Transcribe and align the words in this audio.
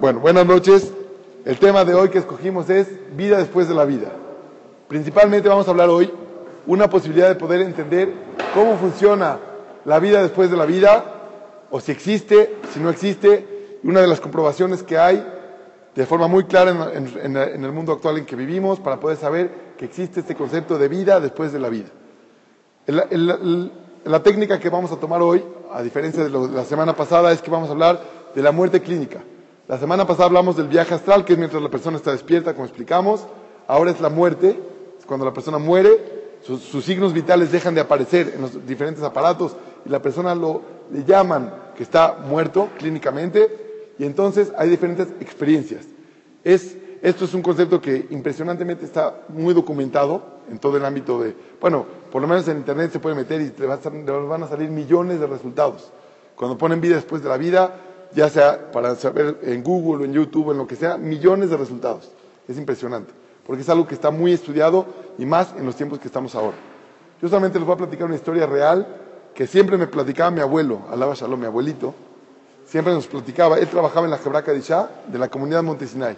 Bueno, 0.00 0.18
buenas 0.18 0.44
noches. 0.44 0.92
El 1.44 1.56
tema 1.60 1.84
de 1.84 1.94
hoy 1.94 2.08
que 2.08 2.18
escogimos 2.18 2.68
es 2.68 2.88
vida 3.16 3.38
después 3.38 3.68
de 3.68 3.74
la 3.76 3.84
vida. 3.84 4.10
Principalmente 4.88 5.48
vamos 5.48 5.68
a 5.68 5.70
hablar 5.70 5.88
hoy 5.88 6.10
una 6.66 6.90
posibilidad 6.90 7.28
de 7.28 7.36
poder 7.36 7.60
entender 7.60 8.12
cómo 8.54 8.76
funciona 8.76 9.38
la 9.84 10.00
vida 10.00 10.20
después 10.20 10.50
de 10.50 10.56
la 10.56 10.66
vida, 10.66 11.04
o 11.70 11.78
si 11.78 11.92
existe, 11.92 12.56
si 12.72 12.80
no 12.80 12.90
existe, 12.90 13.78
una 13.84 14.00
de 14.00 14.08
las 14.08 14.20
comprobaciones 14.20 14.82
que 14.82 14.98
hay 14.98 15.24
de 15.94 16.06
forma 16.06 16.26
muy 16.26 16.42
clara 16.44 16.90
en, 16.92 17.36
el 17.36 17.72
mundo 17.72 17.92
actual 17.92 18.18
en 18.18 18.26
que 18.26 18.34
vivimos 18.34 18.80
para 18.80 18.98
poder 18.98 19.16
saber 19.16 19.74
que 19.78 19.84
existe 19.84 20.20
este 20.20 20.34
concepto 20.34 20.76
de 20.76 20.88
vida 20.88 21.20
después 21.20 21.52
de 21.52 21.60
la 21.60 21.68
vida. 21.68 21.90
la 22.86 24.22
técnica 24.24 24.58
que 24.58 24.70
vamos 24.70 24.90
a 24.90 24.96
tomar 24.96 25.22
hoy, 25.22 25.44
a 25.72 25.82
diferencia 25.82 26.24
de 26.24 26.30
la 26.30 26.64
semana 26.64 26.96
pasada, 26.96 27.30
es 27.30 27.40
que 27.40 27.50
vamos 27.50 27.68
a 27.68 27.72
hablar 27.72 28.00
de 28.34 28.42
la 28.42 28.50
muerte 28.50 28.82
clínica. 28.82 29.20
La 29.66 29.78
semana 29.78 30.06
pasada 30.06 30.26
hablamos 30.26 30.58
del 30.58 30.68
viaje 30.68 30.92
astral, 30.92 31.24
que 31.24 31.32
es 31.32 31.38
mientras 31.38 31.62
la 31.62 31.70
persona 31.70 31.96
está 31.96 32.12
despierta, 32.12 32.52
como 32.52 32.66
explicamos. 32.66 33.24
Ahora 33.66 33.92
es 33.92 34.00
la 34.00 34.10
muerte, 34.10 34.60
es 34.98 35.06
cuando 35.06 35.24
la 35.24 35.32
persona 35.32 35.56
muere, 35.56 36.36
sus, 36.42 36.84
signos 36.84 37.14
vitales 37.14 37.50
dejan 37.50 37.74
de 37.74 37.80
aparecer 37.80 38.32
en 38.34 38.42
los 38.42 38.66
diferentes 38.66 39.02
aparatos 39.02 39.56
y 39.86 39.88
la 39.88 40.02
persona 40.02 40.34
lo 40.34 40.60
le 40.92 41.02
llaman 41.04 41.54
que 41.74 41.82
está 41.82 42.18
muerto 42.28 42.68
clínicamente 42.76 43.94
y 43.98 44.04
entonces 44.04 44.52
hay 44.58 44.68
diferentes 44.68 45.08
experiencias. 45.20 45.86
Es, 46.42 46.76
esto 47.00 47.24
es 47.24 47.32
un 47.32 47.40
concepto 47.40 47.80
que 47.80 48.06
impresionantemente 48.10 48.84
está 48.84 49.22
muy 49.28 49.54
documentado 49.54 50.22
en 50.50 50.58
todo 50.58 50.76
el 50.76 50.84
ámbito 50.84 51.22
de, 51.22 51.34
bueno, 51.58 51.86
por 52.12 52.20
lo 52.20 52.28
menos 52.28 52.46
en 52.48 52.58
Internet 52.58 52.92
se 52.92 52.98
puede 52.98 53.16
meter 53.16 53.40
y 53.40 53.48
te 53.48 53.64
van 53.64 54.42
a 54.42 54.48
salir 54.48 54.68
millones 54.68 55.20
de 55.20 55.26
resultados. 55.26 55.90
Cuando 56.36 56.58
ponen 56.58 56.82
vida 56.82 56.96
después 56.96 57.22
de 57.22 57.30
la 57.30 57.38
vida, 57.38 57.74
ya 58.14 58.28
sea 58.28 58.70
para 58.70 58.94
saber 58.94 59.38
en 59.42 59.62
Google 59.62 60.02
o 60.02 60.06
en 60.06 60.12
YouTube, 60.12 60.52
en 60.52 60.58
lo 60.58 60.66
que 60.66 60.76
sea, 60.76 60.96
millones 60.96 61.50
de 61.50 61.56
resultados. 61.56 62.10
Es 62.48 62.56
impresionante, 62.56 63.12
porque 63.46 63.62
es 63.62 63.68
algo 63.68 63.86
que 63.86 63.94
está 63.94 64.10
muy 64.10 64.32
estudiado 64.32 64.86
y 65.18 65.26
más 65.26 65.54
en 65.56 65.66
los 65.66 65.76
tiempos 65.76 65.98
que 65.98 66.06
estamos 66.06 66.34
ahora. 66.34 66.56
Yo 67.20 67.28
solamente 67.28 67.58
les 67.58 67.66
voy 67.66 67.74
a 67.74 67.78
platicar 67.78 68.06
una 68.06 68.16
historia 68.16 68.46
real 68.46 68.86
que 69.34 69.46
siempre 69.46 69.76
me 69.76 69.86
platicaba 69.86 70.30
mi 70.30 70.40
abuelo, 70.40 70.82
Alaba 70.90 71.14
Shalom, 71.14 71.40
mi 71.40 71.46
abuelito, 71.46 71.94
siempre 72.66 72.92
nos 72.92 73.06
platicaba, 73.06 73.58
él 73.58 73.66
trabajaba 73.66 74.06
en 74.06 74.12
la 74.12 74.18
Jebraca 74.18 74.52
de 74.52 74.62
de 75.08 75.18
la 75.18 75.28
comunidad 75.28 75.62
Montesinay. 75.62 76.16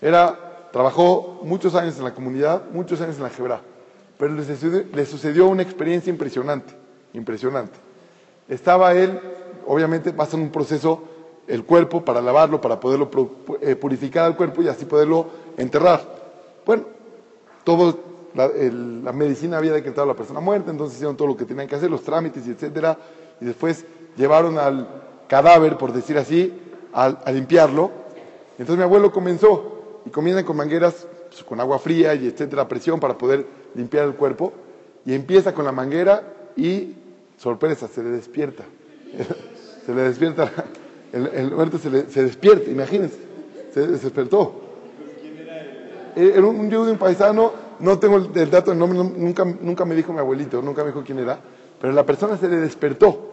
Era, 0.00 0.68
trabajó 0.72 1.40
muchos 1.44 1.74
años 1.74 1.96
en 1.98 2.04
la 2.04 2.14
comunidad, 2.14 2.62
muchos 2.72 3.00
años 3.00 3.16
en 3.16 3.22
la 3.22 3.30
Jebra, 3.30 3.60
pero 4.18 4.34
le 4.34 4.44
sucedió, 4.44 4.84
le 4.92 5.06
sucedió 5.06 5.46
una 5.46 5.62
experiencia 5.62 6.10
impresionante, 6.10 6.74
impresionante. 7.12 7.78
Estaba 8.48 8.94
él, 8.94 9.20
obviamente 9.66 10.12
pasa 10.12 10.36
un 10.36 10.50
proceso 10.50 11.04
el 11.50 11.64
cuerpo 11.64 12.04
para 12.04 12.22
lavarlo, 12.22 12.60
para 12.60 12.78
poderlo 12.78 13.10
eh, 13.60 13.74
purificar 13.74 14.24
al 14.24 14.36
cuerpo 14.36 14.62
y 14.62 14.68
así 14.68 14.84
poderlo 14.84 15.26
enterrar. 15.56 16.00
Bueno, 16.64 16.84
todo 17.64 17.98
la, 18.34 19.12
medicina 19.12 19.58
había 19.58 19.72
decretado 19.72 20.04
a 20.04 20.06
la 20.06 20.14
persona 20.14 20.38
muerta, 20.38 20.70
entonces 20.70 20.94
hicieron 20.94 21.16
todo 21.16 21.26
lo 21.26 21.36
que 21.36 21.44
tenían 21.44 21.66
que 21.66 21.74
hacer, 21.74 21.90
los 21.90 22.02
trámites 22.02 22.46
etcétera, 22.46 22.96
y 23.40 23.46
después 23.46 23.84
llevaron 24.16 24.58
al 24.58 24.86
cadáver, 25.26 25.76
por 25.76 25.92
decir 25.92 26.16
así, 26.18 26.52
a, 26.92 27.32
limpiarlo. 27.32 27.90
Entonces 28.52 28.76
mi 28.76 28.84
abuelo 28.84 29.10
comenzó 29.10 30.02
y 30.06 30.10
comienzan 30.10 30.44
con 30.44 30.56
mangueras 30.56 31.08
pues, 31.28 31.42
con 31.42 31.58
agua 31.58 31.80
fría 31.80 32.14
y 32.14 32.28
etcétera, 32.28 32.68
presión 32.68 33.00
para 33.00 33.18
poder 33.18 33.44
limpiar 33.74 34.04
el 34.04 34.14
cuerpo 34.14 34.52
y 35.04 35.14
empieza 35.14 35.52
con 35.52 35.64
la 35.64 35.72
manguera 35.72 36.22
y 36.56 36.94
sorpresa, 37.38 37.88
se 37.88 38.04
le 38.04 38.10
despierta. 38.10 38.62
se 39.84 39.92
le 39.92 40.02
despierta 40.02 40.52
el, 41.12 41.50
muerto 41.50 41.78
se, 41.78 41.90
despierta, 41.90 42.70
imagínense, 42.70 43.18
se 43.72 43.86
despertó. 43.86 44.54
Era 46.16 46.44
un, 46.44 46.60
un 46.60 46.74
un 46.74 46.98
paisano, 46.98 47.52
no 47.78 47.98
tengo 47.98 48.16
el, 48.16 48.50
dato 48.50 48.70
del 48.70 48.78
nombre, 48.78 48.98
nunca, 48.98 49.84
me 49.84 49.94
dijo 49.94 50.12
mi 50.12 50.18
abuelito, 50.18 50.60
nunca 50.62 50.82
me 50.82 50.88
dijo 50.88 51.02
quién 51.04 51.18
era, 51.18 51.38
pero 51.80 51.92
la 51.92 52.04
persona 52.04 52.36
se 52.36 52.48
le 52.48 52.56
despertó. 52.56 53.28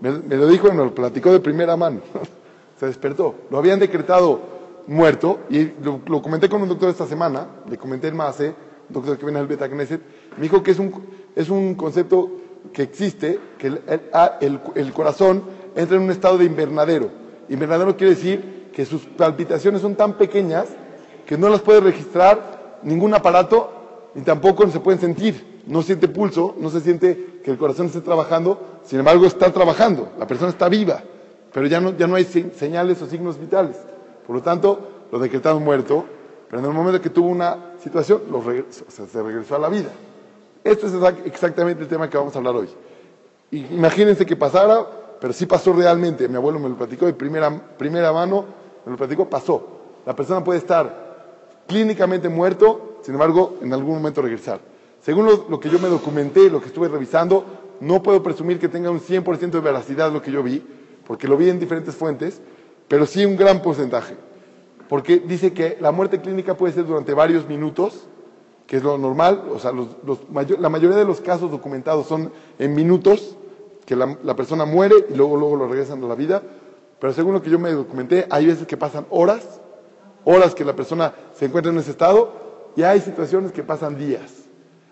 Me, 0.00 0.10
lo 0.36 0.46
dijo 0.46 0.70
me 0.72 0.84
lo 0.84 0.94
platicó 0.94 1.32
de 1.32 1.40
primera 1.40 1.76
mano. 1.76 2.00
se 2.78 2.86
despertó. 2.86 3.34
Lo 3.50 3.58
habían 3.58 3.78
decretado 3.78 4.40
muerto 4.86 5.40
y 5.48 5.72
lo, 5.82 6.22
comenté 6.22 6.48
con 6.48 6.62
un 6.62 6.68
doctor 6.68 6.90
esta 6.90 7.06
semana, 7.06 7.46
le 7.68 7.78
comenté 7.78 8.08
el 8.08 8.14
MASE, 8.14 8.54
un 8.88 8.94
doctor 8.94 9.18
que 9.18 9.24
viene 9.24 9.40
al 9.40 9.46
Beta 9.46 9.68
Knesset, 9.68 10.00
me 10.36 10.42
dijo 10.42 10.62
que 10.62 10.72
es 10.72 10.78
un, 10.78 10.92
es 11.34 11.48
un 11.48 11.74
concepto 11.74 12.30
que 12.72 12.82
existe, 12.82 13.38
que 13.58 13.68
el, 13.68 13.80
el, 14.40 14.60
el 14.74 14.92
corazón 14.92 15.42
entra 15.76 15.96
en 15.96 16.02
un 16.02 16.10
estado 16.10 16.38
de 16.38 16.44
invernadero. 16.44 17.10
Invernadero 17.48 17.96
quiere 17.96 18.14
decir 18.14 18.70
que 18.72 18.84
sus 18.84 19.02
palpitaciones 19.02 19.82
son 19.82 19.94
tan 19.94 20.14
pequeñas 20.14 20.66
que 21.26 21.38
no 21.38 21.48
las 21.48 21.60
puede 21.60 21.80
registrar 21.80 22.78
ningún 22.82 23.14
aparato 23.14 23.72
ni 24.14 24.22
tampoco 24.22 24.66
se 24.68 24.80
pueden 24.80 25.00
sentir. 25.00 25.62
No 25.66 25.82
siente 25.82 26.08
pulso, 26.08 26.54
no 26.58 26.70
se 26.70 26.80
siente 26.80 27.40
que 27.44 27.50
el 27.50 27.58
corazón 27.58 27.86
esté 27.86 28.00
trabajando, 28.00 28.80
sin 28.84 28.98
embargo 28.98 29.26
está 29.26 29.52
trabajando, 29.52 30.10
la 30.18 30.26
persona 30.26 30.50
está 30.50 30.68
viva, 30.68 31.02
pero 31.52 31.66
ya 31.66 31.80
no, 31.80 31.96
ya 31.96 32.06
no 32.06 32.14
hay 32.14 32.24
señales 32.24 33.02
o 33.02 33.06
signos 33.06 33.38
vitales. 33.38 33.76
Por 34.26 34.36
lo 34.36 34.42
tanto, 34.42 35.06
lo 35.10 35.18
decretamos 35.18 35.62
muerto, 35.62 36.04
pero 36.48 36.60
en 36.60 36.68
el 36.68 36.72
momento 36.72 37.00
que 37.00 37.10
tuvo 37.10 37.28
una 37.28 37.74
situación, 37.82 38.22
se 38.88 39.22
regresó 39.22 39.56
a 39.56 39.58
la 39.58 39.68
vida. 39.68 39.90
Esto 40.62 40.86
es 40.86 40.94
exactamente 41.24 41.82
el 41.82 41.88
tema 41.88 42.08
que 42.08 42.16
vamos 42.16 42.34
a 42.34 42.38
hablar 42.38 42.54
hoy. 42.56 42.68
Imagínense 43.50 44.24
que 44.24 44.36
pasara 44.36 44.86
pero 45.20 45.32
sí 45.32 45.46
pasó 45.46 45.72
realmente. 45.72 46.28
Mi 46.28 46.36
abuelo 46.36 46.58
me 46.58 46.68
lo 46.68 46.76
platicó 46.76 47.06
de 47.06 47.14
primera, 47.14 47.50
primera 47.76 48.12
mano, 48.12 48.44
me 48.84 48.92
lo 48.92 48.98
platicó, 48.98 49.28
pasó. 49.28 49.66
La 50.04 50.14
persona 50.14 50.42
puede 50.44 50.58
estar 50.58 51.06
clínicamente 51.66 52.28
muerto, 52.28 52.98
sin 53.02 53.14
embargo, 53.14 53.56
en 53.60 53.72
algún 53.72 53.96
momento 53.96 54.22
regresar. 54.22 54.60
Según 55.00 55.26
lo, 55.26 55.60
que 55.60 55.68
yo 55.68 55.78
me 55.78 55.88
documenté, 55.88 56.50
lo 56.50 56.60
que 56.60 56.66
estuve 56.66 56.88
revisando, 56.88 57.44
no 57.80 58.02
puedo 58.02 58.22
presumir 58.22 58.58
que 58.58 58.68
tenga 58.68 58.90
un 58.90 59.00
100% 59.00 59.50
de 59.50 59.60
veracidad 59.60 60.12
lo 60.12 60.22
que 60.22 60.32
yo 60.32 60.42
vi, 60.42 60.64
porque 61.06 61.28
lo 61.28 61.36
vi 61.36 61.48
en 61.48 61.60
diferentes 61.60 61.94
fuentes, 61.94 62.40
pero 62.88 63.06
sí 63.06 63.24
un 63.24 63.36
gran 63.36 63.62
porcentaje. 63.62 64.16
Porque 64.88 65.18
dice 65.18 65.52
que 65.52 65.76
la 65.80 65.92
muerte 65.92 66.20
clínica 66.20 66.56
puede 66.56 66.72
ser 66.72 66.86
durante 66.86 67.14
varios 67.14 67.48
minutos, 67.48 68.06
que 68.66 68.78
es 68.78 68.82
lo 68.82 68.98
normal, 68.98 69.44
o 69.52 69.58
sea, 69.60 69.72
la 70.58 70.68
mayoría 70.68 70.96
de 70.96 71.04
los 71.04 71.20
casos 71.20 71.50
documentados 71.50 72.08
son 72.08 72.32
en 72.58 72.74
minutos, 72.74 73.35
que 73.86 73.94
la, 73.94 74.34
persona 74.34 74.64
muere 74.64 74.94
y 75.08 75.14
luego, 75.14 75.36
luego 75.36 75.56
lo 75.56 75.68
regresan 75.68 76.02
a 76.02 76.08
la 76.08 76.16
vida. 76.16 76.42
Pero 76.98 77.12
según 77.12 77.34
lo 77.34 77.42
que 77.42 77.50
yo 77.50 77.58
me 77.58 77.70
documenté, 77.70 78.26
hay 78.28 78.46
veces 78.46 78.66
que 78.66 78.76
pasan 78.76 79.06
horas, 79.10 79.60
horas 80.24 80.54
que 80.54 80.64
la 80.64 80.74
persona 80.74 81.14
se 81.34 81.46
encuentra 81.46 81.72
en 81.72 81.78
ese 81.78 81.92
estado, 81.92 82.72
y 82.74 82.82
hay 82.82 83.00
situaciones 83.00 83.52
que 83.52 83.62
pasan 83.62 83.96
días. 83.96 84.32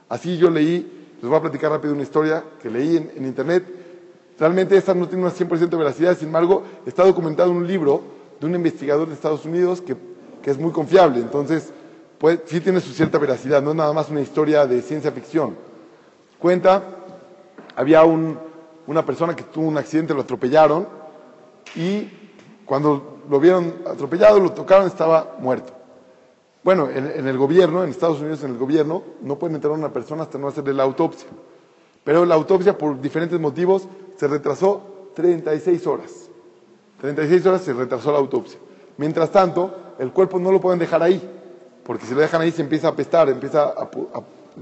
Así 0.08 0.38
yo 0.38 0.48
leí, 0.48 1.16
les 1.20 1.28
voy 1.28 1.38
a 1.38 1.42
platicar 1.42 1.70
rápido 1.72 1.92
una 1.92 2.02
historia 2.02 2.44
que 2.62 2.70
leí 2.70 2.96
en, 2.96 3.26
internet. 3.26 3.64
Realmente 4.38 4.76
esta 4.76 4.94
no 4.94 5.08
tiene 5.08 5.24
una 5.24 5.32
100% 5.32 5.68
de 5.68 5.76
veracidad, 5.76 6.16
sin 6.16 6.28
embargo, 6.28 6.62
está 6.86 7.04
documentado 7.04 7.50
en 7.50 7.56
un 7.56 7.66
libro 7.66 8.02
de 8.40 8.46
un 8.46 8.54
investigador 8.54 9.08
de 9.08 9.14
Estados 9.14 9.44
Unidos 9.44 9.80
que, 9.80 9.96
que 10.42 10.50
es 10.50 10.58
muy 10.58 10.72
confiable. 10.72 11.18
Entonces, 11.18 11.72
pues, 12.18 12.40
sí 12.46 12.60
tiene 12.60 12.80
su 12.80 12.92
cierta 12.92 13.18
veracidad, 13.18 13.60
no 13.60 13.70
es 13.70 13.76
nada 13.76 13.92
más 13.92 14.08
una 14.08 14.20
historia 14.20 14.66
de 14.66 14.82
ciencia 14.82 15.10
ficción. 15.10 15.56
Cuenta, 16.38 16.82
había 17.76 18.04
un, 18.04 18.38
una 18.86 19.04
persona 19.04 19.34
que 19.34 19.44
tuvo 19.44 19.66
un 19.66 19.78
accidente, 19.78 20.14
lo 20.14 20.22
atropellaron 20.22 20.86
y 21.76 22.08
cuando 22.64 23.18
lo 23.28 23.40
vieron 23.40 23.74
atropellado, 23.86 24.40
lo 24.40 24.52
tocaron, 24.52 24.86
estaba 24.86 25.36
muerto. 25.38 25.72
Bueno, 26.62 26.88
en, 26.88 27.28
el 27.28 27.36
gobierno, 27.36 27.84
en 27.84 27.90
Estados 27.90 28.20
Unidos, 28.20 28.42
en 28.42 28.52
el 28.52 28.56
gobierno, 28.56 29.02
no 29.20 29.38
pueden 29.38 29.56
enterrar 29.56 29.76
a 29.76 29.80
una 29.80 29.92
persona 29.92 30.22
hasta 30.22 30.38
no 30.38 30.48
hacerle 30.48 30.72
la 30.72 30.82
autopsia. 30.82 31.28
Pero 32.02 32.24
la 32.24 32.34
autopsia, 32.34 32.78
por 32.78 33.00
diferentes 33.00 33.38
motivos, 33.38 33.86
se 34.16 34.26
retrasó 34.28 35.10
36 35.14 35.86
horas. 35.86 36.30
36 37.02 37.46
horas 37.46 37.62
se 37.62 37.74
retrasó 37.74 38.12
la 38.12 38.18
autopsia. 38.18 38.58
Mientras 38.96 39.30
tanto, 39.30 39.74
el 39.98 40.10
cuerpo 40.10 40.38
no 40.38 40.50
lo 40.50 40.60
pueden 40.60 40.78
dejar 40.78 41.02
ahí, 41.02 41.20
porque 41.84 42.06
si 42.06 42.14
lo 42.14 42.20
dejan 42.20 42.40
ahí 42.40 42.50
se 42.50 42.62
empieza 42.62 42.88
a 42.88 42.90
apestar, 42.92 43.28
empieza 43.28 43.74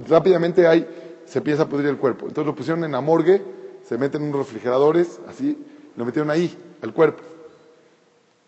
rápidamente 0.08 0.66
ahí 0.66 0.86
se 1.24 1.38
empieza 1.38 1.62
a 1.62 1.66
pudrir 1.66 1.88
el 1.88 1.98
cuerpo. 1.98 2.26
Entonces 2.26 2.46
lo 2.46 2.54
pusieron 2.54 2.82
en 2.84 2.92
la 2.92 3.00
morgue 3.00 3.42
se 3.84 3.98
meten 3.98 4.22
unos 4.22 4.38
refrigeradores, 4.38 5.20
así, 5.28 5.58
lo 5.96 6.04
metieron 6.04 6.30
ahí, 6.30 6.56
al 6.82 6.92
cuerpo. 6.92 7.22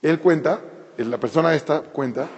Él 0.03 0.21
cuenta, 0.21 0.61
la 0.99 1.19
persona 1.19 1.55
esta 1.55 1.81
cuenta, 1.81 2.29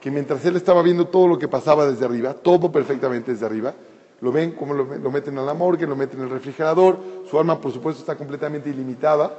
que 0.00 0.10
mientras 0.10 0.44
él 0.44 0.56
estaba 0.56 0.82
viendo 0.82 1.06
todo 1.06 1.26
lo 1.26 1.38
que 1.38 1.48
pasaba 1.48 1.86
desde 1.86 2.04
arriba, 2.04 2.34
todo 2.34 2.70
perfectamente 2.70 3.32
desde 3.32 3.46
arriba, 3.46 3.74
lo 4.20 4.32
ven 4.32 4.52
como 4.52 4.74
lo, 4.74 5.10
meten 5.10 5.38
a 5.38 5.42
la 5.42 5.54
morgue, 5.54 5.86
lo 5.86 5.96
meten 5.96 6.20
en 6.20 6.26
el 6.26 6.30
refrigerador, 6.30 6.98
su 7.28 7.38
alma 7.38 7.60
por 7.60 7.72
supuesto 7.72 8.00
está 8.00 8.16
completamente 8.16 8.70
ilimitada. 8.70 9.32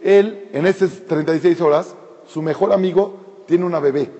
Él, 0.00 0.48
en 0.52 0.66
esas 0.66 1.04
36 1.06 1.60
horas, 1.60 1.94
su 2.26 2.42
mejor 2.42 2.72
amigo 2.72 3.42
tiene 3.46 3.64
una 3.64 3.80
bebé. 3.80 4.10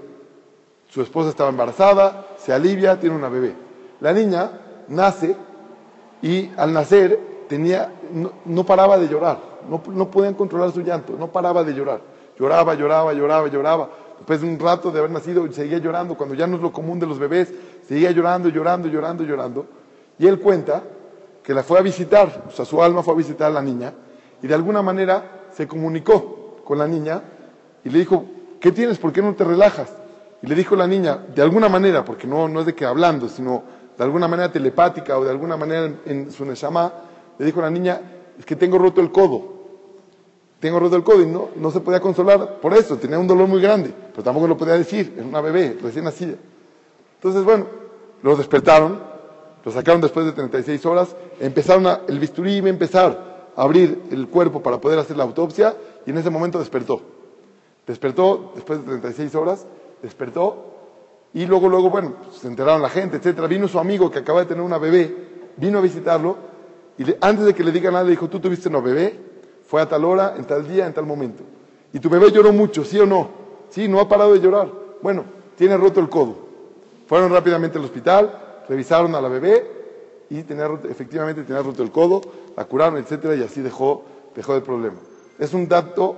Su 0.88 1.03
esposa 1.03 1.31
estaba 1.31 1.50
embarazada, 1.50 2.29
se 2.38 2.53
alivia, 2.53 2.99
tiene 2.99 3.15
una 3.15 3.29
bebé. 3.29 3.55
La 4.00 4.12
niña 4.12 4.61
nace 4.88 5.37
y 6.23 6.50
al 6.56 6.73
nacer 6.73 7.19
tenía, 7.48 7.92
no, 8.44 8.64
paraba 8.64 8.98
de 8.98 9.08
llorar, 9.08 9.38
no, 9.68 9.82
no 9.92 10.10
podían 10.10 10.34
controlar 10.34 10.72
su 10.72 10.80
llanto, 10.82 11.14
no 11.18 11.28
paraba 11.28 11.64
de 11.64 11.72
llorar. 11.72 12.00
Lloraba, 12.38 12.74
lloraba, 12.74 13.12
lloraba, 13.12 13.48
lloraba. 13.48 13.88
Después 14.18 14.40
de 14.40 14.48
un 14.48 14.58
rato 14.58 14.92
de 14.92 14.98
haber 15.00 15.10
nacido, 15.10 15.50
seguía 15.52 15.78
llorando. 15.78 16.16
Cuando 16.16 16.34
ya 16.34 16.46
no 16.46 16.56
es 16.56 16.62
lo 16.62 16.72
común 16.72 17.00
de 17.00 17.06
los 17.06 17.18
bebés, 17.18 17.52
seguía 17.86 18.12
llorando, 18.12 18.48
llorando, 18.48 18.88
llorando, 18.88 19.24
llorando. 19.24 19.66
Y 20.18 20.26
él 20.26 20.38
cuenta 20.38 20.82
que 21.42 21.54
la 21.54 21.62
fue 21.62 21.78
a 21.78 21.82
visitar, 21.82 22.44
o 22.46 22.50
sea, 22.50 22.64
su 22.64 22.82
alma 22.82 23.02
fue 23.02 23.14
a 23.14 23.16
visitar 23.16 23.50
a 23.50 23.54
la 23.54 23.62
niña, 23.62 23.92
y 24.42 24.46
de 24.46 24.54
alguna 24.54 24.82
manera 24.82 25.46
se 25.50 25.66
comunicó 25.66 26.58
con 26.64 26.78
la 26.78 26.86
niña 26.86 27.22
y 27.82 27.90
le 27.90 28.00
dijo, 28.00 28.24
¿qué 28.60 28.70
tienes? 28.70 28.98
¿Por 28.98 29.12
qué 29.12 29.22
no 29.22 29.34
te 29.34 29.44
relajas? 29.44 29.90
Y 30.42 30.46
le 30.46 30.54
dijo 30.54 30.76
la 30.76 30.86
niña, 30.86 31.18
de 31.34 31.42
alguna 31.42 31.68
manera, 31.68 32.04
porque 32.04 32.26
no, 32.26 32.48
no 32.48 32.60
es 32.60 32.66
de 32.66 32.74
que 32.74 32.84
hablando, 32.84 33.28
sino 33.28 33.62
de 33.96 34.04
alguna 34.04 34.28
manera 34.28 34.52
telepática 34.52 35.18
o 35.18 35.24
de 35.24 35.30
alguna 35.30 35.56
manera 35.56 35.90
en, 36.04 36.30
su 36.30 36.44
neshama, 36.44 36.92
le 37.38 37.46
dijo 37.46 37.61
a 37.61 37.64
la 37.64 37.70
niña, 37.70 38.00
es 38.38 38.44
que 38.44 38.56
tengo 38.56 38.79
roto 38.79 39.00
el 39.00 39.11
codo. 39.11 39.58
Tengo 40.61 40.81
roto 40.81 40.96
el 40.96 41.05
codo 41.05 41.23
y 41.23 41.26
no, 41.26 41.50
no 41.56 41.70
se 41.70 41.81
podía 41.81 42.00
consolar 42.00 42.61
por 42.61 42.75
eso, 42.75 42.96
tenía 42.96 43.19
un 43.19 43.29
dolor 43.29 43.46
muy 43.46 43.61
grande, 43.61 43.94
pero 44.11 44.25
tampoco 44.25 44.49
lo 44.49 44.56
podía 44.56 44.75
decir, 44.75 45.14
era 45.17 45.26
una 45.26 45.40
bebé 45.40 45.79
recién 45.81 46.05
nacida. 46.05 46.35
Entonces, 47.14 47.44
bueno, 47.44 47.67
lo 48.23 48.37
despertaron, 48.37 49.00
lo 49.64 49.70
sacaron 49.73 50.00
después 50.00 50.26
de 50.26 50.32
36 50.32 50.85
horas, 50.87 51.14
empezaron 51.38 51.87
a, 51.87 52.00
el 52.08 52.19
bisturí 52.19 52.56
iba 52.56 52.67
a 52.67 52.70
empezar 52.70 53.52
a 53.55 53.62
abrir 53.62 54.02
el 54.11 54.26
cuerpo 54.29 54.61
para 54.61 54.81
poder 54.81 54.99
hacer 54.99 55.17
la 55.17 55.25
autopsia 55.25 55.76
y 56.05 56.11
en 56.11 56.19
ese 56.19 56.31
momento 56.31 56.58
despertó. 56.58 57.02
Despertó 57.87 58.52
después 58.56 58.81
de 58.81 58.87
36 58.87 59.34
horas, 59.37 59.67
despertó 60.02 60.75
y 61.34 61.46
luego, 61.46 61.69
luego, 61.69 61.91
bueno, 61.91 62.14
se 62.32 62.49
enteraron 62.49 62.82
la 62.82 62.88
gente, 62.88 63.19
etcétera. 63.19 63.46
Vino 63.46 63.69
su 63.69 63.79
amigo 63.79 64.11
que 64.11 64.19
acaba 64.19 64.41
de 64.41 64.46
tener 64.46 64.62
una 64.62 64.79
bebé, 64.79 65.14
vino 65.56 65.79
a 65.79 65.82
visitarlo 65.82 66.37
y 66.98 67.14
antes 67.20 67.46
de 67.46 67.54
que 67.54 67.62
le 67.62 67.70
diga 67.70 67.90
nada 67.90 68.04
le 68.04 68.10
dijo, 68.10 68.28
tú 68.28 68.40
tuviste 68.40 68.68
una 68.68 68.80
bebé, 68.80 69.18
fue 69.66 69.80
a 69.80 69.88
tal 69.88 70.04
hora, 70.04 70.34
en 70.36 70.44
tal 70.44 70.66
día, 70.66 70.86
en 70.86 70.92
tal 70.92 71.06
momento. 71.06 71.44
Y 71.92 72.00
tu 72.00 72.10
bebé 72.10 72.30
lloró 72.32 72.52
mucho, 72.52 72.84
¿sí 72.84 72.98
o 72.98 73.06
no? 73.06 73.28
Sí, 73.70 73.86
no 73.86 74.00
ha 74.00 74.08
parado 74.08 74.32
de 74.32 74.40
llorar. 74.40 74.68
Bueno, 75.00 75.24
tiene 75.56 75.76
roto 75.76 76.00
el 76.00 76.08
codo. 76.08 76.36
Fueron 77.06 77.32
rápidamente 77.32 77.78
al 77.78 77.84
hospital, 77.84 78.64
revisaron 78.68 79.14
a 79.14 79.20
la 79.20 79.28
bebé 79.28 79.70
y 80.28 80.42
tenía, 80.42 80.68
efectivamente 80.90 81.42
tenía 81.44 81.62
roto 81.62 81.82
el 81.82 81.90
codo, 81.90 82.20
la 82.56 82.64
curaron, 82.64 82.98
etcétera, 82.98 83.34
y 83.36 83.42
así 83.42 83.60
dejó, 83.60 84.04
dejó 84.34 84.56
el 84.56 84.62
problema. 84.62 84.98
Es 85.38 85.54
un 85.54 85.68
dato 85.68 86.16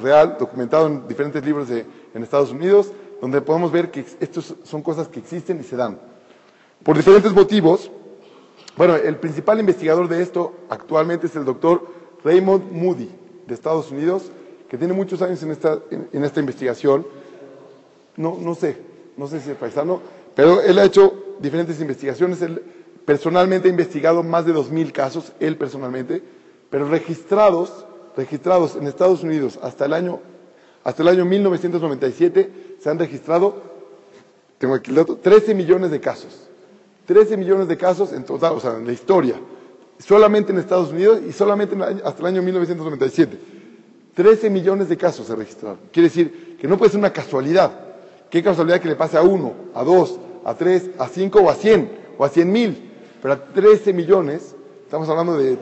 real, 0.00 0.36
documentado 0.38 0.86
en 0.86 1.08
diferentes 1.08 1.44
libros 1.44 1.68
de, 1.68 1.84
en 2.14 2.22
Estados 2.22 2.52
Unidos, 2.52 2.92
donde 3.20 3.40
podemos 3.40 3.72
ver 3.72 3.90
que 3.90 4.04
estas 4.20 4.54
son 4.62 4.82
cosas 4.82 5.08
que 5.08 5.18
existen 5.18 5.58
y 5.60 5.64
se 5.64 5.76
dan. 5.76 5.98
Por 6.82 6.96
diferentes 6.96 7.32
motivos, 7.32 7.90
bueno, 8.76 8.96
el 8.96 9.16
principal 9.16 9.58
investigador 9.60 10.08
de 10.08 10.22
esto 10.22 10.54
actualmente 10.68 11.26
es 11.26 11.36
el 11.36 11.44
doctor 11.44 11.86
Raymond 12.24 12.72
Moody, 12.72 13.10
de 13.46 13.54
Estados 13.54 13.90
Unidos, 13.90 14.30
que 14.68 14.76
tiene 14.76 14.92
muchos 14.92 15.22
años 15.22 15.42
en 15.42 15.50
esta, 15.50 15.78
en 15.90 16.24
esta 16.24 16.40
investigación. 16.40 17.06
No, 18.16 18.38
no 18.40 18.54
sé, 18.54 18.76
no 19.16 19.28
sé 19.28 19.40
si 19.40 19.50
es 19.50 19.56
paisano, 19.56 20.00
pero 20.34 20.60
él 20.60 20.78
ha 20.78 20.84
hecho 20.84 21.36
diferentes 21.38 21.80
investigaciones. 21.80 22.42
Él 22.42 22.62
personalmente 23.04 23.68
ha 23.68 23.70
investigado 23.70 24.22
más 24.22 24.44
de 24.44 24.52
2.000 24.52 24.92
casos, 24.92 25.32
él 25.40 25.56
personalmente, 25.56 26.22
pero 26.68 26.88
registrados, 26.88 27.86
registrados 28.16 28.76
en 28.76 28.86
Estados 28.86 29.22
Unidos 29.22 29.58
hasta 29.62 29.86
el 29.86 29.92
año, 29.92 30.20
hasta 30.84 31.02
el 31.02 31.08
año 31.08 31.24
1997 31.24 32.76
se 32.80 32.90
han 32.90 32.98
registrado, 32.98 33.62
tengo 34.58 34.74
aquí 34.74 34.90
el 34.90 34.96
dato, 34.96 35.16
13 35.16 35.54
millones 35.54 35.90
de 35.90 36.00
casos. 36.00 36.48
13 37.06 37.36
millones 37.36 37.68
de 37.68 37.76
casos 37.76 38.12
en 38.12 38.24
total, 38.24 38.54
o 38.54 38.60
sea, 38.60 38.76
en 38.76 38.86
la 38.86 38.92
historia. 38.92 39.36
Solamente 39.98 40.52
en 40.52 40.58
Estados 40.58 40.90
Unidos 40.90 41.20
y 41.26 41.32
solamente 41.32 41.76
hasta 42.04 42.20
el 42.20 42.26
año 42.26 42.42
1997. 42.42 43.38
13 44.14 44.50
millones 44.50 44.88
de 44.88 44.96
casos 44.96 45.26
se 45.26 45.34
registraron. 45.34 45.78
Quiere 45.92 46.08
decir 46.08 46.56
que 46.60 46.66
no 46.66 46.76
puede 46.76 46.90
ser 46.90 46.98
una 46.98 47.12
casualidad. 47.12 47.70
Qué 48.30 48.42
casualidad 48.42 48.80
que 48.80 48.88
le 48.88 48.96
pase 48.96 49.16
a 49.16 49.22
uno, 49.22 49.54
a 49.74 49.84
dos, 49.84 50.18
a 50.44 50.54
tres, 50.54 50.90
a 50.98 51.06
cinco 51.08 51.40
o 51.40 51.50
a 51.50 51.54
cien, 51.54 51.90
o 52.18 52.24
a 52.24 52.28
cien 52.28 52.50
mil. 52.50 52.92
Pero 53.22 53.34
a 53.34 53.44
13 53.44 53.92
millones, 53.92 54.54
estamos 54.84 55.08
hablando 55.08 55.36
de 55.36 55.58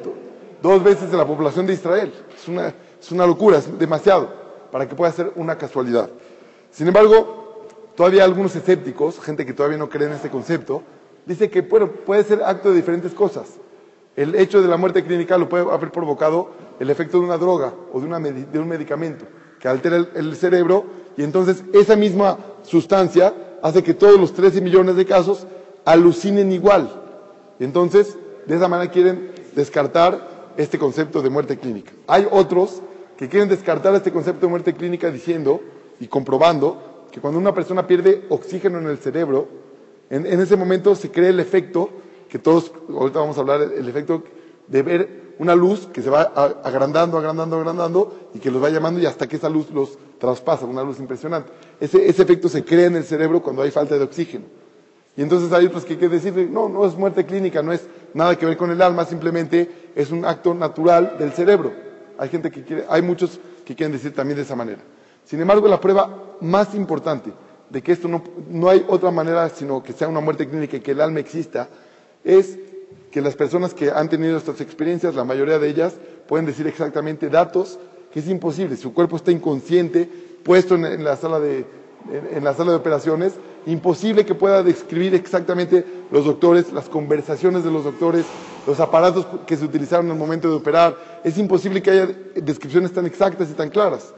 dos 0.62 0.82
veces 0.82 1.11
de 1.11 1.17
la 1.17 1.26
población 1.26 1.67
de 1.67 1.75
Israel. 1.75 2.12
Es 2.35 2.49
una, 2.49 2.75
es 3.00 3.12
una 3.12 3.26
locura, 3.26 3.58
es 3.58 3.79
demasiado 3.79 4.29
para 4.73 4.88
que 4.88 4.94
pueda 4.94 5.12
ser 5.12 5.32
una 5.37 5.58
casualidad. 5.58 6.11
Sin 6.70 6.88
embargo, 6.88 7.67
todavía 7.94 8.25
algunos 8.25 8.56
escépticos, 8.56 9.20
gente 9.20 9.46
que 9.46 9.52
todavía 9.52 9.79
no 9.79 9.88
cree 9.88 10.08
en 10.08 10.14
este 10.14 10.31
concepto, 10.31 10.82
dice 11.26 11.50
que 11.50 11.62
puede 11.62 12.25
ser 12.25 12.43
acto 12.43 12.71
de 12.71 12.76
diferentes 12.76 13.12
cosas. 13.12 13.49
El 14.17 14.35
hecho 14.35 14.62
de 14.62 14.69
la 14.69 14.76
muerte 14.76 15.05
clínica 15.05 15.37
lo 15.38 15.49
puede 15.49 15.71
haber 15.71 15.91
provocado 15.91 16.50
el 16.79 16.91
efecto 16.91 17.19
de 17.19 17.25
una 17.25 17.38
droga 17.38 17.75
o 17.93 18.00
de, 18.00 18.59
un 18.59 18.69
medicamento 18.69 19.25
que 19.59 19.69
altera 19.69 19.97
el 20.15 20.37
cerebro 20.37 20.85
y 21.17 21.23
entonces 21.23 21.65
esa 21.73 21.97
misma 21.97 22.38
sustancia 22.62 23.35
hace 23.62 23.82
que 23.82 23.94
todos 23.94 24.21
los 24.21 24.32
13 24.32 24.61
millones 24.61 24.97
de 24.97 25.06
casos 25.06 25.47
alucinen 25.85 26.53
igual. 26.53 27.03
Entonces, 27.59 28.17
de 28.47 28.56
esa 28.56 28.69
manera 28.69 28.91
quieren 28.91 29.32
descartar 29.55 30.53
este 30.56 30.79
concepto 30.79 31.23
de 31.23 31.31
muerte 31.31 31.59
clínica. 31.59 31.93
Hay 32.06 32.27
otros 32.31 32.82
que 33.17 33.29
quieren 33.29 33.49
descartar 33.49 33.94
este 33.94 34.12
concepto 34.12 34.47
de 34.47 34.50
muerte 34.50 34.75
clínica 34.75 35.11
diciendo 35.11 35.61
y 36.00 36.09
comprobando 36.09 37.06
que 37.11 37.20
cuando 37.20 37.38
una 37.38 37.55
persona 37.55 37.87
pierde 37.87 38.25
oxígeno 38.29 38.79
en 38.79 38.87
el 38.87 38.99
cerebro, 38.99 39.49
en, 40.15 40.41
ese 40.41 40.57
momento 40.57 40.95
se 40.95 41.11
crea 41.11 41.31
el 41.31 41.41
efecto 41.41 41.91
que 42.29 42.39
todos, 42.39 42.73
ahorita 42.89 43.19
vamos 43.19 43.37
a 43.37 43.41
hablar, 43.41 43.63
el 43.63 43.89
efecto 43.89 44.23
de 44.69 44.83
ver 44.83 45.35
una 45.39 45.57
luz 45.57 45.89
que 45.93 46.03
se 46.03 46.11
va 46.11 46.23
agrandando, 46.23 47.19
agrandando, 47.19 47.57
agrandando 47.57 48.31
y 48.33 48.39
que 48.39 48.51
los 48.51 48.63
va 48.63 48.71
llamando 48.71 49.01
y 49.01 49.07
hasta 49.07 49.27
que 49.27 49.37
esa 49.37 49.49
luz 49.49 49.71
los 49.71 49.99
traspasa, 50.19 50.67
una 50.67 50.85
luz 50.85 51.01
impresionante. 51.01 51.51
Ese, 51.81 52.09
efecto 52.09 52.49
se 52.49 52.65
crea 52.65 52.87
en 52.87 52.97
el 52.97 53.05
cerebro 53.05 53.43
cuando 53.43 53.63
hay 53.63 53.73
falta 53.73 53.99
de 53.99 54.05
oxígeno. 54.05 54.44
Y 55.17 55.23
entonces 55.23 55.53
hay 55.53 55.67
otros 55.67 55.85
que 55.85 55.97
quieren 55.97 56.17
decir, 56.17 56.49
no, 56.51 56.69
no 56.69 56.87
es 56.87 56.94
muerte 56.97 57.25
clínica, 57.27 57.63
no 57.63 57.73
es 57.73 57.87
nada 58.15 58.37
que 58.37 58.47
ver 58.47 58.56
con 58.56 58.71
el 58.71 58.81
alma, 58.83 59.05
simplemente 59.05 59.91
es 59.97 60.13
un 60.13 60.25
acto 60.25 60.55
natural 60.55 61.17
del 61.19 61.33
cerebro. 61.33 61.73
Hay 62.19 62.29
gente 62.29 62.51
que 62.53 62.63
quiere, 62.63 62.85
hay 62.89 63.03
muchos 63.03 63.41
que 63.65 63.75
quieren 63.75 63.93
decir 63.93 64.15
también 64.15 64.37
de 64.37 64.43
esa 64.43 64.55
manera. 64.55 64.81
Sin 65.25 65.41
embargo, 65.41 65.67
la 65.67 65.81
prueba 65.81 66.37
más 66.41 66.75
importante 66.75 67.33
de 67.71 67.83
que 67.83 67.93
esto 67.93 68.09
no, 68.09 68.23
no 68.49 68.69
hay 68.69 68.85
otra 68.89 69.11
manera 69.11 69.49
sino 69.49 69.83
que 69.83 69.93
sea 69.93 70.09
una 70.09 70.21
muerte 70.21 70.49
clínica 70.49 70.77
y 70.77 70.81
que 70.81 70.93
el 70.93 71.01
alma 71.01 71.21
exista, 71.21 71.69
es 72.25 72.59
que 73.11 73.21
las 73.21 73.37
personas 73.37 73.75
que 73.75 73.91
han 73.91 74.09
tenido 74.09 74.37
estas 74.37 74.61
experiencias, 74.61 75.15
la 75.15 75.25
mayoría 75.25 75.59
de 75.59 75.69
ellas, 75.69 75.94
pueden 76.27 76.47
decir 76.47 76.67
exactamente 76.67 77.29
datos 77.29 77.79
que 78.13 78.21
es 78.21 78.29
imposible. 78.29 78.77
Su 78.77 78.93
cuerpo 78.93 79.17
está 79.17 79.31
inconsciente, 79.31 80.09
puesto 80.43 80.75
en, 80.75 81.05
la, 81.05 81.17
sala 81.17 81.39
de, 81.39 81.65
en, 82.33 82.43
la 82.43 82.55
sala 82.55 82.73
de 82.73 82.77
operaciones, 82.77 83.35
imposible 83.67 84.25
que 84.25 84.35
pueda 84.35 84.63
describir 84.63 85.15
exactamente 85.15 85.85
los 86.11 86.25
doctores, 86.25 86.73
las 86.73 86.89
conversaciones 86.89 87.63
de 87.63 87.71
los 87.71 87.85
doctores, 87.85 88.25
los 88.67 88.81
aparatos 88.81 89.27
que 89.47 89.56
se 89.56 89.65
utilizaron 89.65 90.06
en 90.06 90.13
el 90.13 90.19
momento 90.19 90.49
de 90.49 90.56
operar. 90.56 90.97
Es 91.23 91.39
imposible 91.39 91.83
que 91.83 91.91
haya 91.91 92.09
descripciones 92.35 92.93
tan 92.93 93.06
exactas 93.06 93.49
y 93.51 93.55
tan 93.55 93.71
claras. 93.71 94.13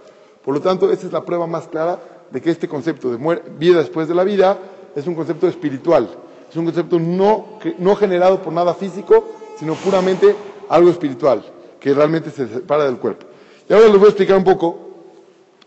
Por 0.44 0.54
lo 0.54 0.60
tanto, 0.60 0.90
esa 0.90 1.06
es 1.06 1.12
la 1.12 1.24
prueba 1.24 1.46
más 1.46 1.68
clara 1.68 1.98
de 2.30 2.40
que 2.40 2.50
este 2.50 2.68
concepto 2.68 3.10
de 3.10 3.42
vida 3.58 3.78
después 3.78 4.08
de 4.08 4.14
la 4.14 4.24
vida 4.24 4.58
es 4.94 5.06
un 5.06 5.14
concepto 5.14 5.46
espiritual 5.46 6.08
es 6.50 6.56
un 6.56 6.64
concepto 6.64 6.98
no, 6.98 7.58
no 7.78 7.96
generado 7.96 8.40
por 8.40 8.52
nada 8.52 8.74
físico, 8.74 9.24
sino 9.58 9.74
puramente 9.74 10.34
algo 10.68 10.90
espiritual, 10.90 11.44
que 11.80 11.92
realmente 11.92 12.30
se 12.30 12.46
separa 12.46 12.84
del 12.84 12.98
cuerpo. 12.98 13.26
Y 13.68 13.72
ahora 13.72 13.86
les 13.86 13.96
voy 13.96 14.06
a 14.06 14.08
explicar 14.08 14.36
un 14.36 14.44
poco 14.44 14.78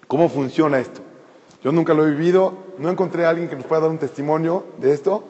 cómo 0.07 0.29
funciona 0.29 0.79
esto. 0.79 1.01
Yo 1.63 1.71
nunca 1.71 1.93
lo 1.93 2.07
he 2.07 2.11
vivido, 2.11 2.53
no 2.77 2.89
encontré 2.89 3.25
a 3.25 3.29
alguien 3.29 3.49
que 3.49 3.55
nos 3.55 3.65
pueda 3.65 3.81
dar 3.81 3.89
un 3.89 3.97
testimonio 3.97 4.65
de 4.77 4.93
esto, 4.93 5.23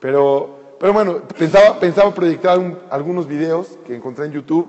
pero, 0.00 0.76
pero 0.80 0.94
bueno, 0.94 1.20
pensaba, 1.38 1.78
pensaba 1.78 2.14
proyectar 2.14 2.58
algunos 2.90 3.26
videos 3.26 3.78
que 3.86 3.94
encontré 3.94 4.26
en 4.26 4.32
YouTube, 4.32 4.68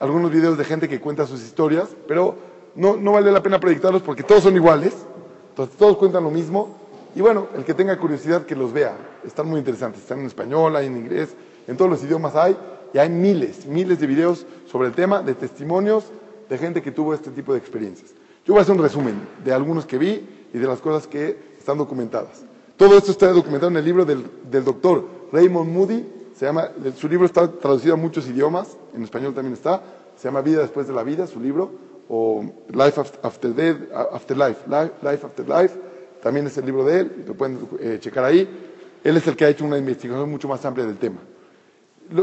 algunos 0.00 0.30
videos 0.30 0.56
de 0.56 0.64
gente 0.64 0.88
que 0.88 1.00
cuenta 1.00 1.26
sus 1.26 1.42
historias, 1.42 1.94
pero 2.08 2.36
no, 2.74 2.96
no 2.96 3.12
vale 3.12 3.30
la 3.30 3.42
pena 3.42 3.60
proyectarlos 3.60 4.00
porque 4.00 4.22
todos 4.22 4.42
son 4.42 4.56
iguales, 4.56 4.94
entonces 5.52 5.76
todos 5.76 5.98
cuentan 5.98 6.24
lo 6.24 6.30
mismo, 6.30 6.82
y 7.14 7.20
bueno, 7.20 7.48
el 7.54 7.64
que 7.64 7.74
tenga 7.74 7.98
curiosidad 7.98 8.46
que 8.46 8.56
los 8.56 8.72
vea. 8.72 8.96
Están 9.24 9.46
muy 9.46 9.58
interesantes. 9.58 10.00
Están 10.00 10.20
en 10.20 10.26
español, 10.26 10.74
hay 10.76 10.86
en 10.86 10.96
inglés, 10.96 11.34
en 11.66 11.76
todos 11.76 11.90
los 11.90 12.02
idiomas 12.02 12.34
hay. 12.34 12.56
Y 12.94 12.98
hay 12.98 13.08
miles, 13.08 13.66
miles 13.66 14.00
de 14.00 14.06
videos 14.06 14.46
sobre 14.70 14.88
el 14.88 14.94
tema, 14.94 15.22
de 15.22 15.34
testimonios 15.34 16.04
de 16.48 16.58
gente 16.58 16.82
que 16.82 16.90
tuvo 16.90 17.14
este 17.14 17.30
tipo 17.30 17.52
de 17.52 17.58
experiencias. 17.58 18.10
Yo 18.44 18.52
voy 18.54 18.60
a 18.60 18.62
hacer 18.62 18.74
un 18.74 18.82
resumen 18.82 19.14
de 19.44 19.52
algunos 19.52 19.86
que 19.86 19.96
vi 19.96 20.26
y 20.52 20.58
de 20.58 20.66
las 20.66 20.80
cosas 20.80 21.06
que 21.06 21.54
están 21.58 21.78
documentadas. 21.78 22.42
Todo 22.76 22.96
esto 22.98 23.10
está 23.12 23.28
documentado 23.32 23.70
en 23.70 23.76
el 23.76 23.84
libro 23.84 24.04
del, 24.04 24.24
del 24.50 24.64
doctor 24.64 25.06
Raymond 25.32 25.70
Moody. 25.70 26.04
Se 26.36 26.46
llama, 26.46 26.70
su 26.96 27.08
libro 27.08 27.26
está 27.26 27.50
traducido 27.50 27.94
a 27.94 27.96
muchos 27.96 28.26
idiomas, 28.26 28.76
en 28.94 29.04
español 29.04 29.34
también 29.34 29.54
está. 29.54 29.82
Se 30.16 30.28
llama 30.28 30.42
Vida 30.42 30.60
después 30.60 30.86
de 30.86 30.92
la 30.92 31.02
vida, 31.02 31.26
su 31.26 31.40
libro, 31.40 31.70
o 32.08 32.44
Life 32.68 33.00
After, 33.22 33.54
Death, 33.54 33.76
After 34.12 34.36
Life, 34.36 34.60
Life 34.68 35.26
After 35.26 35.48
Life. 35.48 35.78
También 36.22 36.46
es 36.46 36.56
el 36.58 36.66
libro 36.66 36.84
de 36.84 37.00
él, 37.00 37.24
lo 37.26 37.34
pueden 37.34 37.68
eh, 37.80 37.98
checar 38.00 38.24
ahí. 38.24 38.48
Él 39.02 39.16
es 39.16 39.26
el 39.26 39.36
que 39.36 39.44
ha 39.44 39.48
hecho 39.48 39.64
una 39.64 39.78
investigación 39.78 40.30
mucho 40.30 40.48
más 40.48 40.64
amplia 40.64 40.86
del 40.86 40.98
tema. 40.98 41.18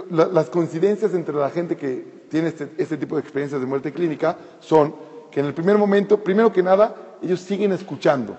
las 0.09 0.49
coincidencias 0.49 1.13
entre 1.13 1.35
la 1.35 1.49
gente 1.49 1.75
que 1.75 2.19
tiene 2.29 2.49
este, 2.49 2.69
este 2.77 2.97
tipo 2.97 3.15
de 3.15 3.21
experiencias 3.21 3.59
de 3.59 3.67
muerte 3.67 3.91
clínica 3.91 4.37
son 4.59 4.93
que 5.31 5.39
en 5.39 5.45
el 5.45 5.53
primer 5.53 5.77
momento, 5.77 6.23
primero 6.23 6.51
que 6.51 6.63
nada, 6.63 6.95
ellos 7.21 7.41
siguen 7.41 7.71
escuchando, 7.71 8.35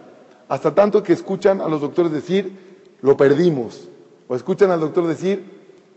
hasta 0.49 0.75
tanto 0.75 1.03
que 1.03 1.13
escuchan 1.13 1.61
a 1.61 1.69
los 1.69 1.81
doctores 1.81 2.13
decir, 2.13 2.97
lo 3.03 3.17
perdimos, 3.17 3.89
o 4.29 4.35
escuchan 4.35 4.71
al 4.71 4.81
doctor 4.81 5.07
decir, 5.07 5.45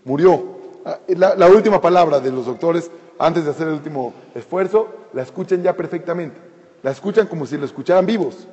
murió. 0.03 0.52
Ah, 0.85 0.99
la, 1.07 1.47
última 1.47 1.79
palabra 1.79 2.19
de 2.19 2.31
los 2.31 2.45
doctores, 2.45 2.91
antes 3.17 3.45
de 3.45 3.51
hacer 3.51 3.67
el 3.67 3.75
último 3.75 4.13
esfuerzo, 4.35 4.87
la 5.13 5.21
escuchan 5.21 5.63
ya 5.63 5.75
perfectamente. 5.75 6.37
La 6.81 6.91
escuchan 6.91 7.27
como 7.27 7.45
si 7.45 7.57
lo 7.57 7.65
escucharan 7.65 8.05
vivos. 8.05 8.47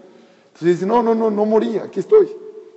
Entonces 0.46 0.76
dicen, 0.76 0.88
no, 0.88 1.02
no, 1.02 1.14
no, 1.14 1.30
no 1.30 1.44
morí, 1.44 1.78
aquí 1.78 2.00
estoy. 2.00 2.28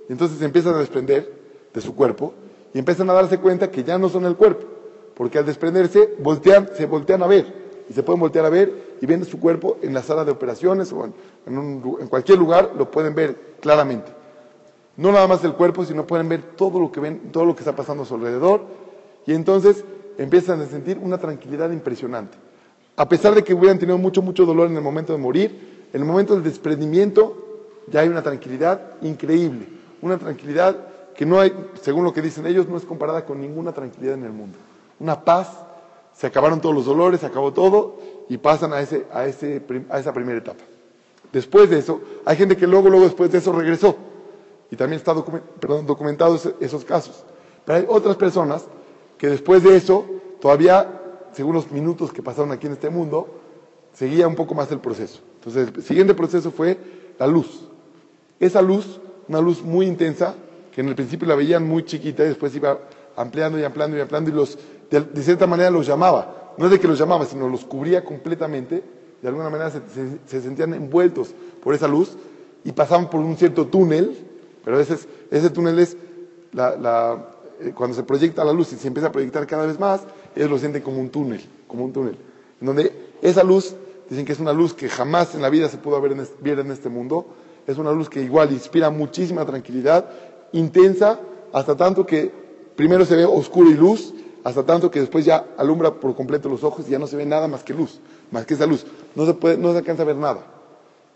Y 0.08 0.12
entonces 0.12 0.42
empiezan 0.42 0.74
a 0.74 0.78
desprender 0.78 1.32
de 1.72 1.80
su 1.80 1.94
cuerpo 1.94 2.34
y 2.72 2.78
empiezan 2.78 3.08
a 3.10 3.12
darse 3.12 3.38
cuenta 3.38 3.70
que 3.70 3.84
ya 3.84 3.98
no 3.98 4.08
son 4.08 4.26
el 4.26 4.36
cuerpo, 4.36 4.66
porque 5.14 5.38
al 5.38 5.46
desprenderse 5.46 6.14
voltean, 6.18 6.68
se 6.74 6.86
voltean 6.86 7.22
a 7.22 7.26
ver 7.26 7.64
y 7.88 7.92
se 7.92 8.02
pueden 8.02 8.20
voltear 8.20 8.44
a 8.44 8.48
ver 8.48 8.96
y 9.00 9.06
ven 9.06 9.24
su 9.24 9.38
cuerpo 9.38 9.78
en 9.82 9.94
la 9.94 10.02
sala 10.02 10.24
de 10.24 10.32
operaciones 10.32 10.92
o 10.92 11.04
en, 11.46 12.08
cualquier 12.08 12.38
lugar, 12.38 12.72
lo 12.76 12.90
pueden 12.90 13.14
ver 13.14 13.56
claramente. 13.60 14.12
No 14.96 15.12
nada 15.12 15.26
más 15.26 15.44
el 15.44 15.54
cuerpo, 15.54 15.84
sino 15.84 16.06
pueden 16.06 16.28
ver 16.28 16.42
todo 16.56 16.80
lo 16.80 16.90
que 16.90 17.00
ven, 17.00 17.32
todo 17.32 17.44
lo 17.44 17.54
que 17.54 17.60
está 17.60 17.74
pasando 17.74 18.04
a 18.04 18.06
su 18.06 18.14
alrededor 18.14 18.83
y 19.26 19.32
entonces 19.32 19.84
empiezan 20.18 20.60
a 20.60 20.66
sentir 20.66 20.98
una 20.98 21.18
tranquilidad 21.18 21.70
impresionante. 21.70 22.36
A 22.96 23.08
pesar 23.08 23.34
de 23.34 23.42
que 23.42 23.54
hubieran 23.54 23.78
tenido 23.78 23.98
mucho, 23.98 24.22
mucho 24.22 24.46
dolor 24.46 24.68
en 24.68 24.76
el 24.76 24.82
momento 24.82 25.12
de 25.12 25.18
morir, 25.18 25.88
en 25.92 26.00
el 26.00 26.06
momento 26.06 26.34
del 26.34 26.44
desprendimiento 26.44 27.44
ya 27.88 28.00
hay 28.00 28.08
una 28.08 28.22
tranquilidad 28.22 28.80
increíble, 29.02 29.66
una 30.00 30.18
tranquilidad 30.18 30.76
que 31.14 31.26
no 31.26 31.40
hay, 31.40 31.52
según 31.80 32.04
lo 32.04 32.12
que 32.12 32.22
dicen 32.22 32.46
ellos, 32.46 32.68
no 32.68 32.76
es 32.76 32.84
comparada 32.84 33.24
con 33.24 33.40
ninguna 33.40 33.72
tranquilidad 33.72 34.14
en 34.14 34.24
el 34.24 34.32
mundo. 34.32 34.58
Una 34.98 35.24
paz 35.24 35.48
se 36.12 36.26
acabaron 36.26 36.60
todos 36.60 36.74
los 36.74 36.84
dolores, 36.84 37.20
se 37.20 37.26
acabó 37.26 37.52
todo 37.52 37.98
y 38.28 38.38
pasan 38.38 38.72
a, 38.72 38.80
ese, 38.80 39.06
a, 39.12 39.26
ese, 39.26 39.62
a 39.90 39.98
esa 39.98 40.12
primera 40.12 40.38
etapa. 40.38 40.62
Después 41.32 41.68
de 41.68 41.78
eso, 41.80 42.00
hay 42.24 42.36
gente 42.36 42.56
que 42.56 42.66
luego, 42.66 42.88
luego 42.88 43.04
después 43.04 43.30
de 43.32 43.38
eso 43.38 43.52
regresó 43.52 43.96
y 44.70 44.76
también 44.76 44.98
está 44.98 45.12
documentado 45.12 46.38
esos 46.60 46.84
casos. 46.84 47.24
Pero 47.64 47.78
hay 47.78 47.86
otras 47.88 48.16
personas 48.16 48.66
que 49.24 49.30
después 49.30 49.62
de 49.62 49.74
eso, 49.74 50.04
todavía, 50.38 51.00
según 51.32 51.54
los 51.54 51.72
minutos 51.72 52.12
que 52.12 52.22
pasaron 52.22 52.52
aquí 52.52 52.66
en 52.66 52.74
este 52.74 52.90
mundo, 52.90 53.26
seguía 53.94 54.28
un 54.28 54.34
poco 54.34 54.54
más 54.54 54.70
el 54.70 54.80
proceso. 54.80 55.20
Entonces, 55.36 55.72
el 55.74 55.82
siguiente 55.82 56.12
proceso 56.12 56.50
fue 56.50 56.76
la 57.18 57.26
luz. 57.26 57.66
Esa 58.38 58.60
luz, 58.60 59.00
una 59.26 59.40
luz 59.40 59.62
muy 59.62 59.86
intensa, 59.86 60.34
que 60.74 60.82
en 60.82 60.88
el 60.88 60.94
principio 60.94 61.26
la 61.26 61.36
veían 61.36 61.66
muy 61.66 61.86
chiquita 61.86 62.22
y 62.22 62.28
después 62.28 62.54
iba 62.54 62.78
ampliando 63.16 63.58
y 63.58 63.64
ampliando 63.64 63.96
y 63.96 64.00
ampliando 64.02 64.28
y 64.28 64.34
los 64.34 64.58
de, 64.90 65.22
cierta 65.22 65.46
manera 65.46 65.70
los 65.70 65.86
llamaba. 65.86 66.52
No 66.58 66.66
es 66.66 66.72
de 66.72 66.78
que 66.78 66.86
los 66.86 66.98
llamaba, 66.98 67.24
sino 67.24 67.48
los 67.48 67.64
cubría 67.64 68.04
completamente. 68.04 68.84
De 69.22 69.28
alguna 69.28 69.48
manera 69.48 69.70
se, 69.70 70.40
sentían 70.42 70.74
envueltos 70.74 71.34
por 71.62 71.74
esa 71.74 71.88
luz 71.88 72.14
y 72.62 72.72
pasaban 72.72 73.08
por 73.08 73.20
un 73.20 73.38
cierto 73.38 73.68
túnel, 73.68 74.18
pero 74.62 74.78
ese, 74.78 74.98
ese 75.30 75.48
túnel 75.48 75.78
es 75.78 75.96
la, 76.52 77.30
cuando 77.74 77.96
se 77.96 78.02
proyecta 78.02 78.44
la 78.44 78.52
luz 78.52 78.72
y 78.72 78.76
se 78.76 78.88
empieza 78.88 79.08
a 79.08 79.12
proyectar 79.12 79.46
cada 79.46 79.66
vez 79.66 79.78
más, 79.78 80.02
ellos 80.34 80.50
lo 80.50 80.58
sienten 80.58 80.82
como 80.82 81.00
un 81.00 81.10
túnel, 81.10 81.44
como 81.66 81.84
un 81.84 81.92
túnel. 81.92 82.16
En 82.60 82.66
donde 82.66 82.92
esa 83.22 83.42
luz, 83.42 83.74
dicen 84.08 84.24
que 84.24 84.32
es 84.32 84.40
una 84.40 84.52
luz 84.52 84.74
que 84.74 84.88
jamás 84.88 85.34
en 85.34 85.42
la 85.42 85.50
vida 85.50 85.68
se 85.68 85.78
pudo 85.78 86.00
ver 86.00 86.12
en 86.12 86.70
este 86.70 86.88
mundo, 86.88 87.26
es 87.66 87.78
una 87.78 87.92
luz 87.92 88.08
que 88.08 88.22
igual 88.22 88.52
inspira 88.52 88.90
muchísima 88.90 89.44
tranquilidad, 89.46 90.10
intensa, 90.52 91.18
hasta 91.52 91.76
tanto 91.76 92.04
que 92.04 92.30
primero 92.76 93.04
se 93.04 93.16
ve 93.16 93.24
oscuro 93.24 93.70
y 93.70 93.74
luz, 93.74 94.12
hasta 94.42 94.64
tanto 94.64 94.90
que 94.90 95.00
después 95.00 95.24
ya 95.24 95.46
alumbra 95.56 95.94
por 95.94 96.14
completo 96.14 96.48
los 96.48 96.64
ojos 96.64 96.86
y 96.86 96.90
ya 96.90 96.98
no 96.98 97.06
se 97.06 97.16
ve 97.16 97.24
nada 97.24 97.48
más 97.48 97.64
que 97.64 97.72
luz, 97.72 98.00
más 98.30 98.44
que 98.44 98.54
esa 98.54 98.66
luz. 98.66 98.84
No 99.14 99.24
se, 99.24 99.34
puede, 99.34 99.56
no 99.56 99.72
se 99.72 99.78
alcanza 99.78 100.02
a 100.02 100.06
ver 100.06 100.16
nada. 100.16 100.44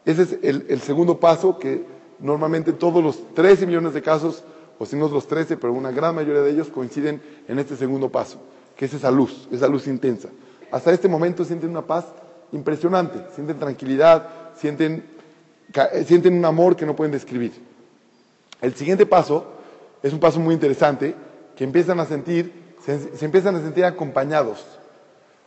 Ese 0.04 0.22
es 0.22 0.38
el, 0.42 0.80
segundo 0.80 1.20
paso 1.20 1.58
que 1.58 1.84
normalmente 2.18 2.72
todos 2.72 3.04
los 3.04 3.34
13 3.34 3.66
millones 3.66 3.92
de 3.92 4.00
casos, 4.00 4.42
o 4.78 4.86
si 4.86 4.96
no 4.96 5.08
los 5.08 5.26
13, 5.26 5.56
pero 5.56 5.72
una 5.72 5.90
gran 5.90 6.14
mayoría 6.14 6.42
de 6.42 6.50
ellos 6.50 6.68
coinciden 6.68 7.20
en 7.48 7.58
este 7.58 7.76
segundo 7.76 8.08
paso, 8.08 8.38
que 8.76 8.84
es 8.84 8.94
esa 8.94 9.10
luz, 9.10 9.48
esa 9.50 9.68
luz 9.68 9.86
intensa. 9.86 10.28
Hasta 10.70 10.92
este 10.92 11.08
momento 11.08 11.44
sienten 11.44 11.70
una 11.70 11.82
paz 11.82 12.06
impresionante, 12.52 13.18
sienten 13.34 13.58
tranquilidad, 13.58 14.28
sienten, 14.56 15.04
sienten 16.06 16.34
un 16.34 16.44
amor 16.44 16.76
que 16.76 16.86
no 16.86 16.94
pueden 16.94 17.12
describir. 17.12 17.52
El 18.60 18.74
siguiente 18.74 19.06
paso 19.06 19.46
es 20.02 20.12
un 20.12 20.20
paso 20.20 20.38
muy 20.40 20.54
interesante, 20.54 21.14
que 21.56 21.64
empiezan 21.64 21.98
a 22.00 22.06
sentir 22.06 22.68
se, 22.84 23.24
empiezan 23.24 23.56
a 23.56 23.60
sentir 23.60 23.84
acompañados. 23.84 24.64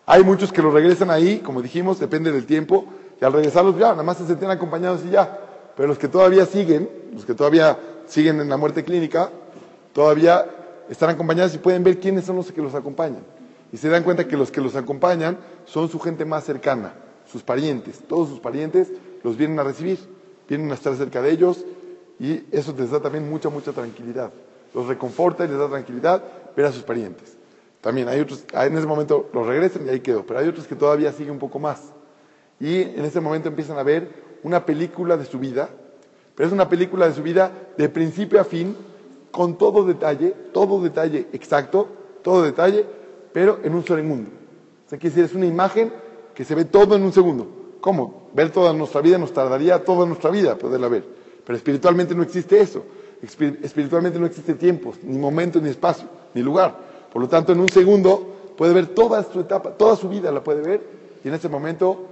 Hay 0.05 0.23
muchos 0.23 0.51
que 0.51 0.61
los 0.61 0.73
regresan 0.73 1.09
ahí, 1.09 1.39
como 1.39 1.61
dijimos, 1.61 2.00
depende 2.00 2.31
del 2.31 2.45
tiempo, 2.45 2.85
y 3.19 3.25
al 3.25 3.33
regresarlos 3.33 3.77
ya, 3.77 3.91
nada 3.91 4.03
más 4.03 4.17
se 4.17 4.27
sentían 4.27 4.51
acompañados 4.51 5.01
y 5.05 5.11
ya. 5.11 5.39
Pero 5.75 5.88
los 5.88 5.97
que 5.97 6.07
todavía 6.07 6.45
siguen, 6.45 6.89
los 7.13 7.25
que 7.25 7.33
todavía 7.33 7.77
siguen 8.12 8.41
en 8.41 8.50
la 8.50 8.58
muerte 8.58 8.84
clínica, 8.84 9.32
todavía 9.94 10.46
están 10.89 11.10
acompañados 11.10 11.56
y 11.56 11.60
pueden 11.60 11.82
ver 11.82 11.98
quiénes 12.00 12.25
son 12.25 12.36
los 12.36 12.51
que 12.51 12.62
los 12.62 12.75
acompañan. 12.75 13.24
Y 13.72 13.77
se 13.77 13.88
dan 13.88 14.03
cuenta 14.03 14.27
que 14.27 14.36
los 14.36 14.51
que 14.51 14.60
los 14.60 14.75
acompañan 14.75 15.38
son 15.63 15.88
su 15.88 15.98
gente 15.98 16.25
más 16.25 16.44
cercana, 16.44 16.94
sus 17.25 17.41
parientes. 17.41 18.01
Todos 18.06 18.27
sus 18.27 18.41
parientes 18.41 18.91
los 19.24 19.38
vienen 19.38 19.58
a 19.60 19.63
recibir, 19.63 19.98
vienen 20.50 20.70
a 20.72 20.74
estar 20.74 20.94
cerca 20.96 21.22
de 21.22 21.32
ellos 21.32 21.63
y 22.20 22.44
eso 22.51 22.75
les 22.77 22.91
da 22.91 23.00
también 23.00 23.30
mucha, 23.30 23.48
mucha 23.48 23.72
tranquilidad. 23.72 24.32
Los 24.74 24.88
reconforta 24.88 25.46
y 25.46 25.48
les 25.48 25.58
da 25.58 25.70
tranquilidad 25.70 26.22
ver 26.56 26.65
a 26.65 26.72
sus 26.74 26.84
parientes. 26.84 27.38
También 27.80 28.10
hay 28.10 28.20
otros, 28.20 28.44
en 28.51 28.77
ese 28.77 28.88
momento 28.88 29.30
los 29.34 29.48
regresan 29.48 29.88
y 29.88 29.89
ahí 29.89 30.01
quedó, 30.01 30.25
pero 30.25 30.39
hay 30.39 30.50
otros 30.50 30.68
que 30.68 30.75
todavía 30.75 31.13
siguen 31.13 31.32
un 31.32 31.39
poco 31.39 31.60
más. 31.60 31.94
Y 32.60 32.82
en 32.82 33.06
ese 33.06 33.22
momento 33.22 33.48
empiezan 33.48 33.77
a 33.77 33.84
ver 33.84 34.10
una 34.44 34.65
película 34.65 35.15
de 35.15 35.24
su 35.24 35.39
vida, 35.39 35.70
pero 36.41 36.48
es 36.48 36.53
una 36.53 36.67
película 36.67 37.07
de 37.07 37.13
su 37.13 37.21
vida 37.21 37.51
de 37.77 37.88
principio 37.88 38.41
a 38.41 38.43
fin, 38.43 38.75
con 39.29 39.60
todo 39.60 39.86
detalle, 39.86 40.33
todo 40.51 40.81
detalle 40.81 41.27
exacto, 41.33 41.88
todo 42.24 42.41
detalle, 42.41 42.83
pero 43.31 43.60
en 43.62 43.75
un 43.75 43.86
solo 43.86 44.01
segundo. 44.01 44.31
O 44.88 44.89
sea, 44.89 44.98
quiere 44.98 45.15
decir, 45.15 45.29
es 45.29 45.36
una 45.36 45.45
imagen 45.45 45.93
que 46.33 46.43
se 46.43 46.55
ve 46.55 46.65
todo 46.65 46.95
en 46.95 47.03
un 47.03 47.13
segundo. 47.13 47.45
¿Cómo? 47.79 48.31
Ver 48.33 48.50
toda 48.50 48.74
nuestra 48.74 49.01
vida 49.01 49.19
nos 49.19 49.31
tardaría 49.31 49.86
toda 49.86 50.07
nuestra 50.07 50.31
vida 50.31 50.57
poderla 50.57 50.88
ver. 50.88 51.05
Pero 51.45 51.57
espiritualmente 51.57 52.15
no 52.15 52.24
existe 52.24 52.60
eso. 52.60 52.86
Espiritualmente 53.21 54.17
no 54.17 54.25
existe 54.25 54.55
tiempo, 54.55 54.95
ni 55.03 55.19
momento, 55.19 55.62
ni 55.62 55.69
espacio 55.69 56.07
ni 56.33 56.41
lugar. 56.41 56.75
Por 57.13 57.21
lo 57.21 57.27
tanto, 57.27 57.51
en 57.51 57.60
un 57.60 57.69
segundo 57.69 58.53
puede 58.57 58.74
ver 58.74 58.88
toda 58.88 59.24
su 59.31 59.41
etapa, 59.41 59.77
toda 59.77 59.95
su 59.95 60.10
vida 60.10 60.31
la 60.31 60.43
puede 60.43 60.63
ver 60.63 60.81
y 61.24 61.27
en 61.27 61.36
ese 61.36 61.50
momento, 61.50 62.03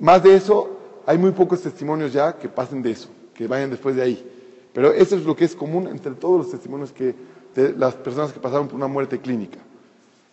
más 0.00 0.24
de 0.24 0.34
eso, 0.34 0.70
hay 1.06 1.18
muy 1.18 1.30
pocos 1.30 1.60
testimonios 1.60 2.12
ya 2.12 2.36
que 2.36 2.48
pasen 2.48 2.82
de 2.82 2.90
eso, 2.90 3.10
que 3.34 3.46
vayan 3.46 3.70
después 3.70 3.96
de 3.96 4.02
ahí. 4.02 4.30
Pero 4.72 4.92
eso 4.92 5.16
es 5.16 5.24
lo 5.24 5.36
que 5.36 5.44
es 5.44 5.54
común 5.54 5.88
entre 5.88 6.12
todos 6.12 6.38
los 6.38 6.50
testimonios 6.50 6.92
que, 6.92 7.14
de 7.54 7.72
las 7.72 7.94
personas 7.94 8.32
que 8.32 8.40
pasaron 8.40 8.66
por 8.66 8.76
una 8.76 8.88
muerte 8.88 9.20
clínica. 9.20 9.58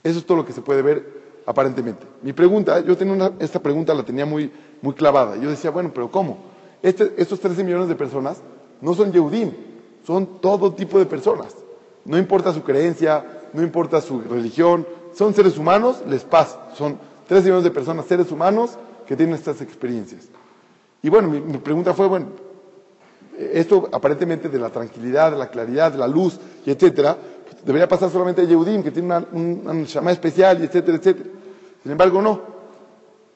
Eso 0.03 0.19
es 0.19 0.25
todo 0.25 0.37
lo 0.37 0.45
que 0.45 0.53
se 0.53 0.61
puede 0.61 0.81
ver 0.81 1.21
aparentemente. 1.45 2.05
Mi 2.21 2.33
pregunta, 2.33 2.79
yo 2.79 2.97
tenía 2.97 3.31
esta 3.39 3.61
pregunta 3.61 3.93
la 3.93 4.03
tenía 4.03 4.25
muy, 4.25 4.51
muy 4.81 4.93
clavada. 4.93 5.35
Yo 5.35 5.49
decía, 5.49 5.69
bueno, 5.69 5.91
pero 5.93 6.09
¿cómo? 6.09 6.37
Este, 6.81 7.13
estos 7.17 7.39
13 7.39 7.63
millones 7.63 7.87
de 7.87 7.95
personas 7.95 8.41
no 8.81 8.93
son 8.95 9.11
Yehudim, 9.11 9.51
son 10.05 10.41
todo 10.41 10.73
tipo 10.73 10.97
de 10.97 11.05
personas. 11.05 11.55
No 12.05 12.17
importa 12.17 12.53
su 12.53 12.63
creencia, 12.63 13.23
no 13.53 13.61
importa 13.61 14.01
su 14.01 14.21
religión, 14.21 14.87
son 15.13 15.33
seres 15.33 15.57
humanos, 15.57 16.01
les 16.07 16.23
pasa. 16.23 16.69
Son 16.75 16.97
tres 17.27 17.43
millones 17.43 17.63
de 17.63 17.71
personas, 17.71 18.05
seres 18.05 18.31
humanos, 18.31 18.77
que 19.05 19.15
tienen 19.15 19.35
estas 19.35 19.61
experiencias. 19.61 20.27
Y 21.03 21.09
bueno, 21.09 21.29
mi, 21.29 21.57
pregunta 21.57 21.93
fue, 21.93 22.07
bueno, 22.07 22.27
esto 23.37 23.89
aparentemente 23.91 24.49
de 24.49 24.59
la 24.59 24.69
tranquilidad, 24.69 25.31
de 25.31 25.37
la 25.37 25.49
claridad, 25.49 25.91
de 25.91 25.97
la 25.97 26.07
luz, 26.07 26.39
y 26.65 26.71
etcétera, 26.71 27.17
debería 27.65 27.87
pasar 27.87 28.09
solamente 28.09 28.41
a 28.41 28.45
Yehudim, 28.45 28.83
que 28.83 28.91
tiene 28.91 29.07
una, 29.07 29.25
un, 29.31 29.87
especial, 30.09 30.61
y 30.61 30.65
etcétera, 30.65 30.97
etcétera. 30.97 31.29
Sin 31.83 31.91
embargo, 31.91 32.21
no. 32.21 32.41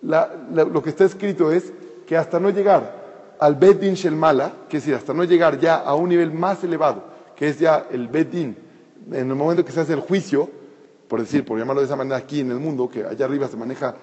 lo 0.02 0.84
que 0.84 0.90
está 0.90 1.06
escrito 1.06 1.52
es 1.52 1.72
que 2.06 2.16
hasta 2.18 2.40
no 2.40 2.50
llegar 2.50 3.04
al 3.40 3.56
Bedin 3.56 3.96
Shelmala, 3.96 4.54
que 4.70 4.78
es 4.78 4.84
decir, 4.84 4.96
hasta 4.96 5.14
no 5.14 5.24
llegar 5.24 5.60
ya 5.60 5.76
a 5.76 5.96
un 5.96 6.10
nivel 6.10 6.32
más 6.32 6.64
elevado, 6.64 7.04
que 7.36 7.50
es 7.50 7.60
ya 7.60 7.88
el 7.92 8.08
Bedín, 8.08 8.58
en 9.12 9.30
el 9.30 9.36
momento 9.36 9.66
que 9.66 9.72
se 9.72 9.82
hace 9.82 9.94
el 9.94 10.00
juicio, 10.00 10.50
por 11.08 11.20
decir, 11.20 11.46
por 11.46 11.58
llamarlo 11.58 11.82
de 11.82 11.86
esa 11.86 11.96
manera 11.96 12.18
aquí 12.18 12.40
en 12.40 12.52
el 12.52 12.60
mundo, 12.60 12.90
que 12.90 13.04
allá 13.04 13.26
arriba 13.26 13.48
se 13.48 13.58
maneja 13.58 13.96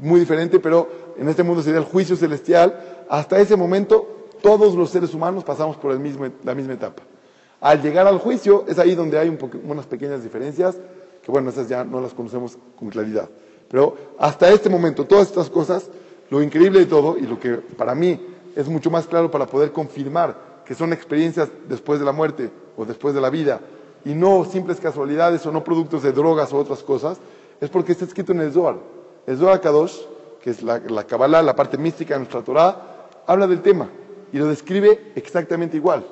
muy 0.00 0.20
diferente, 0.20 0.58
pero 0.58 1.14
en 1.16 1.28
este 1.28 1.42
mundo 1.42 1.62
sería 1.62 1.78
el 1.78 1.86
juicio 1.86 2.16
celestial. 2.16 3.04
Hasta 3.08 3.38
ese 3.38 3.56
momento, 3.56 4.15
todos 4.42 4.74
los 4.74 4.90
seres 4.90 5.14
humanos 5.14 5.44
pasamos 5.44 5.76
por 5.76 5.92
la 5.92 6.54
misma 6.54 6.72
etapa. 6.72 7.02
Al 7.60 7.82
llegar 7.82 8.06
al 8.06 8.18
juicio, 8.18 8.64
es 8.68 8.78
ahí 8.78 8.94
donde 8.94 9.18
hay 9.18 9.36
unas 9.64 9.86
pequeñas 9.86 10.22
diferencias, 10.22 10.76
que 11.22 11.32
bueno, 11.32 11.50
esas 11.50 11.68
ya 11.68 11.84
no 11.84 12.00
las 12.00 12.12
conocemos 12.12 12.58
con 12.78 12.90
claridad. 12.90 13.28
Pero 13.68 13.96
hasta 14.18 14.50
este 14.50 14.68
momento, 14.68 15.04
todas 15.04 15.28
estas 15.28 15.50
cosas, 15.50 15.90
lo 16.30 16.42
increíble 16.42 16.80
de 16.80 16.86
todo, 16.86 17.16
y 17.18 17.22
lo 17.22 17.40
que 17.40 17.54
para 17.54 17.94
mí 17.94 18.20
es 18.54 18.68
mucho 18.68 18.90
más 18.90 19.06
claro 19.06 19.30
para 19.30 19.46
poder 19.46 19.72
confirmar 19.72 20.62
que 20.64 20.74
son 20.74 20.92
experiencias 20.92 21.48
después 21.68 21.98
de 21.98 22.04
la 22.04 22.12
muerte 22.12 22.50
o 22.76 22.84
después 22.84 23.14
de 23.14 23.20
la 23.20 23.30
vida, 23.30 23.60
y 24.04 24.14
no 24.14 24.44
simples 24.44 24.78
casualidades 24.78 25.44
o 25.46 25.52
no 25.52 25.64
productos 25.64 26.02
de 26.02 26.12
drogas 26.12 26.52
o 26.52 26.58
otras 26.58 26.82
cosas, 26.82 27.18
es 27.60 27.70
porque 27.70 27.92
está 27.92 28.04
escrito 28.04 28.32
en 28.32 28.40
el 28.40 28.52
Zohar. 28.52 28.76
El 29.26 29.38
Zohar 29.38 29.60
Kadosh, 29.60 29.96
que 30.40 30.50
es 30.50 30.62
la, 30.62 30.78
la 30.78 31.04
Kabbalah, 31.04 31.42
la 31.42 31.56
parte 31.56 31.78
mística 31.78 32.14
de 32.14 32.20
nuestra 32.20 32.42
Torah, 32.42 33.08
habla 33.26 33.46
del 33.46 33.62
tema 33.62 33.88
y 34.36 34.38
lo 34.38 34.48
describe 34.48 35.12
exactamente 35.14 35.78
igual. 35.78 36.06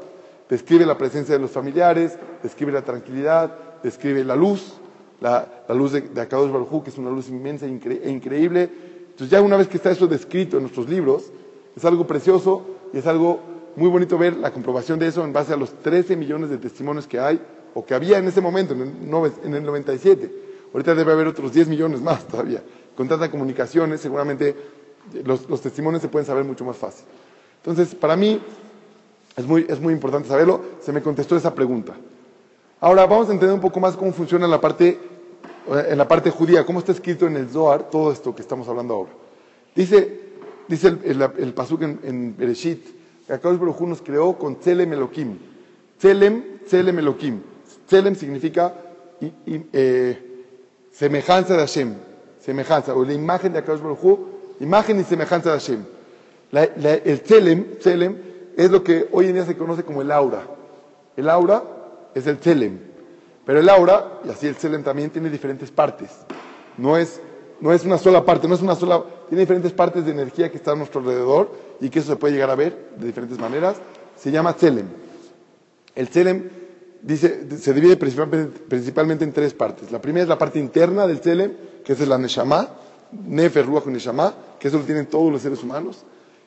Describe 0.49 0.87
la 0.87 0.97
presencia 0.97 1.35
de 1.35 1.40
los 1.43 1.50
familiares, 1.50 2.16
describe 2.43 2.73
la 2.73 2.81
tranquilidad, 2.81 3.54
describe 3.83 4.25
la 4.25 4.35
luz, 4.35 4.78
la, 5.21 5.47
luz 5.69 5.93
de, 5.93 6.00
de 6.00 6.21
Akadosh 6.23 6.50
Baruj 6.50 6.85
que 6.85 6.88
es 6.88 6.97
una 6.97 7.11
luz 7.11 7.28
inmensa 7.28 7.66
e 7.66 8.11
increíble. 8.11 8.71
Entonces 9.11 9.28
ya 9.28 9.43
una 9.43 9.59
vez 9.59 9.69
que 9.69 9.76
está 9.76 9.90
eso 9.90 10.07
descrito 10.07 10.57
en 10.57 10.62
nuestros 10.62 10.88
libros, 10.88 11.31
es 11.76 11.85
algo 11.85 12.07
precioso 12.07 12.64
y 12.95 12.97
es 12.97 13.07
algo 13.07 13.40
muy 13.76 13.90
bonito 13.90 14.16
ver 14.16 14.38
la 14.38 14.50
comprobación 14.50 14.99
de 14.99 15.09
eso 15.09 15.23
en 15.23 15.35
base 15.35 15.52
a 15.52 15.57
los 15.57 15.75
13 15.83 16.16
millones 16.16 16.49
de 16.49 16.57
testimonios 16.57 17.07
que 17.07 17.21
hay 17.21 17.38
o 17.75 17.85
que 17.85 17.93
había 17.93 18.16
en 18.16 18.26
ese 18.26 18.40
momento, 18.40 18.73
en 18.73 18.81
el, 18.81 19.33
en 19.45 19.54
el 19.54 19.62
97. 19.62 20.33
Ahorita 20.73 20.95
debe 20.95 21.12
haber 21.12 21.26
otros 21.26 21.52
10 21.52 21.69
millones 21.69 22.00
más 22.00 22.26
todavía. 22.26 22.62
Con 22.97 23.07
tantas 23.07 23.28
comunicaciones, 23.28 24.00
seguramente 24.00 24.57
los, 25.26 25.47
los 25.50 25.61
testimonios 25.61 26.00
se 26.00 26.09
pueden 26.09 26.25
saber 26.25 26.45
mucho 26.45 26.64
más 26.64 26.78
fácil. 26.78 27.04
Entonces, 27.66 27.94
para 27.94 28.14
mí, 28.14 28.40
es 29.37 29.47
muy, 29.47 29.64
es 29.68 29.80
muy 29.80 29.94
importante 29.94 30.28
saberlo. 30.28 30.61
Se 30.83 30.92
me 30.92 31.00
contestó 31.00 31.35
esa 31.35 31.54
pregunta. 31.54 31.94
Ahora 32.80 33.06
vamos 33.06 33.30
a 33.30 33.33
entender 33.33 33.54
un 33.54 33.61
poco 33.61 33.80
más 33.80 33.97
cómo 33.97 34.12
funciona 34.12 34.47
la 34.47 34.61
parte, 34.61 34.99
en 35.88 35.97
la 35.97 36.06
parte 36.06 36.30
judía, 36.30 36.66
cómo 36.66 36.80
está 36.80 36.92
escrito 36.92 37.26
en 37.26 37.37
el 37.37 37.49
Zohar 37.49 37.88
todo 37.88 38.12
esto 38.12 38.35
que 38.35 38.42
estamos 38.42 38.68
hablando 38.68 38.94
ahora. 38.94 39.11
Dice, 39.75 40.21
dice 40.68 40.99
el, 41.04 41.54
pasuk 41.54 41.83
en, 41.83 42.00
en, 42.04 42.37
Bereshit, 42.37 42.85
que 43.26 43.33
Akadosh 43.33 43.80
nos 43.80 44.02
creó 44.02 44.37
con 44.37 44.56
Tzelem 44.56 44.92
Elohim. 44.92 45.38
Tzelem, 45.99 46.59
Tzelem 46.66 46.99
Elohim. 46.99 47.40
Tzelem 47.87 48.14
significa 48.14 48.75
eh, 49.23 50.18
semejanza 50.92 51.54
de 51.54 51.61
Hashem, 51.61 51.94
semejanza, 52.40 52.94
o 52.94 53.02
la 53.02 53.14
imagen 53.14 53.54
de 53.54 53.61
Akadosh 53.61 53.80
Baruj 53.80 54.18
imagen 54.61 55.00
y 55.00 55.04
semejanza 55.04 55.50
de 55.50 55.59
Hashem. 55.59 55.93
El 56.62 57.20
Tzelem, 57.23 57.78
Tzelem 57.78 58.16
es 58.56 58.70
lo 58.70 58.84
que 58.84 59.08
hoy 59.12 59.26
en 59.26 59.34
día 59.34 59.44
se 59.44 59.56
conoce 59.56 59.82
como 59.82 60.02
el 60.02 60.11
aura. 60.11 60.42
El 61.16 61.28
aura 61.28 61.62
es 62.14 62.26
el 62.26 62.38
Tselem. 62.38 62.78
Pero 63.44 63.61
el 63.61 63.68
aura, 63.68 64.20
y 64.25 64.30
así 64.30 64.46
el 64.46 64.54
Tselem 64.54 64.82
también, 64.82 65.11
tiene 65.11 65.30
diferentes 65.30 65.70
partes. 65.70 66.11
No 66.78 66.96
es, 66.96 67.20
no 67.61 67.73
es 67.73 67.84
una 67.84 67.99
sola 67.99 68.25
parte, 68.25 68.49
no 68.49 68.54
es 68.54 68.62
una 68.62 68.75
sola. 68.75 69.02
Tiene 69.28 69.42
diferentes 69.42 69.73
partes 69.73 70.04
de 70.04 70.12
energía 70.12 70.50
que 70.50 70.56
están 70.56 70.75
a 70.75 70.78
nuestro 70.78 71.00
alrededor 71.00 71.50
y 71.80 71.88
que 71.90 71.99
eso 71.99 72.12
se 72.12 72.16
puede 72.16 72.34
llegar 72.34 72.50
a 72.50 72.54
ver 72.54 72.90
de 72.96 73.06
diferentes 73.06 73.38
maneras. 73.38 73.76
Se 74.16 74.30
llama 74.30 74.54
Tselem. 74.54 74.87
El 75.94 76.08
Tselem 76.08 76.49
dice, 77.02 77.58
se 77.58 77.73
divide 77.75 77.96
principalmente, 77.96 79.25
en 79.25 79.32
tres 79.32 79.54
partes. 79.54 79.92
La 79.92 80.00
primera 80.00 80.23
es 80.23 80.28
la 80.28 80.38
parte 80.38 80.58
interna 80.58 81.06
del 81.06 81.20
Tselem, 81.20 81.52
que 81.84 81.92
es 81.92 82.08
la 82.08 82.18
Neshama, 82.18 82.68
Nefer, 83.12 83.66
Ruach 83.66 83.87
Neshama, 83.87 84.34
que 84.58 84.68
eso 84.68 84.78
lo 84.78 84.84
tienen 84.84 85.06
todos 85.06 85.30
los 85.30 85.42
seres 85.42 85.62
humanos. 85.62 86.04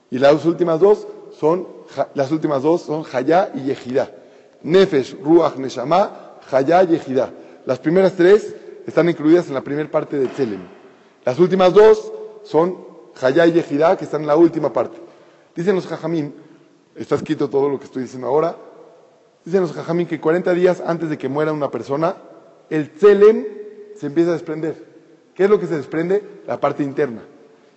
Y 0.09 0.19
las 0.19 0.45
últimas 0.45 0.79
dos 0.79 1.07
son, 1.37 1.67
las 2.13 2.31
últimas 2.31 2.63
dos 2.63 2.81
son 2.83 3.03
Hayá 3.11 3.51
y 3.53 3.63
Yehidá. 3.63 4.11
Nefesh, 4.63 5.17
Ruach, 5.21 5.55
Neshama, 5.57 6.39
Hayá 6.51 6.83
y 6.83 6.95
Ejidá. 6.95 7.31
Las 7.65 7.79
primeras 7.79 8.13
tres 8.13 8.55
están 8.85 9.09
incluidas 9.09 9.47
en 9.47 9.53
la 9.53 9.61
primera 9.61 9.89
parte 9.89 10.17
de 10.17 10.27
Tselem. 10.27 10.61
Las 11.25 11.39
últimas 11.39 11.73
dos 11.73 12.11
son 12.43 12.77
Hayá 13.21 13.45
y 13.47 13.59
Ejidá, 13.59 13.97
que 13.97 14.05
están 14.05 14.21
en 14.21 14.27
la 14.27 14.35
última 14.35 14.71
parte. 14.71 14.97
Dicen 15.55 15.75
los 15.75 15.87
Jajamín, 15.87 16.33
está 16.95 17.15
escrito 17.15 17.49
todo 17.49 17.69
lo 17.69 17.79
que 17.79 17.85
estoy 17.85 18.03
diciendo 18.03 18.27
ahora, 18.27 18.55
dicen 19.43 19.61
los 19.61 19.73
Jajamín 19.73 20.07
que 20.07 20.19
40 20.19 20.53
días 20.53 20.81
antes 20.85 21.09
de 21.09 21.17
que 21.17 21.27
muera 21.27 21.51
una 21.51 21.69
persona, 21.69 22.15
el 22.69 22.91
Tselem 22.91 23.45
se 23.95 24.07
empieza 24.07 24.29
a 24.29 24.33
desprender. 24.33 24.85
¿Qué 25.33 25.43
es 25.43 25.49
lo 25.49 25.59
que 25.59 25.67
se 25.67 25.77
desprende? 25.77 26.23
La 26.47 26.59
parte 26.59 26.83
interna. 26.83 27.21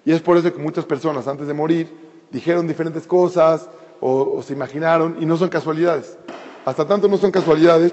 Y 0.05 0.13
es 0.13 0.21
por 0.21 0.37
eso 0.37 0.53
que 0.53 0.59
muchas 0.59 0.85
personas 0.85 1.27
antes 1.27 1.47
de 1.47 1.55
morir 1.55 1.89
dijeron 2.31 2.67
diferentes 2.67 3.07
cosas 3.07 3.69
o, 4.01 4.43
se 4.43 4.53
imaginaron 4.53 5.17
y 5.21 5.27
no 5.27 5.37
son 5.37 5.49
casualidades. 5.49 6.17
Hasta 6.65 6.87
tanto 6.87 7.09
no 7.09 7.17
son 7.17 7.31
casualidades 7.31 7.93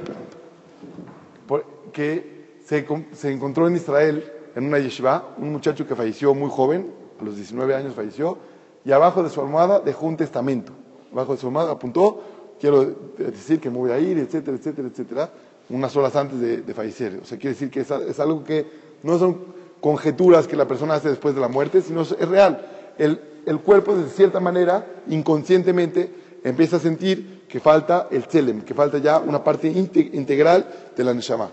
que 1.92 2.58
se, 2.66 2.86
se, 3.14 3.32
encontró 3.32 3.68
en 3.68 3.76
Israel, 3.76 4.32
en 4.56 4.66
una 4.66 4.80
yeshiva, 4.80 5.36
un 5.38 5.52
muchacho 5.52 5.88
que 5.88 5.96
falleció 5.96 6.34
muy 6.36 6.50
joven, 6.50 6.92
a 7.20 7.24
los 7.24 7.36
19 7.36 7.74
años 7.74 7.96
falleció, 7.96 8.38
y 8.86 8.92
abajo 8.92 9.24
de 9.24 9.30
su 9.30 9.42
almohada 9.42 9.80
dejó 9.80 10.06
un 10.06 10.16
testamento. 10.18 10.74
Abajo 11.12 11.34
de 11.34 11.40
su 11.40 11.48
almohada 11.48 11.72
apuntó, 11.72 12.22
quiero 12.60 12.86
decir 13.18 13.60
que 13.60 13.70
me 13.70 13.78
voy 13.78 13.92
a 13.92 14.00
ir, 14.00 14.18
etcétera, 14.20 14.58
etcétera, 14.58 14.88
etcétera, 14.88 15.30
unas 15.70 15.96
horas 15.96 16.16
antes 16.16 16.40
de, 16.40 16.74
fallecer. 16.74 17.20
O 17.22 17.26
sea, 17.26 17.38
quiere 17.38 17.54
decir 17.54 17.70
que 17.70 17.82
es, 17.82 17.92
es, 17.92 18.20
algo 18.20 18.44
que 18.44 18.66
no 19.04 19.18
son 19.18 19.40
conjeturas 19.82 20.48
que 20.48 20.56
la 20.56 20.68
persona 20.68 20.96
hace 20.96 21.10
después 21.10 21.36
de 21.36 21.42
la 21.42 21.48
muerte, 21.48 21.82
sino 21.82 22.02
es 22.02 22.28
real. 22.28 22.77
El, 22.98 23.20
el 23.46 23.60
cuerpo, 23.60 23.96
de 23.96 24.10
cierta 24.10 24.40
manera, 24.40 24.86
inconscientemente, 25.08 26.12
empieza 26.44 26.78
a 26.78 26.80
sentir 26.80 27.46
que 27.48 27.60
falta 27.60 28.08
el 28.12 28.28
tselem, 28.28 28.62
que 28.62 28.74
falta 28.74 28.98
ya 28.98 29.20
una 29.20 29.44
parte 29.44 29.68
integral 29.68 30.68
de 30.96 31.04
la 31.04 31.14
neshama. 31.14 31.50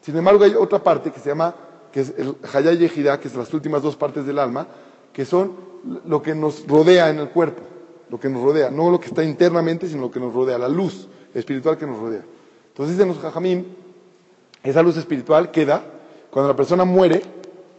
Sin 0.00 0.16
embargo, 0.16 0.44
hay 0.44 0.54
otra 0.54 0.82
parte 0.82 1.10
que 1.10 1.20
se 1.20 1.30
llama, 1.30 1.54
que 1.92 2.00
es 2.00 2.14
el 2.16 2.36
hayay 2.52 2.78
yehida, 2.78 3.18
que 3.18 3.28
es 3.28 3.34
las 3.34 3.52
últimas 3.52 3.82
dos 3.82 3.96
partes 3.96 4.26
del 4.26 4.38
alma, 4.38 4.66
que 5.12 5.24
son 5.24 5.54
lo 6.06 6.22
que 6.22 6.34
nos 6.34 6.66
rodea 6.66 7.10
en 7.10 7.18
el 7.18 7.30
cuerpo, 7.30 7.62
lo 8.10 8.20
que 8.20 8.28
nos 8.28 8.42
rodea, 8.42 8.70
no 8.70 8.90
lo 8.90 9.00
que 9.00 9.08
está 9.08 9.24
internamente, 9.24 9.88
sino 9.88 10.02
lo 10.02 10.10
que 10.10 10.20
nos 10.20 10.32
rodea, 10.32 10.58
la 10.58 10.68
luz 10.68 11.08
espiritual 11.34 11.78
que 11.78 11.86
nos 11.86 11.98
rodea. 11.98 12.22
Entonces 12.68 12.96
dicen 12.96 13.08
los 13.08 13.18
jajamim, 13.18 13.64
esa 14.62 14.82
luz 14.82 14.96
espiritual 14.96 15.50
queda 15.50 15.82
cuando 16.30 16.48
la 16.48 16.56
persona 16.56 16.84
muere, 16.84 17.22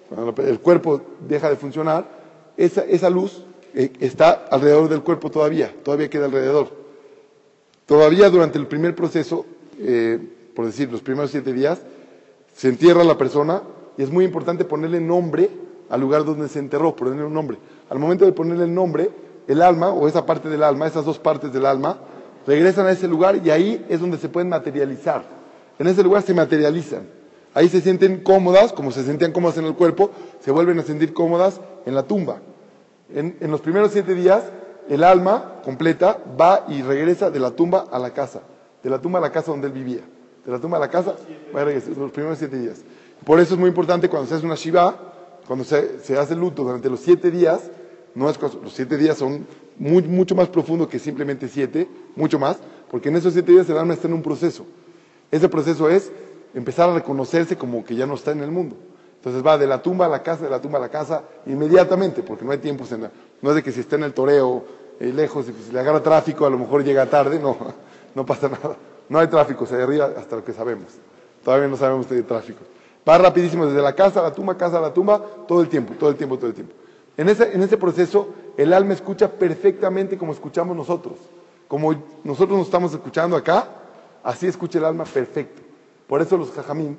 cuando 0.10 0.34
el 0.41 0.60
cuerpo 0.60 1.02
deja 1.28 1.50
de 1.50 1.56
funcionar, 1.56 2.21
esa, 2.58 2.84
esa 2.84 3.10
luz 3.10 3.44
eh, 3.74 3.92
está 4.00 4.46
alrededor 4.50 4.90
del 4.90 5.02
cuerpo 5.02 5.32
todavía, 5.32 5.74
todavía 5.84 6.10
queda 6.10 6.26
alrededor. 6.26 6.70
Todavía 7.86 8.30
durante 8.30 8.58
el 8.58 8.68
primer 8.68 8.96
proceso, 8.96 9.46
eh, 9.80 10.20
por 10.56 10.66
decir, 10.66 10.92
los 10.92 11.02
primeros 11.02 11.32
siete 11.32 11.54
días, 11.54 11.82
se 12.56 12.70
entierra 12.70 13.04
la 13.04 13.18
persona 13.18 13.64
y 13.98 14.04
es 14.04 14.12
muy 14.12 14.26
importante 14.26 14.66
ponerle 14.66 15.00
nombre 15.00 15.50
al 15.90 16.00
lugar 16.00 16.24
donde 16.24 16.48
se 16.48 16.60
enterró, 16.60 16.96
ponerle 16.96 17.26
un 17.26 17.34
nombre. 17.34 17.58
Al 17.90 18.00
momento 18.00 18.26
de 18.26 18.32
ponerle 18.32 18.66
el 18.66 18.74
nombre, 18.74 19.10
el 19.48 19.62
alma 19.62 19.90
o 19.92 20.08
esa 20.08 20.26
parte 20.26 20.50
del 20.50 20.64
alma, 20.64 20.88
esas 20.88 21.06
dos 21.06 21.20
partes 21.20 21.52
del 21.52 21.66
alma, 21.66 21.98
regresan 22.48 22.88
a 22.88 22.92
ese 22.92 23.08
lugar 23.08 23.42
y 23.44 23.50
ahí 23.50 23.86
es 23.90 24.00
donde 24.00 24.18
se 24.18 24.30
pueden 24.30 24.50
materializar. 24.50 25.24
En 25.78 25.88
ese 25.88 26.04
lugar 26.04 26.24
se 26.24 26.34
materializan. 26.34 27.21
Ahí 27.54 27.68
se 27.68 27.82
sienten 27.82 28.24
cómodas, 28.24 28.72
como 28.72 28.92
se 28.92 29.04
sentían 29.04 29.34
cómodas 29.34 29.58
en 29.58 29.66
el 29.66 29.76
cuerpo, 29.76 30.12
se 30.40 30.52
vuelven 30.52 30.80
a 30.80 30.84
sentir 30.84 31.14
cómodas 31.14 31.60
en 31.86 31.96
la 31.96 32.04
tumba. 32.04 32.40
En, 33.14 33.36
los 33.52 33.60
primeros 33.60 33.92
siete 33.92 34.16
días, 34.16 34.44
el 34.88 35.04
alma 35.04 35.60
completa 35.64 36.18
va 36.40 36.66
y 36.70 36.82
regresa 36.82 37.30
de 37.30 37.40
la 37.40 37.52
tumba 37.52 37.88
a 37.92 38.00
la 38.00 38.12
casa, 38.12 38.42
de 38.82 38.90
la 38.90 39.02
tumba 39.02 39.20
a 39.20 39.22
la 39.22 39.32
casa 39.32 39.52
donde 39.52 39.68
él 39.68 39.74
vivía, 39.74 40.02
de 40.46 40.52
la 40.52 40.60
tumba 40.60 40.78
a 40.78 40.80
la 40.80 40.90
casa, 40.90 41.16
va 41.54 41.62
a 41.62 41.66
regresar, 41.66 41.98
los 41.98 42.12
primeros 42.12 42.38
siete 42.38 42.58
días. 42.58 42.82
Por 43.26 43.40
eso 43.42 43.54
es 43.54 43.60
muy 43.60 43.68
importante 43.68 44.08
cuando 44.08 44.30
se 44.30 44.36
hace 44.36 44.46
una 44.46 44.56
Shiva, 44.56 44.96
cuando 45.46 45.66
se, 45.66 46.18
hace 46.18 46.36
luto 46.36 46.64
durante 46.64 46.90
los 46.90 47.02
siete 47.02 47.30
días, 47.32 47.70
los 48.16 48.38
siete 48.74 48.98
días 48.98 49.18
son 49.18 49.46
mucho 49.78 50.36
más 50.36 50.48
profundos 50.48 50.88
que 50.88 51.00
simplemente 51.00 51.50
siete, 51.50 51.90
mucho 52.16 52.40
más, 52.40 52.58
porque 52.90 53.10
en 53.10 53.18
esos 53.18 53.34
siete 53.34 53.52
días 53.52 53.70
el 53.70 53.78
alma 53.78 53.94
está 53.94 54.08
en 54.08 54.14
un 54.14 54.22
proceso. 54.22 54.66
Ese 55.32 55.50
proceso 55.50 55.90
es 55.90 56.12
empezar 56.54 56.90
a 56.90 56.94
reconocerse 56.94 57.58
como 57.58 57.84
que 57.84 57.96
ya 57.96 58.06
no 58.06 58.16
está 58.16 58.32
en 58.32 58.42
el 58.42 58.52
mundo. 58.52 58.76
Entonces 59.16 59.46
va 59.46 59.58
de 59.58 59.68
la 59.68 59.82
tumba 59.82 60.08
a 60.08 60.10
la 60.10 60.24
casa, 60.24 60.44
de 60.44 60.50
la 60.50 60.60
tumba 60.60 60.80
a 60.80 60.82
la 60.82 60.90
casa, 60.90 61.24
inmediatamente, 61.46 62.24
porque 62.24 62.44
no 62.44 62.52
hay 62.52 62.58
tiempo. 62.58 62.86
No 63.42 63.50
es 63.50 63.56
de 63.56 63.64
que 63.64 63.72
si 63.72 63.82
está 63.82 63.96
en 63.96 64.04
el 64.04 64.14
toreo 64.14 64.64
eh, 65.00 65.14
lejos, 65.14 65.48
y 65.48 65.54
si 65.64 65.72
le 65.72 65.80
agarra 65.80 66.02
tráfico, 66.02 66.46
a 66.46 66.50
lo 66.50 66.58
mejor 66.58 66.84
llega 66.84 67.06
tarde, 67.06 67.40
no, 67.40 67.56
no 68.16 68.26
pasa 68.26 68.50
nada. 68.50 68.76
No 69.10 69.20
hay 69.20 69.28
tráfico, 69.28 69.66
se 69.66 69.76
derriba 69.78 70.12
hasta 70.18 70.38
lo 70.38 70.44
que 70.44 70.54
sabemos. 70.54 70.88
Todavía 71.44 71.68
no 71.68 71.78
sabemos 71.78 72.10
de 72.10 72.24
tráfico. 72.24 72.62
Va 73.08 73.18
rapidísimo 73.18 73.66
desde 73.66 73.82
la 73.82 73.94
casa 73.94 74.20
a 74.20 74.24
la 74.24 74.34
tumba, 74.34 74.58
casa 74.58 74.78
a 74.78 74.82
la 74.82 74.94
tumba, 74.94 75.22
todo 75.48 75.62
el 75.62 75.70
tiempo, 75.70 75.94
todo 76.00 76.10
el 76.10 76.16
tiempo, 76.16 76.38
todo 76.38 76.48
el 76.48 76.54
tiempo. 76.54 76.74
En 77.18 77.30
ese, 77.30 77.54
en 77.54 77.62
ese 77.62 77.78
proceso, 77.78 78.30
el 78.58 78.74
alma 78.74 78.94
escucha 78.94 79.30
perfectamente 79.30 80.18
como 80.18 80.32
escuchamos 80.32 80.76
nosotros. 80.76 81.16
Como 81.68 81.94
nosotros 82.24 82.58
nos 82.58 82.68
estamos 82.68 82.94
escuchando 82.94 83.36
acá, 83.36 83.68
así 84.24 84.48
escucha 84.48 84.80
el 84.80 84.86
alma 84.86 85.04
perfecto. 85.04 85.61
Por 86.12 86.21
eso 86.21 86.36
los 86.36 86.52
jajamín 86.52 86.97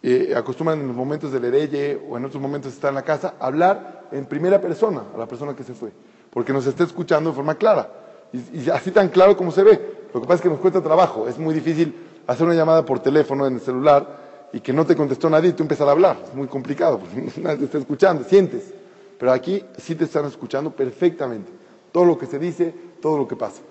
eh, 0.00 0.32
acostumbran 0.36 0.78
en 0.78 0.86
los 0.86 0.94
momentos 0.94 1.32
del 1.32 1.44
hereye 1.44 2.00
o 2.08 2.16
en 2.16 2.24
otros 2.24 2.40
momentos 2.40 2.72
estar 2.72 2.90
en 2.90 2.94
la 2.94 3.02
casa, 3.02 3.34
hablar 3.40 4.04
en 4.12 4.26
primera 4.26 4.60
persona 4.60 5.02
a 5.12 5.18
la 5.18 5.26
persona 5.26 5.56
que 5.56 5.64
se 5.64 5.74
fue, 5.74 5.90
porque 6.30 6.52
nos 6.52 6.64
está 6.64 6.84
escuchando 6.84 7.30
de 7.30 7.34
forma 7.34 7.56
clara, 7.56 7.90
y, 8.32 8.70
así 8.70 8.92
tan 8.92 9.08
claro 9.08 9.36
como 9.36 9.50
se 9.50 9.64
ve. 9.64 10.04
Lo 10.14 10.20
que 10.20 10.26
pasa 10.28 10.36
es 10.36 10.40
que 10.42 10.48
nos 10.48 10.60
cuesta 10.60 10.80
trabajo, 10.80 11.26
es 11.26 11.36
muy 11.36 11.52
difícil 11.52 11.96
hacer 12.28 12.46
una 12.46 12.54
llamada 12.54 12.84
por 12.84 13.00
teléfono 13.00 13.44
en 13.44 13.54
el 13.54 13.60
celular 13.60 14.50
y 14.52 14.60
que 14.60 14.72
no 14.72 14.86
te 14.86 14.94
contestó 14.94 15.28
nadie 15.28 15.50
y 15.50 15.54
tú 15.54 15.64
empiezas 15.64 15.88
a 15.88 15.90
hablar, 15.90 16.16
es 16.24 16.32
muy 16.32 16.46
complicado, 16.46 17.00
porque 17.00 17.40
nadie 17.40 17.56
te 17.56 17.64
está 17.64 17.78
escuchando, 17.78 18.22
sientes. 18.22 18.72
Pero 19.18 19.32
aquí 19.32 19.64
sí 19.78 19.96
te 19.96 20.04
están 20.04 20.26
escuchando 20.26 20.70
perfectamente, 20.70 21.50
todo 21.90 22.04
lo 22.04 22.16
que 22.16 22.26
se 22.26 22.38
dice, 22.38 22.72
todo 23.00 23.18
lo 23.18 23.26
que 23.26 23.34
pasa. 23.34 23.62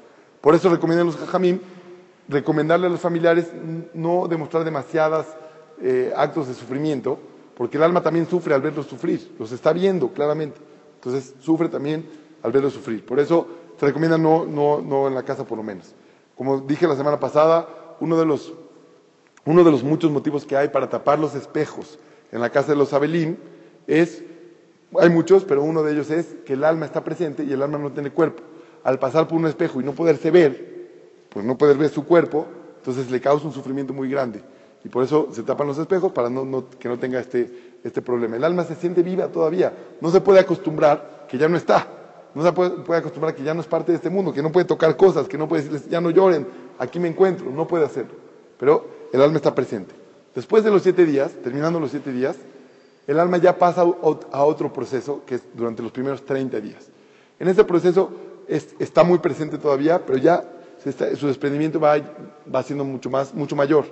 Por 0.41 0.55
eso 0.55 0.67
recomiendan 0.67 1.07
los 1.07 1.15
jajamim 1.15 1.57
recomendarle 2.31 2.87
a 2.87 2.89
los 2.89 3.01
familiares 3.01 3.51
no 3.93 4.27
demostrar 4.27 4.63
demasiadas 4.63 5.27
eh, 5.81 6.13
actos 6.15 6.47
de 6.47 6.53
sufrimiento, 6.53 7.19
porque 7.55 7.77
el 7.77 7.83
alma 7.83 8.01
también 8.01 8.27
sufre 8.27 8.53
al 8.53 8.61
verlos 8.61 8.87
sufrir, 8.87 9.35
los 9.37 9.51
está 9.51 9.73
viendo 9.73 10.09
claramente. 10.13 10.59
Entonces 10.95 11.35
sufre 11.41 11.69
también 11.69 12.07
al 12.41 12.51
verlos 12.51 12.73
sufrir. 12.73 13.05
Por 13.05 13.19
eso 13.19 13.47
se 13.79 13.85
recomienda 13.85 14.17
no, 14.17 14.45
no, 14.45 14.81
no 14.81 15.07
en 15.07 15.13
la 15.13 15.23
casa 15.23 15.45
por 15.45 15.57
lo 15.57 15.63
menos. 15.63 15.93
Como 16.35 16.61
dije 16.61 16.87
la 16.87 16.95
semana 16.95 17.19
pasada, 17.19 17.67
uno 17.99 18.17
de 18.17 18.25
los, 18.25 18.53
uno 19.45 19.63
de 19.63 19.71
los 19.71 19.83
muchos 19.83 20.09
motivos 20.11 20.45
que 20.45 20.55
hay 20.55 20.69
para 20.69 20.89
tapar 20.89 21.19
los 21.19 21.35
espejos 21.35 21.99
en 22.31 22.39
la 22.39 22.49
casa 22.49 22.71
de 22.71 22.77
los 22.77 22.93
Abelim 22.93 23.35
es, 23.87 24.23
hay 24.99 25.09
muchos, 25.09 25.43
pero 25.43 25.63
uno 25.63 25.83
de 25.83 25.91
ellos 25.91 26.09
es 26.09 26.35
que 26.45 26.53
el 26.53 26.63
alma 26.63 26.85
está 26.85 27.03
presente 27.03 27.43
y 27.43 27.51
el 27.51 27.61
alma 27.61 27.77
no 27.77 27.91
tiene 27.91 28.11
cuerpo. 28.11 28.43
Al 28.83 28.97
pasar 28.97 29.27
por 29.27 29.37
un 29.37 29.47
espejo 29.47 29.81
y 29.81 29.83
no 29.83 29.93
poderse 29.93 30.31
ver, 30.31 30.70
pues 31.31 31.45
no 31.45 31.57
poder 31.57 31.77
ver 31.77 31.89
su 31.89 32.05
cuerpo, 32.05 32.45
entonces 32.77 33.09
le 33.09 33.21
causa 33.21 33.47
un 33.47 33.53
sufrimiento 33.53 33.93
muy 33.93 34.09
grande. 34.09 34.41
Y 34.83 34.89
por 34.89 35.03
eso 35.03 35.29
se 35.31 35.43
tapan 35.43 35.67
los 35.67 35.77
espejos 35.77 36.11
para 36.11 36.29
no, 36.29 36.65
que 36.77 36.89
no 36.89 36.99
tenga 36.99 37.19
este, 37.19 37.77
este 37.83 38.01
problema. 38.01 38.35
El 38.35 38.43
alma 38.43 38.63
se 38.63 38.75
siente 38.75 39.01
viva 39.03 39.27
todavía. 39.27 39.71
No 40.01 40.09
se 40.11 40.21
puede 40.21 40.39
acostumbrar 40.39 41.27
que 41.29 41.37
ya 41.37 41.47
no 41.47 41.55
está. 41.55 41.87
No 42.33 42.43
se 42.43 42.51
puede, 42.51 42.97
acostumbrar 42.97 43.35
que 43.35 43.43
ya 43.43 43.53
no 43.53 43.61
es 43.61 43.67
parte 43.67 43.91
de 43.91 43.97
este 43.97 44.09
mundo, 44.09 44.33
que 44.33 44.41
no 44.41 44.51
puede 44.51 44.65
tocar 44.65 44.97
cosas, 44.97 45.27
que 45.27 45.37
no 45.37 45.47
puede 45.47 45.63
decirles, 45.63 45.89
ya 45.89 46.01
no 46.01 46.09
lloren, 46.09 46.47
aquí 46.79 46.99
me 46.99 47.07
encuentro. 47.07 47.51
No 47.51 47.67
puede 47.67 47.85
hacerlo. 47.85 48.13
Pero 48.57 48.85
el 49.13 49.21
alma 49.21 49.37
está 49.37 49.53
presente. 49.53 49.93
Después 50.33 50.63
de 50.63 50.71
los 50.71 50.81
siete 50.81 51.05
días, 51.05 51.31
terminando 51.43 51.79
los 51.79 51.91
siete 51.91 52.11
días, 52.11 52.35
el 53.07 53.19
alma 53.19 53.37
ya 53.37 53.57
pasa 53.57 53.81
a 53.81 54.43
otro 54.43 54.73
proceso 54.73 55.21
que 55.25 55.35
es 55.35 55.43
durante 55.53 55.83
los 55.83 55.91
primeros 55.91 56.25
30 56.25 56.59
días. 56.59 56.89
En 57.39 57.47
ese 57.47 57.63
proceso 57.63 58.11
es, 58.47 58.75
está 58.79 59.03
muy 59.03 59.19
presente 59.19 59.57
todavía, 59.57 60.05
pero 60.05 60.17
ya 60.17 60.43
su 61.15 61.27
desprendimiento 61.27 61.79
va, 61.79 61.95
va 62.53 62.63
siendo 62.63 62.83
mucho, 62.83 63.09
más, 63.09 63.33
mucho 63.33 63.55
mayor. 63.55 63.85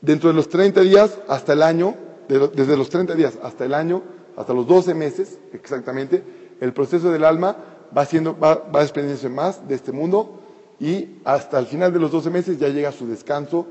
Dentro 0.00 0.28
de 0.28 0.34
los 0.34 0.48
30 0.48 0.80
días 0.82 1.18
hasta 1.28 1.52
el 1.52 1.62
año, 1.62 1.94
desde 2.28 2.76
los 2.76 2.88
30 2.88 3.14
días 3.14 3.38
hasta 3.42 3.64
el 3.64 3.74
año, 3.74 4.02
hasta 4.36 4.52
los 4.52 4.66
12 4.66 4.94
meses 4.94 5.38
exactamente, 5.52 6.22
el 6.60 6.72
proceso 6.72 7.10
del 7.10 7.24
alma 7.24 7.56
va, 7.96 8.04
siendo, 8.04 8.38
va, 8.38 8.54
va 8.54 8.80
desprendiéndose 8.80 9.28
más 9.28 9.66
de 9.66 9.74
este 9.74 9.92
mundo 9.92 10.40
y 10.80 11.20
hasta 11.24 11.58
el 11.58 11.66
final 11.66 11.92
de 11.92 12.00
los 12.00 12.10
12 12.10 12.30
meses 12.30 12.58
ya 12.58 12.68
llega 12.68 12.92
su 12.92 13.06
descanso 13.06 13.66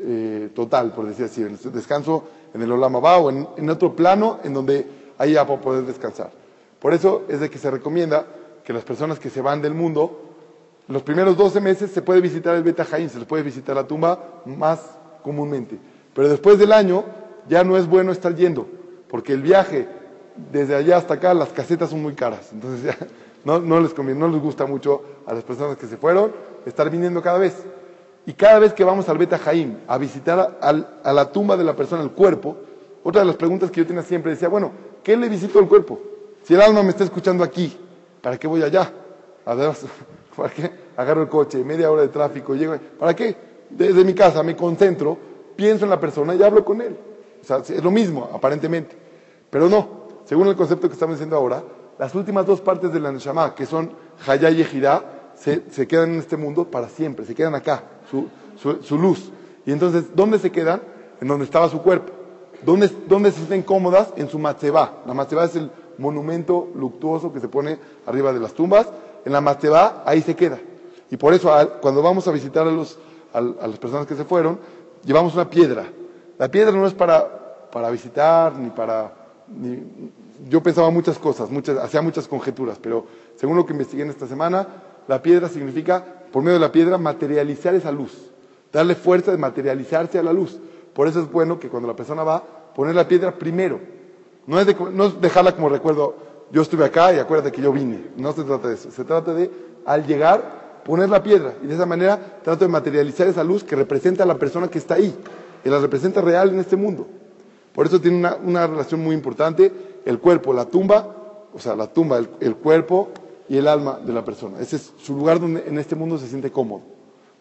eh, 0.00 0.50
total, 0.54 0.92
por 0.92 1.06
decir 1.06 1.26
así, 1.26 1.44
su 1.56 1.70
descanso 1.70 2.24
en 2.52 2.62
el 2.62 2.72
Olama 2.72 2.98
Ba 2.98 3.18
o 3.18 3.30
en, 3.30 3.70
otro 3.70 3.94
plano 3.94 4.40
en 4.42 4.52
donde 4.52 4.86
ahí 5.18 5.34
va 5.34 5.42
a 5.42 5.46
poder 5.46 5.84
descansar. 5.84 6.30
Por 6.78 6.94
eso 6.94 7.22
es 7.28 7.40
de 7.40 7.48
que 7.48 7.58
se 7.58 7.70
recomienda 7.70 8.26
que 8.64 8.72
las 8.72 8.84
personas 8.84 9.18
que 9.18 9.30
se 9.30 9.40
van 9.40 9.62
del 9.62 9.74
mundo 9.74 10.27
los 10.88 11.02
primeros 11.02 11.36
12 11.36 11.60
meses 11.60 11.90
se 11.90 12.02
puede 12.02 12.20
visitar 12.20 12.56
el 12.56 12.62
Beta 12.62 12.84
Jaín, 12.84 13.10
se 13.10 13.18
les 13.18 13.26
puede 13.26 13.42
visitar 13.42 13.76
la 13.76 13.86
tumba 13.86 14.42
más 14.46 14.80
comúnmente. 15.22 15.78
Pero 16.14 16.28
después 16.28 16.58
del 16.58 16.72
año 16.72 17.04
ya 17.48 17.62
no 17.62 17.76
es 17.76 17.86
bueno 17.86 18.10
estar 18.10 18.34
yendo, 18.34 18.66
porque 19.08 19.34
el 19.34 19.42
viaje 19.42 19.86
desde 20.50 20.74
allá 20.74 20.96
hasta 20.96 21.14
acá, 21.14 21.34
las 21.34 21.50
casetas 21.50 21.90
son 21.90 22.02
muy 22.02 22.14
caras. 22.14 22.50
Entonces 22.52 22.82
ya 22.84 22.96
no, 23.44 23.80
les 23.80 23.92
conviene, 23.92 24.20
no 24.20 24.28
les 24.28 24.40
gusta 24.40 24.66
mucho 24.66 25.02
a 25.26 25.34
las 25.34 25.44
personas 25.44 25.76
que 25.76 25.86
se 25.86 25.96
fueron 25.96 26.32
estar 26.64 26.88
viniendo 26.90 27.22
cada 27.22 27.38
vez. 27.38 27.54
Y 28.26 28.34
cada 28.34 28.58
vez 28.58 28.74
que 28.74 28.84
vamos 28.84 29.08
al 29.08 29.16
Beta 29.16 29.38
Jaim 29.38 29.78
a 29.86 29.96
visitar 29.96 30.58
al, 30.60 31.00
a 31.02 31.12
la 31.12 31.32
tumba 31.32 31.56
de 31.56 31.64
la 31.64 31.74
persona, 31.74 32.02
el 32.02 32.10
cuerpo, 32.10 32.56
otra 33.02 33.22
de 33.22 33.26
las 33.26 33.36
preguntas 33.36 33.70
que 33.70 33.80
yo 33.80 33.86
tenía 33.86 34.02
siempre 34.02 34.32
decía, 34.32 34.48
bueno, 34.48 34.70
¿qué 35.02 35.16
le 35.16 35.28
visito 35.28 35.58
al 35.58 35.68
cuerpo? 35.68 35.98
Si 36.42 36.54
el 36.54 36.60
alma 36.60 36.82
me 36.82 36.90
está 36.90 37.04
escuchando 37.04 37.42
aquí, 37.42 37.74
¿para 38.20 38.36
qué 38.38 38.46
voy 38.46 38.62
allá? 38.62 38.92
A 39.46 39.54
ver, 39.54 39.72
¿Para 40.38 40.54
qué? 40.54 40.70
Agarro 40.96 41.22
el 41.22 41.28
coche, 41.28 41.64
media 41.64 41.90
hora 41.90 42.02
de 42.02 42.08
tráfico, 42.08 42.54
llego. 42.54 42.76
¿Para 42.96 43.14
qué? 43.14 43.34
Desde 43.70 44.04
mi 44.04 44.14
casa 44.14 44.44
me 44.44 44.54
concentro, 44.54 45.18
pienso 45.56 45.84
en 45.84 45.90
la 45.90 45.98
persona 45.98 46.32
y 46.36 46.42
hablo 46.42 46.64
con 46.64 46.80
él. 46.80 46.96
O 47.42 47.44
sea, 47.44 47.56
es 47.58 47.82
lo 47.82 47.90
mismo, 47.90 48.30
aparentemente. 48.32 48.96
Pero 49.50 49.68
no, 49.68 49.88
según 50.26 50.46
el 50.46 50.54
concepto 50.54 50.88
que 50.88 50.92
estamos 50.92 51.16
diciendo 51.16 51.34
ahora, 51.34 51.64
las 51.98 52.14
últimas 52.14 52.46
dos 52.46 52.60
partes 52.60 52.92
de 52.92 53.00
la 53.00 53.10
Neshama, 53.10 53.52
que 53.56 53.66
son 53.66 53.90
Hayá 54.28 54.48
y 54.50 54.60
Ejirá, 54.60 55.32
se, 55.34 55.64
se, 55.72 55.88
quedan 55.88 56.12
en 56.12 56.20
este 56.20 56.36
mundo 56.36 56.70
para 56.70 56.88
siempre, 56.88 57.26
se 57.26 57.34
quedan 57.34 57.56
acá, 57.56 57.82
su, 58.08 58.28
su, 58.82 58.96
luz. 58.96 59.32
Y 59.66 59.72
entonces, 59.72 60.14
¿dónde 60.14 60.38
se 60.38 60.52
quedan? 60.52 60.82
En 61.20 61.26
donde 61.26 61.46
estaba 61.46 61.68
su 61.68 61.82
cuerpo. 61.82 62.12
¿Dónde, 62.64 62.88
dónde 63.08 63.32
se 63.32 63.38
sienten 63.38 63.62
cómodas? 63.62 64.12
En 64.16 64.28
su 64.28 64.38
matzeba. 64.38 65.02
La 65.04 65.14
matzeba 65.14 65.44
es 65.44 65.56
el 65.56 65.70
monumento 65.98 66.68
luctuoso 66.76 67.32
que 67.32 67.40
se 67.40 67.48
pone 67.48 67.78
arriba 68.06 68.32
de 68.32 68.38
las 68.38 68.52
tumbas 68.52 68.86
en 69.24 69.32
la 69.32 69.40
Mateba, 69.40 70.02
ahí 70.06 70.22
se 70.22 70.34
queda. 70.34 70.58
Y 71.10 71.16
por 71.16 71.32
eso 71.32 71.50
cuando 71.80 72.02
vamos 72.02 72.28
a 72.28 72.32
visitar 72.32 72.66
a, 72.66 72.70
los, 72.70 72.98
a, 73.32 73.40
las 73.40 73.78
personas 73.78 74.06
que 74.06 74.14
se 74.14 74.24
fueron, 74.24 74.58
llevamos 75.04 75.34
una 75.34 75.48
piedra. 75.48 75.86
La 76.38 76.50
piedra 76.50 76.72
no 76.72 76.86
es 76.86 76.94
para, 76.94 77.68
para 77.70 77.90
visitar, 77.90 78.54
ni 78.56 78.70
para... 78.70 79.12
Yo 80.48 80.62
pensaba 80.62 80.90
muchas 80.90 81.18
cosas, 81.18 81.50
muchas, 81.50 81.78
hacía 81.78 82.02
muchas 82.02 82.28
conjeturas, 82.28 82.78
pero 82.80 83.06
según 83.36 83.56
lo 83.56 83.66
que 83.66 83.72
investigué 83.72 84.02
en 84.02 84.10
esta 84.10 84.26
semana, 84.26 84.66
la 85.08 85.22
piedra 85.22 85.48
significa, 85.48 86.04
por 86.30 86.42
medio 86.42 86.58
de 86.58 86.66
la 86.66 86.70
piedra, 86.70 86.98
materializar 86.98 87.74
esa 87.74 87.90
luz, 87.90 88.30
darle 88.72 88.94
fuerza 88.94 89.32
de 89.32 89.38
materializarse 89.38 90.18
a 90.18 90.22
la 90.22 90.32
luz. 90.32 90.58
Por 90.92 91.08
eso 91.08 91.20
es 91.20 91.30
bueno 91.30 91.58
que 91.58 91.68
cuando 91.68 91.88
la 91.88 91.96
persona 91.96 92.22
va, 92.22 92.42
poner 92.74 92.94
la 92.94 93.08
piedra 93.08 93.32
primero. 93.32 93.80
No 94.46 94.60
es, 94.60 94.80
no 94.92 95.06
es 95.06 95.20
dejarla 95.20 95.52
como 95.52 95.68
recuerdo, 95.68 96.14
yo 96.50 96.62
estuve 96.62 96.84
acá 96.84 97.12
y 97.12 97.18
acuérdate 97.18 97.52
que 97.52 97.62
yo 97.62 97.72
vine. 97.72 98.10
No 98.16 98.32
se 98.32 98.44
trata 98.44 98.68
de 98.68 98.74
eso. 98.74 98.90
Se 98.90 99.04
trata 99.04 99.34
de, 99.34 99.50
al 99.84 100.06
llegar, 100.06 100.80
poner 100.84 101.08
la 101.08 101.22
piedra. 101.22 101.54
Y 101.62 101.66
de 101.66 101.74
esa 101.74 101.86
manera 101.86 102.40
trato 102.42 102.64
de 102.64 102.70
materializar 102.70 103.26
esa 103.26 103.44
luz 103.44 103.64
que 103.64 103.76
representa 103.76 104.22
a 104.22 104.26
la 104.26 104.38
persona 104.38 104.68
que 104.68 104.78
está 104.78 104.94
ahí. 104.94 105.14
Y 105.64 105.68
la 105.68 105.78
representa 105.78 106.20
real 106.20 106.50
en 106.50 106.60
este 106.60 106.76
mundo. 106.76 107.06
Por 107.74 107.86
eso 107.86 108.00
tiene 108.00 108.18
una, 108.18 108.36
una 108.36 108.66
relación 108.66 109.02
muy 109.02 109.14
importante 109.14 109.70
el 110.04 110.18
cuerpo, 110.18 110.52
la 110.54 110.64
tumba, 110.64 111.46
o 111.52 111.58
sea, 111.58 111.76
la 111.76 111.86
tumba, 111.86 112.18
el, 112.18 112.28
el, 112.40 112.56
cuerpo 112.56 113.10
y 113.48 113.58
el 113.58 113.68
alma 113.68 114.00
de 114.04 114.12
la 114.12 114.24
persona. 114.24 114.58
Ese 114.60 114.76
es 114.76 114.92
su 114.96 115.14
lugar 115.14 115.38
donde 115.38 115.64
en 115.66 115.78
este 115.78 115.94
mundo 115.94 116.16
se 116.18 116.26
siente 116.26 116.50
cómodo. 116.50 116.82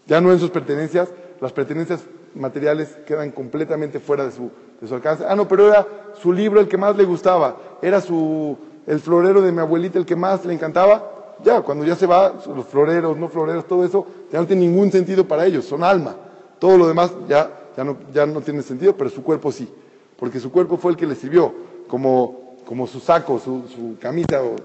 Ya 0.06 0.20
no 0.22 0.32
en 0.32 0.40
sus 0.40 0.50
pertenencias, 0.50 1.10
las 1.40 1.54
pertenencias 1.54 2.02
materiales 2.36 2.98
quedan 3.06 3.32
completamente 3.32 4.00
fuera 4.00 4.26
de 4.26 4.32
su, 4.32 4.52
de 4.80 4.88
su 4.88 4.96
alcance. 4.96 5.26
Ah, 5.28 5.36
no, 5.36 5.48
pero 5.48 5.68
era 5.68 5.88
su 6.22 6.32
libro 6.32 6.60
el 6.60 6.68
que 6.68 6.78
más 6.78 6.96
le 6.96 7.04
gustaba, 7.04 7.58
era 7.82 8.02
su, 8.02 8.58
el 8.88 9.00
florero 9.00 9.42
de 9.42 9.52
mi 9.52 9.60
abuelita 9.60 10.00
el 10.00 10.06
que 10.06 10.16
más 10.16 10.44
le 10.46 10.54
encantaba. 10.54 11.36
Ya, 11.44 11.62
cuando 11.62 11.86
ya 11.86 11.96
se 11.96 12.08
va, 12.08 12.34
los 12.48 12.66
floreros, 12.66 13.16
no 13.16 13.30
floreros, 13.30 13.68
todo 13.68 13.86
eso, 13.86 14.08
ya 14.32 14.40
no 14.40 14.48
tiene 14.48 14.64
ningún 14.64 14.92
sentido 14.92 15.28
para 15.28 15.46
ellos, 15.46 15.66
son 15.66 15.84
alma. 15.84 16.16
Todo 16.58 16.78
lo 16.78 16.88
demás 16.88 17.12
ya, 17.28 17.52
ya, 17.76 17.84
no, 17.84 17.98
ya 18.12 18.26
no 18.26 18.42
tiene 18.42 18.64
sentido, 18.64 18.98
pero 18.98 19.12
su 19.12 19.22
cuerpo 19.22 19.52
sí. 19.52 19.72
Porque 20.18 20.40
su 20.40 20.52
cuerpo 20.52 20.78
fue 20.78 20.92
el 20.92 20.98
que 20.98 21.06
le 21.06 21.14
sirvió 21.14 21.54
como, 21.88 22.56
como 22.66 22.88
su 22.88 23.00
saco, 23.00 23.38
su, 23.40 23.66
su 23.68 23.98
camisa 24.00 24.42
o 24.42 24.56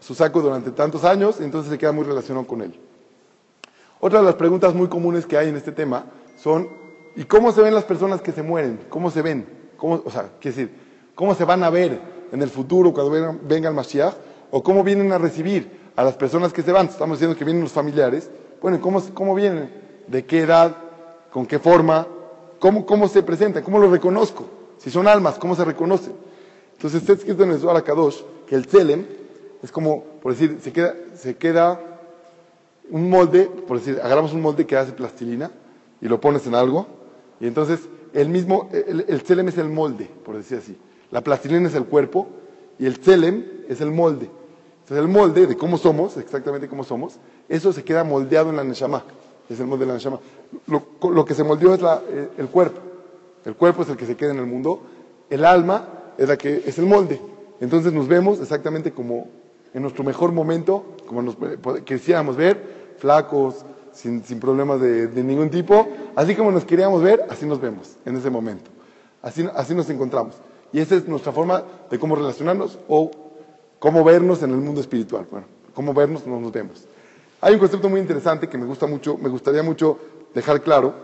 su 0.00 0.14
saco 0.14 0.40
durante 0.40 0.72
tantos 0.72 1.04
años, 1.04 1.40
entonces 1.40 1.70
se 1.70 1.78
queda 1.78 1.92
muy 1.92 2.04
relacionado 2.04 2.46
con 2.46 2.62
él. 2.62 2.74
Otra 4.00 4.20
de 4.20 4.24
las 4.24 4.34
preguntas 4.34 4.74
muy 4.74 4.88
comunes 4.88 5.26
que 5.26 5.36
hay 5.36 5.50
en 5.50 5.56
este 5.56 5.70
tema 5.70 6.06
son, 6.36 6.68
¿y 7.14 7.24
cómo 7.24 7.52
se 7.52 7.62
ven 7.62 7.74
las 7.74 7.84
personas 7.84 8.20
que 8.22 8.32
se 8.32 8.42
mueren? 8.42 8.80
¿Cómo 8.88 9.10
se 9.10 9.22
ven? 9.22 9.46
¿Cómo, 9.76 10.02
o 10.04 10.10
sea, 10.10 10.30
quiere 10.40 10.56
decir, 10.56 10.76
¿cómo 11.14 11.34
se 11.34 11.44
van 11.44 11.62
a 11.62 11.70
ver 11.70 12.17
en 12.32 12.42
el 12.42 12.50
futuro 12.50 12.92
cuando 12.92 13.10
venga, 13.10 13.36
venga 13.42 13.68
el 13.68 13.74
Mashiach? 13.74 14.14
¿O 14.50 14.62
cómo 14.62 14.82
vienen 14.82 15.12
a 15.12 15.18
recibir 15.18 15.90
a 15.96 16.04
las 16.04 16.14
personas 16.14 16.52
que 16.52 16.62
se 16.62 16.72
van? 16.72 16.86
Estamos 16.86 17.18
diciendo 17.18 17.36
que 17.36 17.44
vienen 17.44 17.62
los 17.62 17.72
familiares. 17.72 18.30
Bueno, 18.62 18.80
¿cómo, 18.80 19.02
cómo 19.14 19.34
vienen? 19.34 19.70
¿De 20.06 20.24
qué 20.24 20.40
edad? 20.40 20.76
¿Con 21.30 21.46
qué 21.46 21.58
forma? 21.58 22.06
¿Cómo, 22.58 22.86
¿Cómo 22.86 23.08
se 23.08 23.22
presentan? 23.22 23.62
¿Cómo 23.62 23.78
los 23.78 23.90
reconozco? 23.90 24.46
Si 24.78 24.90
son 24.90 25.06
almas, 25.06 25.38
¿cómo 25.38 25.54
se 25.54 25.64
reconocen? 25.64 26.14
Entonces 26.74 27.02
está 27.02 27.12
escrito 27.12 27.42
en 27.42 27.50
el 27.50 27.58
Zohar 27.58 27.82
Kadosh 27.82 28.20
que 28.46 28.54
el 28.54 28.66
Tselem 28.66 29.04
es 29.62 29.72
como, 29.72 30.04
por 30.22 30.32
decir, 30.32 30.58
se 30.62 30.72
queda, 30.72 30.94
se 31.14 31.36
queda 31.36 31.80
un 32.90 33.10
molde, 33.10 33.44
por 33.66 33.78
decir, 33.78 34.00
agarramos 34.02 34.32
un 34.32 34.40
molde 34.40 34.66
que 34.66 34.76
hace 34.76 34.92
plastilina 34.92 35.50
y 36.00 36.08
lo 36.08 36.20
pones 36.20 36.46
en 36.46 36.54
algo, 36.54 36.86
y 37.40 37.46
entonces 37.46 37.80
el 38.14 38.28
mismo, 38.28 38.68
el, 38.72 39.04
el 39.08 39.22
tselem 39.22 39.48
es 39.48 39.58
el 39.58 39.68
molde, 39.68 40.08
por 40.24 40.36
decir 40.36 40.58
así. 40.58 40.76
La 41.10 41.22
plastilina 41.22 41.68
es 41.68 41.74
el 41.74 41.84
cuerpo 41.84 42.28
y 42.78 42.86
el 42.86 43.00
tselem 43.00 43.44
es 43.68 43.80
el 43.80 43.90
molde. 43.90 44.30
Entonces 44.80 45.04
el 45.04 45.08
molde 45.08 45.46
de 45.46 45.56
cómo 45.56 45.78
somos, 45.78 46.16
exactamente 46.16 46.68
cómo 46.68 46.84
somos, 46.84 47.18
eso 47.48 47.72
se 47.72 47.84
queda 47.84 48.04
moldeado 48.04 48.50
en 48.50 48.56
la 48.56 48.64
neshama. 48.64 49.04
Es 49.48 49.60
el 49.60 49.66
molde 49.66 49.84
de 49.84 49.88
la 49.88 49.94
neshama. 49.94 50.20
Lo, 50.66 51.24
que 51.24 51.34
se 51.34 51.44
moldeó 51.44 51.74
es 51.74 51.82
la, 51.82 52.02
el 52.36 52.48
cuerpo. 52.48 52.80
El 53.44 53.54
cuerpo 53.54 53.82
es 53.82 53.88
el 53.88 53.96
que 53.96 54.06
se 54.06 54.16
queda 54.16 54.32
en 54.32 54.38
el 54.38 54.46
mundo, 54.46 54.82
el 55.30 55.44
alma 55.44 55.88
es 56.18 56.28
la 56.28 56.36
que 56.36 56.62
es 56.66 56.78
el 56.78 56.86
molde. 56.86 57.20
Entonces 57.60 57.92
nos 57.92 58.08
vemos 58.08 58.40
exactamente 58.40 58.92
como 58.92 59.28
en 59.72 59.82
nuestro 59.82 60.04
mejor 60.04 60.32
momento, 60.32 60.84
como 61.06 61.22
nos 61.22 61.36
quisiéramos 61.84 62.36
ver, 62.36 62.94
flacos, 62.98 63.64
sin, 63.92 64.22
problemas 64.40 64.80
de, 64.80 65.08
ningún 65.24 65.50
tipo, 65.50 65.88
así 66.14 66.34
como 66.34 66.50
nos 66.50 66.64
queríamos 66.64 67.02
ver, 67.02 67.24
así 67.28 67.46
nos 67.46 67.60
vemos 67.60 67.96
en 68.04 68.16
ese 68.16 68.30
momento. 68.30 68.70
Así 69.22 69.74
nos 69.74 69.90
encontramos. 69.90 70.34
Y 70.72 70.80
esa 70.80 70.96
es 70.96 71.08
nuestra 71.08 71.32
forma 71.32 71.64
de 71.90 71.98
cómo 71.98 72.16
relacionarnos 72.16 72.78
o 72.88 73.10
cómo 73.78 74.04
vernos 74.04 74.42
en 74.42 74.50
el 74.50 74.58
mundo 74.58 74.80
espiritual. 74.80 75.26
Bueno, 75.30 75.46
cómo 75.74 75.94
vernos, 75.94 76.26
no 76.26 76.40
nos 76.40 76.52
vemos. 76.52 76.86
Hay 77.40 77.54
un 77.54 77.60
concepto 77.60 77.88
muy 77.88 78.00
interesante 78.00 78.48
que 78.48 78.58
me 78.58 78.66
gusta 78.66 78.86
mucho, 78.86 79.16
me 79.16 79.28
gustaría 79.28 79.62
mucho 79.62 79.98
dejar 80.34 80.60
claro. 80.62 80.94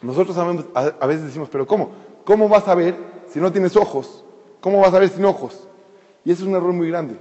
Nosotros 0.00 0.36
a, 0.38 1.06
veces 1.06 1.26
decimos, 1.26 1.48
pero 1.50 1.66
¿cómo? 1.66 1.90
¿Cómo 2.24 2.48
vas 2.48 2.68
a 2.68 2.74
ver 2.74 2.96
si 3.28 3.40
no 3.40 3.52
tienes 3.52 3.76
ojos? 3.76 4.24
¿Cómo 4.60 4.80
vas 4.80 4.94
a 4.94 4.98
ver 4.98 5.08
sin 5.08 5.24
ojos? 5.24 5.66
Y 6.24 6.30
eso 6.30 6.42
es 6.42 6.48
un 6.48 6.54
error 6.54 6.72
muy 6.72 6.88
grande, 6.88 7.16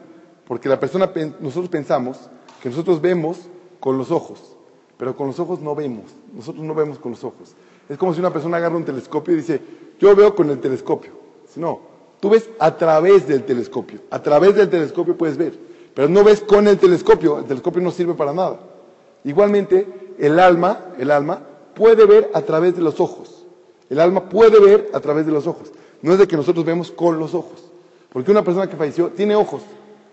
porque 0.48 0.70
la 0.70 0.80
persona, 0.80 1.12
nosotros 1.40 1.70
pensamos 1.70 2.30
que 2.62 2.70
nosotros 2.70 3.02
vemos 3.02 3.38
con 3.80 3.98
los 3.98 4.12
ojos, 4.12 4.56
pero 4.98 5.16
con 5.16 5.28
los 5.28 5.40
ojos 5.40 5.60
no 5.60 5.76
vemos. 5.76 6.06
Nosotros 6.34 6.64
no 6.64 6.76
vemos 6.76 7.00
con 7.00 7.12
los 7.12 7.24
ojos. 7.24 7.56
Es 7.88 7.98
como 7.98 8.14
si 8.14 8.20
una 8.20 8.32
persona 8.32 8.58
agarra 8.58 8.78
un 8.78 8.86
telescopio 8.86 9.34
y 9.34 9.38
dice, 9.38 9.62
yo 10.00 10.16
veo 10.16 10.36
con 10.36 10.50
el 10.50 10.60
telescopio. 10.60 11.19
No, 11.60 11.82
tú 12.22 12.30
ves 12.30 12.50
a 12.58 12.78
través 12.78 13.28
del 13.28 13.44
telescopio. 13.44 14.00
A 14.10 14.22
través 14.22 14.56
del 14.56 14.70
telescopio 14.70 15.18
puedes 15.18 15.38
ver, 15.38 15.54
pero 15.94 16.08
no 16.08 16.24
ves 16.24 16.40
con 16.40 16.68
el 16.68 16.78
telescopio. 16.78 17.40
El 17.40 17.46
telescopio 17.46 17.82
no 17.82 17.92
sirve 17.92 18.14
para 18.14 18.34
nada. 18.34 18.60
Igualmente, 19.26 19.86
el 20.18 20.40
alma, 20.40 20.94
el 20.98 21.12
alma 21.12 21.42
puede 21.76 22.06
ver 22.06 22.32
a 22.34 22.42
través 22.42 22.78
de 22.78 22.82
los 22.82 23.02
ojos. 23.02 23.46
El 23.90 24.00
alma 24.00 24.30
puede 24.30 24.60
ver 24.62 24.90
a 24.94 25.02
través 25.02 25.26
de 25.26 25.34
los 25.34 25.48
ojos. 25.48 25.74
No 26.02 26.14
es 26.14 26.20
de 26.20 26.28
que 26.28 26.38
nosotros 26.38 26.64
vemos 26.64 26.92
con 26.92 27.20
los 27.20 27.34
ojos. 27.34 27.66
Porque 28.14 28.32
una 28.32 28.44
persona 28.44 28.70
que 28.70 28.78
falleció 28.78 29.10
tiene 29.10 29.36
ojos 29.36 29.62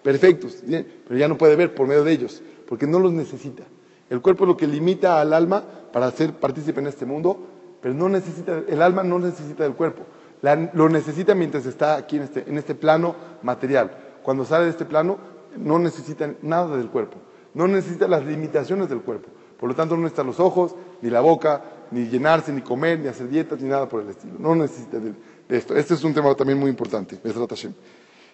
perfectos, 0.02 0.58
pero 1.06 1.18
ya 1.18 1.28
no 1.28 1.38
puede 1.38 1.54
ver 1.54 1.74
por 1.74 1.86
medio 1.86 2.02
de 2.04 2.12
ellos, 2.12 2.42
porque 2.68 2.86
no 2.86 2.98
los 2.98 3.12
necesita. 3.12 3.62
El 4.10 4.20
cuerpo 4.20 4.44
es 4.44 4.48
lo 4.48 4.56
que 4.56 4.66
limita 4.66 5.20
al 5.20 5.32
alma 5.32 5.64
para 5.92 6.10
ser 6.10 6.32
partícipe 6.32 6.80
en 6.80 6.88
este 6.88 7.06
mundo, 7.06 7.38
pero 7.80 7.94
no 7.94 8.08
necesita, 8.08 8.62
el 8.68 8.82
alma 8.82 9.02
no 9.02 9.18
necesita 9.18 9.64
del 9.64 9.74
cuerpo 9.74 10.02
lo 10.42 10.88
necesita 10.88 11.34
mientras 11.34 11.66
está 11.66 11.96
aquí 11.96 12.16
en 12.16 12.22
este, 12.22 12.44
en 12.48 12.58
este 12.58 12.74
plano 12.74 13.14
material. 13.42 13.90
Cuando 14.22 14.44
sale 14.44 14.64
de 14.64 14.70
este 14.70 14.84
plano, 14.84 15.18
no 15.56 15.78
necesita 15.78 16.30
nada 16.42 16.76
del 16.76 16.88
cuerpo. 16.88 17.16
No 17.54 17.66
necesita 17.66 18.06
las 18.06 18.24
limitaciones 18.24 18.88
del 18.88 19.00
cuerpo. 19.00 19.28
Por 19.58 19.68
lo 19.68 19.74
tanto, 19.74 19.96
no 19.96 20.02
necesita 20.02 20.22
los 20.22 20.38
ojos, 20.38 20.74
ni 21.00 21.08
la 21.10 21.20
boca, 21.20 21.62
ni 21.90 22.06
llenarse, 22.08 22.52
ni 22.52 22.60
comer, 22.60 22.98
ni 22.98 23.08
hacer 23.08 23.28
dietas, 23.28 23.60
ni 23.60 23.68
nada 23.68 23.88
por 23.88 24.02
el 24.02 24.10
estilo. 24.10 24.34
No 24.38 24.54
necesita 24.54 24.98
de, 24.98 25.14
esto. 25.48 25.74
Este 25.74 25.94
es 25.94 26.04
un 26.04 26.12
tema 26.12 26.34
también 26.34 26.58
muy 26.58 26.68
importante, 26.68 27.18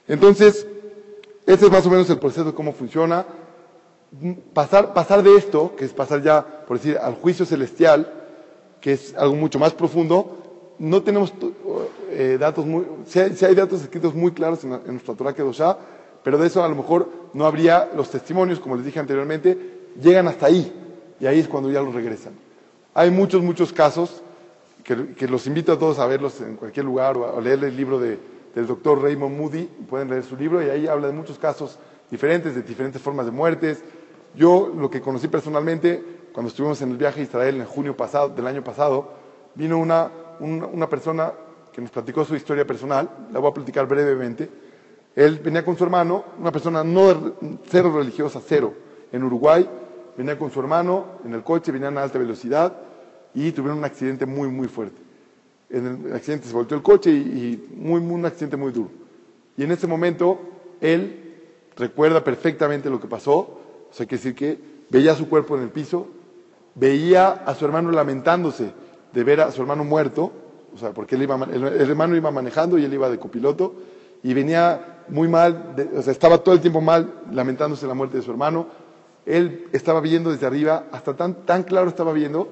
Entonces, 0.09 0.67
este 1.47 1.67
es 1.67 1.73
más 1.73 1.87
o 1.87 1.91
menos 1.91 2.11
el 2.11 2.19
proceso 2.19 2.45
de 2.45 2.55
cómo 2.55 2.73
funciona. 2.73 3.25
Pasar, 4.53 4.93
pasar 4.93 5.23
de 5.23 5.37
esto, 5.37 5.75
que 5.77 5.85
es 5.85 5.93
pasar 5.93 6.23
ya, 6.23 6.45
por 6.67 6.79
decir, 6.79 6.99
al 6.99 7.15
juicio 7.15 7.47
celestial, 7.47 8.13
que 8.81 8.93
es 8.93 9.15
algo 9.17 9.37
mucho 9.37 9.59
más 9.59 9.73
profundo, 9.73 10.42
no 10.83 11.01
tenemos 11.01 11.33
eh, 12.11 12.37
datos 12.41 12.67
muy, 12.67 12.85
si 13.07 13.21
hay, 13.21 13.55
datos 13.55 13.83
escritos 13.83 14.17
muy 14.17 14.33
claros 14.33 14.65
en, 14.65 14.71
nuestra 14.71 15.15
Torah 15.15 15.33
Kedoshá, 15.33 15.79
pero 16.25 16.39
de 16.39 16.49
eso 16.49 16.65
a 16.65 16.69
lo 16.69 16.75
mejor 16.75 17.09
no 17.35 17.47
habría 17.47 17.91
los 17.95 18.11
testimonios, 18.11 18.59
como 18.59 18.75
les 18.75 18.85
dije 18.85 18.99
anteriormente, 18.99 19.57
llegan 20.03 20.27
hasta 20.27 20.47
ahí, 20.47 20.73
y 21.21 21.27
ahí 21.27 21.39
es 21.39 21.47
cuando 21.47 21.71
ya 21.71 21.81
los 21.81 21.95
regresan. 21.95 22.33
Hay 22.95 23.13
muchos, 23.13 23.45
muchos 23.45 23.73
casos 23.73 24.23
que, 24.83 25.29
los 25.29 25.47
invito 25.47 25.73
a 25.73 25.79
todos 25.79 26.01
a 26.01 26.07
verlos 26.07 26.41
en 26.41 26.57
cualquier 26.57 26.85
lugar 26.85 27.17
o 27.17 27.39
a, 27.39 27.41
leer 27.41 27.63
el 27.63 27.77
libro 27.77 28.01
del 28.01 28.19
doctor 28.67 29.01
Raymond 29.01 29.39
Moody, 29.39 29.69
pueden 29.89 30.11
leer 30.11 30.25
su 30.25 30.37
libro 30.37 30.67
y 30.67 30.69
ahí 30.69 30.89
habla 30.89 31.07
de 31.07 31.13
muchos 31.13 31.39
casos 31.39 31.79
diferentes, 32.11 32.57
de 32.57 32.63
diferentes 32.63 33.01
formas 33.01 33.25
de 33.25 33.31
muertes. 33.31 33.85
Yo 34.35 34.73
lo 34.77 34.91
que 34.91 35.01
conocí 35.01 35.29
personalmente, 35.29 36.03
cuando 36.33 36.49
estuvimos 36.49 36.83
en 36.83 36.91
el 36.91 36.97
viaje 36.97 37.21
a 37.21 37.23
Israel 37.23 37.61
en 37.61 37.67
junio 37.67 37.97
pasado, 37.97 38.31
del 38.31 38.49
año 38.49 38.65
pasado, 38.65 39.23
vino 39.55 39.79
una 39.79 40.11
una 40.41 40.89
persona 40.89 41.33
que 41.73 41.81
nos 41.81 41.91
platicó 41.91 42.25
su 42.25 42.37
historia 42.37 42.67
personal, 42.67 43.09
la 43.33 43.39
voy 43.39 43.51
a 43.51 43.55
platicar 43.55 43.87
brevemente. 43.87 44.49
Él 45.17 45.41
venía 45.43 45.65
con 45.65 45.77
su 45.77 45.85
hermano, 45.85 46.25
una 46.39 46.53
persona 46.53 46.85
no 46.85 47.35
cero 47.67 47.93
religiosa, 47.97 48.41
cero, 48.45 48.75
en 49.11 49.23
Uruguay, 49.25 49.69
venía 50.17 50.39
con 50.39 50.51
su 50.51 50.61
hermano 50.61 51.19
en 51.25 51.35
el 51.35 51.43
coche, 51.43 51.73
venían 51.73 51.97
a 51.99 52.03
alta 52.03 52.19
velocidad 52.19 52.77
y 53.35 53.53
tuvieron 53.53 53.79
un 53.79 53.85
accidente 53.85 54.27
muy, 54.27 54.49
muy 54.49 54.69
fuerte. 54.69 55.01
En 55.71 56.07
el 56.07 56.15
accidente 56.15 56.47
se 56.47 56.55
volteó 56.55 56.77
el 56.77 56.83
coche 56.83 57.11
y, 57.11 57.69
muy, 57.75 58.01
un 58.01 58.25
accidente 58.27 58.57
muy 58.57 58.73
duro. 58.73 58.91
Y 59.57 59.65
en 59.65 59.73
ese 59.73 59.87
momento 59.87 60.39
él 60.81 61.37
recuerda 61.77 62.23
perfectamente 62.23 62.91
lo 62.91 63.01
que 63.01 63.09
pasó, 63.09 63.39
o 63.39 63.91
sea, 63.91 64.07
que 64.07 64.17
decir 64.17 64.35
que 64.35 64.59
veía 64.91 65.15
su 65.15 65.29
cuerpo 65.29 65.57
en 65.57 65.63
el 65.63 65.71
piso, 65.71 66.09
veía 66.75 67.31
a 67.31 67.55
su 67.55 67.65
hermano 67.65 67.91
lamentándose 67.91 68.73
de 69.13 69.25
ver 69.25 69.41
a 69.41 69.51
su 69.51 69.63
hermano 69.63 69.85
muerto, 69.85 70.33
o 70.75 70.79
sea, 70.79 70.93
porque 70.93 71.17
él 71.17 71.23
iba, 71.23 71.37
el, 71.53 71.91
hermano 71.91 72.17
iba 72.17 72.31
manejando 72.31 72.79
y 72.79 72.85
él 72.85 72.95
iba 72.95 73.11
de 73.11 73.19
copiloto, 73.19 73.75
y 74.23 74.35
venía 74.35 75.05
muy 75.09 75.29
mal, 75.29 75.75
o 75.97 76.03
sea, 76.03 76.13
estaba 76.13 76.39
todo 76.39 76.55
el 76.55 76.61
tiempo 76.61 76.81
mal, 76.81 77.13
lamentándose 77.33 77.87
la 77.87 77.95
muerte 77.95 78.19
de 78.19 78.23
su 78.23 78.31
hermano. 78.31 78.67
Él 79.27 79.69
estaba 79.73 80.01
viendo 80.01 80.31
desde 80.31 80.47
arriba, 80.47 80.85
hasta 80.93 81.15
tan, 81.15 81.45
tan 81.45 81.65
claro 81.65 81.89
estaba 81.89 82.13
viendo, 82.13 82.49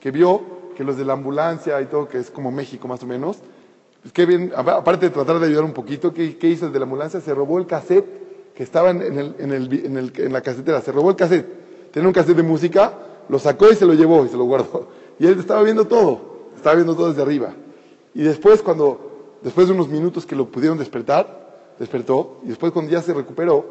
que 0.00 0.10
vio 0.10 0.42
que 0.76 0.82
los 0.82 0.96
de 0.96 1.04
la 1.04 1.12
ambulancia 1.12 1.80
y 1.80 1.86
todo, 1.86 2.08
que 2.08 2.18
es 2.18 2.30
como 2.30 2.50
México 2.50 2.88
más 2.88 3.02
o 3.02 3.06
menos, 3.06 3.38
pues 4.02 4.14
qué 4.14 4.24
bien, 4.24 4.52
aparte 4.56 5.06
de 5.06 5.10
tratar 5.10 5.38
de 5.38 5.46
ayudar 5.46 5.64
un 5.64 5.74
poquito, 5.74 6.12
¿qué, 6.14 6.38
¿qué, 6.38 6.48
hizo 6.48 6.66
el 6.66 6.72
de 6.72 6.78
la 6.78 6.84
ambulancia? 6.84 7.20
Se 7.20 7.34
robó 7.34 7.58
el 7.58 7.66
cassette 7.66 8.54
que 8.54 8.62
estaba 8.62 8.90
en, 8.90 9.02
el, 9.02 9.34
en, 9.38 9.52
el, 9.52 9.84
en, 9.84 9.96
el, 9.98 10.12
en 10.16 10.32
la 10.32 10.40
casetera, 10.40 10.80
se 10.80 10.90
robó 10.90 11.10
el 11.10 11.16
cassette. 11.16 11.90
Tenía 11.92 12.08
un 12.08 12.14
cassette 12.14 12.36
de 12.36 12.42
música, 12.42 12.94
lo 13.28 13.38
sacó 13.38 13.70
y 13.70 13.74
se 13.74 13.84
lo 13.84 13.92
llevó 13.92 14.24
y 14.24 14.28
se 14.28 14.36
lo 14.36 14.44
guardó. 14.44 14.88
Y 15.20 15.26
él 15.26 15.38
estaba 15.38 15.62
viendo 15.62 15.84
todo, 15.84 16.48
estaba 16.56 16.74
viendo 16.76 16.96
todo 16.96 17.10
desde 17.10 17.20
arriba. 17.20 17.52
Y 18.14 18.22
después, 18.22 18.62
cuando, 18.62 19.36
después 19.42 19.68
de 19.68 19.74
unos 19.74 19.88
minutos 19.88 20.24
que 20.24 20.34
lo 20.34 20.46
pudieron 20.46 20.78
despertar, 20.78 21.74
despertó, 21.78 22.38
y 22.42 22.48
después 22.48 22.72
cuando 22.72 22.90
ya 22.90 23.02
se 23.02 23.12
recuperó, 23.12 23.66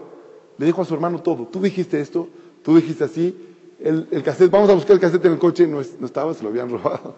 le 0.59 0.65
dijo 0.67 0.83
a 0.83 0.85
su 0.85 0.93
hermano 0.93 1.23
todo. 1.23 1.47
Tú 1.47 1.59
dijiste 1.59 1.99
esto, 1.99 2.27
tú 2.61 2.75
dijiste 2.75 3.03
así, 3.03 3.35
el, 3.79 4.07
el 4.11 4.21
cassette, 4.21 4.51
vamos 4.51 4.69
a 4.69 4.75
buscar 4.75 4.91
el 4.91 4.99
cassette 4.99 5.25
en 5.25 5.31
el 5.33 5.39
coche, 5.39 5.65
no, 5.65 5.81
estaba, 5.81 6.35
se 6.35 6.43
lo 6.43 6.49
habían 6.49 6.69
robado. 6.83 7.15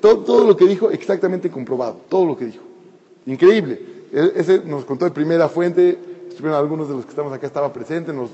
Todo, 0.00 0.18
todo, 0.18 0.46
lo 0.46 0.56
que 0.56 0.66
dijo, 0.66 0.90
exactamente 0.92 1.50
comprobado, 1.50 2.02
todo 2.08 2.24
lo 2.24 2.36
que 2.36 2.44
dijo. 2.44 2.62
Increíble. 3.26 3.80
ese 4.12 4.62
nos 4.64 4.84
contó 4.84 5.06
de 5.06 5.10
primera 5.10 5.48
fuente, 5.48 5.98
estuvieron 6.28 6.56
algunos 6.56 6.88
de 6.88 6.94
los 6.94 7.04
que 7.04 7.10
estamos 7.10 7.32
acá, 7.32 7.48
estaba 7.48 7.72
presente, 7.72 8.12
nos 8.12 8.30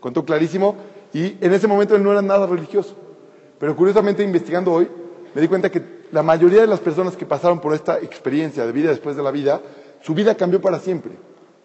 contó 0.00 0.24
clarísimo, 0.24 0.74
y 1.12 1.36
en 1.40 1.52
ese 1.52 1.68
momento 1.68 1.94
él 1.94 2.02
no 2.02 2.10
era 2.10 2.22
nada 2.22 2.44
religioso. 2.44 2.96
Pero 3.58 3.76
curiosamente, 3.76 4.22
investigando 4.22 4.72
hoy, 4.72 4.88
me 5.34 5.40
di 5.40 5.48
cuenta 5.48 5.70
que 5.70 6.04
la 6.12 6.22
mayoría 6.22 6.60
de 6.60 6.66
las 6.66 6.80
personas 6.80 7.16
que 7.16 7.26
pasaron 7.26 7.60
por 7.60 7.74
esta 7.74 7.98
experiencia 7.98 8.64
de 8.64 8.72
vida 8.72 8.90
después 8.90 9.16
de 9.16 9.22
la 9.22 9.30
vida, 9.30 9.60
su 10.02 10.14
vida 10.14 10.36
cambió 10.36 10.60
para 10.60 10.78
siempre. 10.78 11.12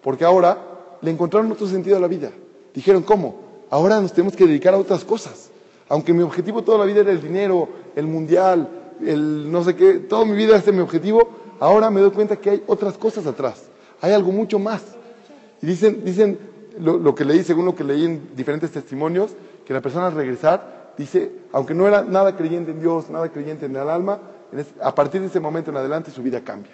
Porque 0.01 0.25
ahora 0.25 0.57
le 1.01 1.11
encontraron 1.11 1.51
otro 1.51 1.67
sentido 1.67 1.97
a 1.97 1.99
la 1.99 2.07
vida. 2.07 2.31
Dijeron, 2.73 3.03
¿cómo? 3.03 3.35
Ahora 3.69 3.99
nos 4.01 4.13
tenemos 4.13 4.35
que 4.35 4.47
dedicar 4.47 4.73
a 4.73 4.77
otras 4.77 5.03
cosas. 5.03 5.49
Aunque 5.87 6.13
mi 6.13 6.23
objetivo 6.23 6.63
toda 6.63 6.77
la 6.77 6.85
vida 6.85 7.01
era 7.01 7.11
el 7.11 7.21
dinero, 7.21 7.69
el 7.95 8.07
mundial, 8.07 8.69
el 9.05 9.51
no 9.51 9.63
sé 9.63 9.75
qué, 9.75 9.93
toda 9.95 10.25
mi 10.25 10.35
vida 10.35 10.55
es 10.55 10.73
mi 10.73 10.79
objetivo, 10.79 11.29
ahora 11.59 11.89
me 11.89 12.01
doy 12.01 12.11
cuenta 12.11 12.35
que 12.35 12.49
hay 12.49 12.63
otras 12.67 12.97
cosas 12.97 13.25
atrás. 13.25 13.63
Hay 14.01 14.13
algo 14.13 14.31
mucho 14.31 14.59
más. 14.59 14.81
Y 15.61 15.65
dicen, 15.65 16.03
dicen 16.05 16.39
lo, 16.79 16.97
lo 16.97 17.13
que 17.13 17.25
leí, 17.25 17.43
según 17.43 17.65
lo 17.65 17.75
que 17.75 17.83
leí 17.83 18.05
en 18.05 18.35
diferentes 18.35 18.71
testimonios, 18.71 19.31
que 19.65 19.73
la 19.73 19.81
persona 19.81 20.07
al 20.07 20.15
regresar 20.15 20.78
dice, 20.99 21.31
aunque 21.53 21.73
no 21.73 21.87
era 21.87 22.03
nada 22.03 22.35
creyente 22.35 22.71
en 22.71 22.81
Dios, 22.81 23.09
nada 23.09 23.29
creyente 23.29 23.65
en 23.67 23.75
el 23.75 23.89
alma, 23.89 24.19
a 24.81 24.93
partir 24.93 25.21
de 25.21 25.27
ese 25.27 25.39
momento 25.39 25.71
en 25.71 25.77
adelante 25.77 26.11
su 26.11 26.21
vida 26.21 26.41
cambia 26.41 26.73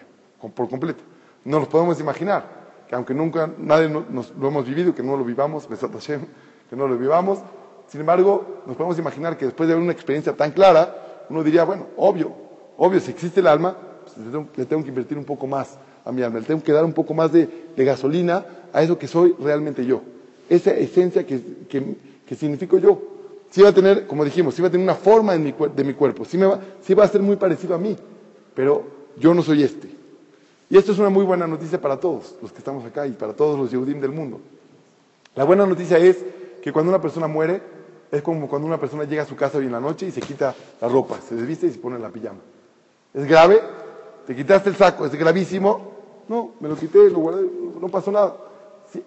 por 0.55 0.67
completo. 0.67 1.03
No 1.43 1.59
nos 1.59 1.67
podemos 1.67 1.99
imaginar 1.99 2.43
que 2.89 2.95
aunque 2.95 3.13
nunca 3.13 3.51
nadie 3.59 3.87
nos, 3.87 4.33
lo 4.35 4.47
hemos 4.47 4.65
vivido, 4.65 4.95
que 4.95 5.03
no 5.03 5.15
lo 5.15 5.23
vivamos, 5.23 5.67
que 5.67 6.75
no 6.75 6.87
lo 6.87 6.97
vivamos, 6.97 7.39
sin 7.87 7.99
embargo, 7.99 8.63
nos 8.65 8.75
podemos 8.75 8.97
imaginar 8.97 9.37
que 9.37 9.45
después 9.45 9.69
de 9.69 9.75
una 9.75 9.91
experiencia 9.91 10.33
tan 10.35 10.51
clara, 10.51 11.25
uno 11.29 11.43
diría, 11.43 11.63
bueno, 11.63 11.85
obvio, 11.97 12.31
obvio, 12.77 12.99
si 12.99 13.11
existe 13.11 13.41
el 13.41 13.47
alma, 13.47 13.77
pues 14.03 14.17
le, 14.57 14.65
tengo, 14.65 14.83
que 14.83 14.89
invertir 14.89 15.19
un 15.19 15.25
poco 15.25 15.45
más 15.45 15.77
a 16.03 16.11
mi 16.11 16.23
alma, 16.23 16.39
le 16.39 16.45
tengo 16.45 16.63
que 16.63 16.71
dar 16.71 16.83
un 16.83 16.93
poco 16.93 17.13
más 17.13 17.31
de, 17.31 17.47
gasolina 17.77 18.43
a 18.73 18.81
eso 18.81 18.97
que 18.97 19.07
soy 19.07 19.35
realmente 19.39 19.85
yo, 19.85 20.01
esa 20.49 20.71
esencia 20.71 21.27
que, 21.27 21.67
que, 21.69 21.95
que 22.25 22.35
significo 22.35 22.79
yo 22.79 23.14
sí 23.51 23.61
va 23.61 23.69
a 23.69 23.73
tener, 23.73 24.07
como 24.07 24.25
dijimos, 24.25 24.55
sí 24.55 24.61
va 24.61 24.67
a 24.67 24.71
tener 24.71 24.83
una 24.83 24.95
forma 24.95 25.33
de 25.37 25.83
mi 25.83 25.93
cuerpo, 25.93 26.25
sí, 26.25 26.37
va, 26.37 26.59
va 26.59 27.03
a 27.03 27.07
ser 27.07 27.21
muy 27.21 27.35
parecido 27.35 27.75
a 27.75 27.77
mí, 27.77 27.95
pero 28.53 28.83
yo 29.17 29.33
no 29.33 29.41
soy 29.41 29.63
este. 29.63 29.89
Y 30.69 30.77
esto 30.77 30.91
es 30.91 30.99
una 30.99 31.09
muy 31.09 31.23
buena 31.23 31.45
noticia 31.45 31.79
para 31.79 31.99
todos 31.99 32.35
los 32.41 32.51
que 32.51 32.57
estamos 32.57 32.83
acá 32.85 33.05
y 33.05 33.11
para 33.11 33.33
todos 33.33 33.57
los 33.57 33.71
Yehudim 33.71 34.01
del 34.01 34.11
mundo. 34.11 34.39
La 35.35 35.43
buena 35.43 35.65
noticia 35.65 35.97
es 35.97 36.17
que 36.61 36.71
cuando 36.71 36.89
una 36.89 37.01
persona 37.01 37.27
muere, 37.27 37.61
es 38.11 38.21
como 38.21 38.47
cuando 38.47 38.67
una 38.67 38.79
persona 38.79 39.03
llega 39.03 39.23
a 39.23 39.25
su 39.25 39.35
casa 39.35 39.57
hoy 39.57 39.65
en 39.65 39.71
la 39.71 39.79
noche 39.79 40.07
y 40.07 40.11
se 40.11 40.21
quita 40.21 40.55
la 40.81 40.87
ropa, 40.87 41.19
se 41.21 41.35
desviste 41.35 41.67
y 41.67 41.71
se 41.71 41.77
pone 41.77 41.99
la 41.99 42.09
pijama. 42.09 42.39
Es 43.13 43.25
grave, 43.25 43.61
te 44.25 44.35
quitaste 44.35 44.69
el 44.69 44.75
saco, 44.75 45.05
es 45.05 45.13
gravísimo. 45.13 45.93
No, 46.27 46.53
me 46.59 46.67
lo 46.67 46.75
quité, 46.75 47.09
lo 47.09 47.19
guardé, 47.19 47.47
no 47.79 47.87
pasó 47.89 48.11
nada. 48.11 48.35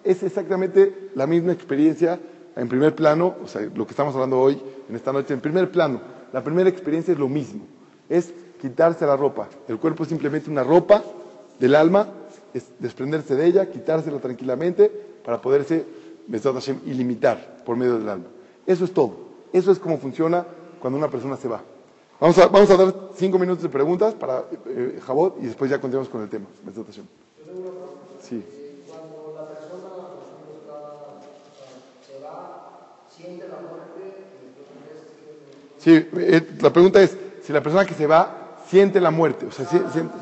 es 0.03 0.23
exactamente 0.23 1.11
la 1.15 1.27
misma 1.27 1.51
experiencia 1.51 2.19
en 2.59 2.67
primer 2.67 2.93
plano, 2.93 3.35
o 3.43 3.47
sea, 3.47 3.61
lo 3.73 3.85
que 3.85 3.91
estamos 3.91 4.13
hablando 4.13 4.39
hoy, 4.39 4.61
en 4.89 4.95
esta 4.95 5.13
noche, 5.13 5.33
en 5.33 5.39
primer 5.39 5.71
plano. 5.71 6.01
La 6.33 6.43
primera 6.43 6.69
experiencia 6.69 7.13
es 7.13 7.19
lo 7.19 7.29
mismo, 7.29 7.61
es 8.09 8.33
quitarse 8.61 9.05
la 9.05 9.15
ropa. 9.15 9.47
El 9.67 9.79
cuerpo 9.79 10.03
es 10.03 10.09
simplemente 10.09 10.49
una 10.49 10.63
ropa 10.63 11.01
del 11.59 11.75
alma, 11.75 12.07
es 12.53 12.65
desprenderse 12.79 13.35
de 13.35 13.45
ella, 13.45 13.69
quitársela 13.69 14.19
tranquilamente 14.19 14.91
para 15.23 15.41
poderse, 15.41 15.85
Hashem, 16.31 16.79
ilimitar 16.85 17.63
por 17.65 17.77
medio 17.77 17.97
del 17.97 18.09
alma. 18.09 18.25
Eso 18.67 18.85
es 18.85 18.93
todo. 18.93 19.29
Eso 19.53 19.71
es 19.71 19.79
cómo 19.79 19.97
funciona 19.97 20.45
cuando 20.79 20.99
una 20.99 21.09
persona 21.09 21.37
se 21.37 21.47
va. 21.47 21.61
Vamos 22.19 22.37
a, 22.37 22.47
vamos 22.47 22.69
a 22.69 22.75
dar 22.75 22.93
cinco 23.15 23.39
minutos 23.39 23.63
de 23.63 23.69
preguntas 23.69 24.13
para 24.13 24.43
eh, 24.67 24.99
Jabot 25.05 25.37
y 25.41 25.45
después 25.45 25.71
ya 25.71 25.79
continuamos 25.79 26.09
con 26.09 26.21
el 26.21 26.29
tema. 26.29 26.45
Sí. 28.21 28.43
Cuando 28.85 29.33
la 29.37 29.47
persona 29.47 29.79
se 32.05 32.18
va, 32.18 32.18
la. 32.31 33.59
Sí, 35.77 36.07
eh, 36.17 36.47
la 36.61 36.73
pregunta 36.73 37.01
es 37.01 37.17
si 37.41 37.53
la 37.53 37.61
persona 37.61 37.85
que 37.85 37.93
se 37.93 38.05
va 38.05 38.57
siente 38.67 38.99
la 38.99 39.11
muerte. 39.11 39.45
O 39.45 39.51
sea, 39.51 39.65
siente, 39.65 40.13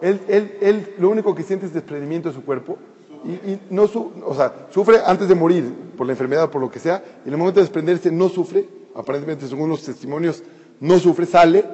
él, 0.00 0.20
él, 0.28 0.58
él, 0.60 0.94
lo 0.98 1.10
único 1.10 1.34
que 1.34 1.42
siente 1.42 1.66
es 1.66 1.72
desprendimiento 1.72 2.28
de 2.28 2.34
su 2.34 2.44
cuerpo 2.44 2.76
y, 3.24 3.58
no 3.70 3.84
o 3.84 4.34
sea, 4.34 4.68
sufre 4.70 4.98
antes 5.04 5.28
de 5.28 5.34
morir 5.34 5.64
por 5.96 6.06
la 6.06 6.12
enfermedad, 6.12 6.50
por 6.50 6.60
lo 6.60 6.70
que 6.70 6.78
sea, 6.78 7.02
y 7.24 7.28
en 7.28 7.34
el 7.34 7.38
momento 7.38 7.60
de 7.60 7.64
desprenderse 7.64 8.10
no 8.12 8.28
sufre, 8.28 8.68
aparentemente 8.94 9.48
según 9.48 9.68
los 9.68 9.82
testimonios, 9.82 10.42
no 10.80 10.98
sufre, 10.98 11.26
sale, 11.26 11.64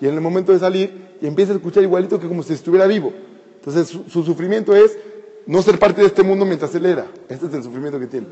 y 0.00 0.06
en 0.06 0.14
el 0.14 0.20
momento 0.20 0.52
de 0.52 0.58
salir, 0.58 1.16
y 1.20 1.26
empieza 1.26 1.52
a 1.52 1.56
escuchar 1.56 1.82
igualito 1.82 2.18
que 2.18 2.26
como 2.26 2.42
si 2.42 2.54
estuviera 2.54 2.86
vivo. 2.86 3.12
Entonces 3.56 3.88
su, 3.88 4.24
sufrimiento 4.24 4.74
es 4.74 4.96
no 5.46 5.62
ser 5.62 5.78
parte 5.78 6.00
de 6.00 6.08
este 6.08 6.22
mundo 6.22 6.44
mientras 6.44 6.74
él 6.74 6.86
era. 6.86 7.06
Este 7.28 7.46
es 7.46 7.54
el 7.54 7.62
sufrimiento 7.62 7.98
que 7.98 8.06
tiene. 8.06 8.26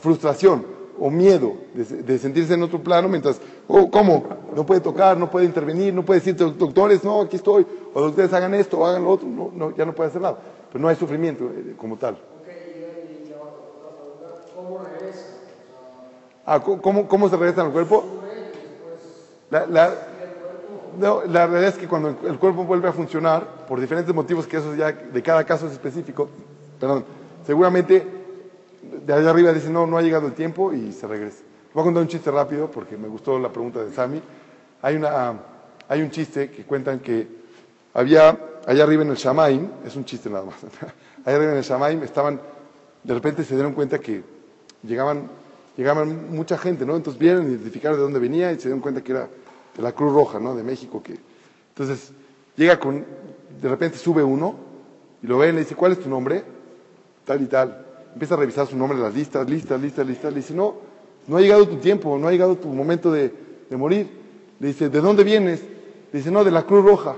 Frustración 0.00 0.64
o 0.98 1.10
miedo 1.10 1.54
de, 1.72 2.18
sentirse 2.18 2.52
en 2.52 2.62
otro 2.62 2.82
plano 2.82 3.08
mientras, 3.08 3.40
oh, 3.68 3.90
¿cómo? 3.90 4.24
No 4.54 4.66
puede 4.66 4.80
tocar, 4.80 5.16
no 5.16 5.30
puede 5.30 5.46
intervenir, 5.46 5.94
no 5.94 6.04
puede 6.04 6.20
decir, 6.20 6.36
doctores, 6.36 7.02
no, 7.02 7.22
aquí 7.22 7.36
estoy, 7.36 7.66
o 7.94 8.00
doctores 8.00 8.32
hagan 8.34 8.54
esto, 8.54 8.78
o 8.78 8.86
hagan 8.86 9.04
lo 9.04 9.10
otro, 9.10 9.26
no, 9.26 9.50
no, 9.54 9.74
ya 9.74 9.86
no 9.86 9.94
puede 9.94 10.10
hacer 10.10 10.20
nada. 10.20 10.38
Pero 10.70 10.82
no 10.82 10.88
hay 10.88 10.96
sufrimiento 10.96 11.44
eh, 11.44 11.74
como 11.78 11.96
tal. 11.96 12.18
Ah, 16.44 16.60
¿cómo, 16.60 17.06
¿Cómo 17.06 17.28
se 17.28 17.36
regresa 17.36 17.62
al 17.62 17.70
cuerpo? 17.70 18.04
La, 19.50 19.94
no, 20.98 21.22
la 21.24 21.46
realidad 21.46 21.74
es 21.74 21.78
que 21.78 21.88
cuando 21.88 22.08
el 22.08 22.38
cuerpo 22.38 22.64
vuelve 22.64 22.88
a 22.88 22.92
funcionar, 22.92 23.66
por 23.66 23.80
diferentes 23.80 24.14
motivos 24.14 24.46
que 24.46 24.56
eso 24.56 24.74
ya 24.74 24.92
de 24.92 25.22
cada 25.22 25.44
caso 25.44 25.66
es 25.66 25.72
específico, 25.72 26.28
perdón, 26.78 27.04
seguramente 27.46 28.06
de 29.06 29.12
allá 29.12 29.30
arriba 29.30 29.52
dicen, 29.52 29.72
no, 29.72 29.86
no 29.86 29.98
ha 29.98 30.02
llegado 30.02 30.26
el 30.26 30.32
tiempo 30.32 30.72
y 30.72 30.92
se 30.92 31.06
regresa. 31.06 31.42
Voy 31.72 31.82
a 31.82 31.84
contar 31.84 32.02
un 32.02 32.08
chiste 32.08 32.30
rápido 32.30 32.70
porque 32.70 32.96
me 32.96 33.08
gustó 33.08 33.38
la 33.38 33.48
pregunta 33.48 33.84
de 33.84 33.92
Sami. 33.92 34.20
Hay, 34.82 34.96
una, 34.96 35.34
hay 35.88 36.02
un 36.02 36.10
chiste 36.10 36.50
que 36.50 36.64
cuentan 36.64 37.00
que 37.00 37.28
había 37.94 38.36
allá 38.66 38.84
arriba 38.84 39.02
en 39.02 39.10
el 39.10 39.16
Shamaim, 39.16 39.68
es 39.84 39.96
un 39.96 40.04
chiste 40.04 40.30
nada 40.30 40.44
más, 40.44 40.56
allá 41.24 41.36
arriba 41.36 41.52
en 41.52 41.58
el 41.58 41.64
Shamaim 41.64 42.02
estaban, 42.02 42.40
de 43.02 43.14
repente 43.14 43.44
se 43.44 43.54
dieron 43.54 43.72
cuenta 43.72 43.98
que 43.98 44.22
llegaban, 44.82 45.28
llegaban 45.76 46.34
mucha 46.34 46.58
gente, 46.58 46.84
¿no? 46.84 46.96
Entonces 46.96 47.20
vieron, 47.20 47.48
identificaron 47.50 47.98
de 47.98 48.02
dónde 48.02 48.18
venía 48.18 48.52
y 48.52 48.56
se 48.56 48.62
dieron 48.62 48.80
cuenta 48.80 49.02
que 49.02 49.12
era 49.12 49.28
de 49.76 49.82
la 49.82 49.92
Cruz 49.92 50.12
Roja, 50.12 50.38
¿no? 50.38 50.54
De 50.54 50.62
México. 50.62 51.02
Que... 51.02 51.16
Entonces 51.70 52.12
llega 52.56 52.78
con, 52.78 53.04
de 53.60 53.68
repente 53.68 53.98
sube 53.98 54.22
uno 54.22 54.54
y 55.22 55.26
lo 55.26 55.38
ve 55.38 55.48
y 55.48 55.52
le 55.52 55.60
dice, 55.60 55.74
¿cuál 55.74 55.92
es 55.92 56.00
tu 56.00 56.08
nombre? 56.08 56.44
Tal 57.24 57.42
y 57.42 57.46
tal. 57.46 57.86
Empieza 58.12 58.34
a 58.34 58.38
revisar 58.38 58.66
su 58.66 58.76
nombre 58.76 58.98
las 58.98 59.14
listas, 59.14 59.48
listas, 59.48 59.80
listas, 59.80 60.06
listas. 60.06 60.32
Le 60.32 60.40
dice, 60.40 60.54
no, 60.54 60.74
no 61.26 61.36
ha 61.36 61.40
llegado 61.40 61.68
tu 61.68 61.76
tiempo, 61.76 62.18
no 62.18 62.28
ha 62.28 62.32
llegado 62.32 62.56
tu 62.56 62.68
momento 62.68 63.10
de, 63.12 63.32
de 63.68 63.76
morir. 63.76 64.08
Le 64.58 64.68
dice, 64.68 64.88
¿de 64.88 65.00
dónde 65.00 65.24
vienes? 65.24 65.62
Le 66.12 66.18
dice, 66.18 66.30
no, 66.30 66.44
de 66.44 66.50
la 66.50 66.64
Cruz 66.64 66.84
Roja. 66.84 67.16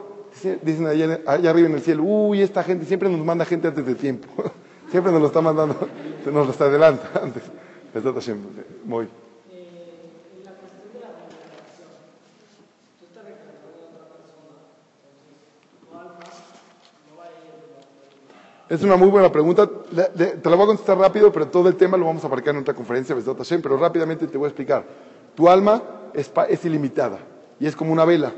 Dicen 0.62 0.86
allá, 0.86 1.20
arriba 1.26 1.68
en 1.68 1.74
el 1.74 1.82
cielo, 1.82 2.02
uy, 2.04 2.40
esta 2.40 2.62
gente 2.64 2.86
siempre 2.86 3.08
nos 3.08 3.24
manda 3.24 3.44
gente 3.44 3.68
antes 3.68 3.84
de 3.84 3.94
tiempo. 3.94 4.28
siempre 4.90 5.12
nos 5.12 5.20
lo 5.20 5.26
está 5.28 5.40
mandando, 5.40 5.76
nos 6.26 6.46
lo 6.46 6.52
está 6.52 6.64
adelanta 6.64 7.10
antes. 7.22 7.42
Muy. 8.84 9.21
Es 18.72 18.82
una 18.82 18.96
muy 18.96 19.08
buena 19.08 19.30
pregunta. 19.30 19.68
Te 19.68 20.48
la 20.48 20.56
voy 20.56 20.62
a 20.62 20.66
contestar 20.68 20.96
rápido, 20.96 21.30
pero 21.30 21.46
todo 21.48 21.68
el 21.68 21.76
tema 21.76 21.98
lo 21.98 22.06
vamos 22.06 22.24
a 22.24 22.26
aparcar 22.26 22.54
en 22.54 22.62
otra 22.62 22.72
conferencia, 22.72 23.14
pero 23.62 23.76
rápidamente 23.76 24.26
te 24.26 24.38
voy 24.38 24.46
a 24.46 24.48
explicar. 24.48 24.82
Tu 25.34 25.46
alma 25.46 25.82
es, 26.14 26.32
ilimitada 26.64 27.18
y 27.60 27.66
es 27.66 27.76
como 27.76 27.92
una 27.92 28.06
vela. 28.06 28.32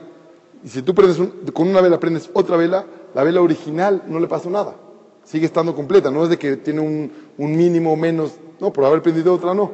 Y 0.64 0.68
si 0.70 0.82
tú 0.82 0.92
prendes 0.92 1.20
con 1.52 1.68
una 1.68 1.80
vela 1.80 2.00
prendes 2.00 2.28
otra 2.32 2.56
vela, 2.56 2.84
la 3.14 3.22
vela 3.22 3.42
original 3.42 4.02
no 4.08 4.18
le 4.18 4.26
pasó 4.26 4.50
nada. 4.50 4.74
Sigue 5.22 5.46
estando 5.46 5.72
completa. 5.72 6.10
No 6.10 6.24
es 6.24 6.30
de 6.30 6.36
que 6.36 6.56
tiene 6.56 6.80
un, 6.80 7.12
un 7.38 7.56
mínimo 7.56 7.94
menos. 7.94 8.32
No, 8.58 8.72
por 8.72 8.86
haber 8.86 9.02
prendido 9.02 9.32
otra 9.34 9.54
no. 9.54 9.70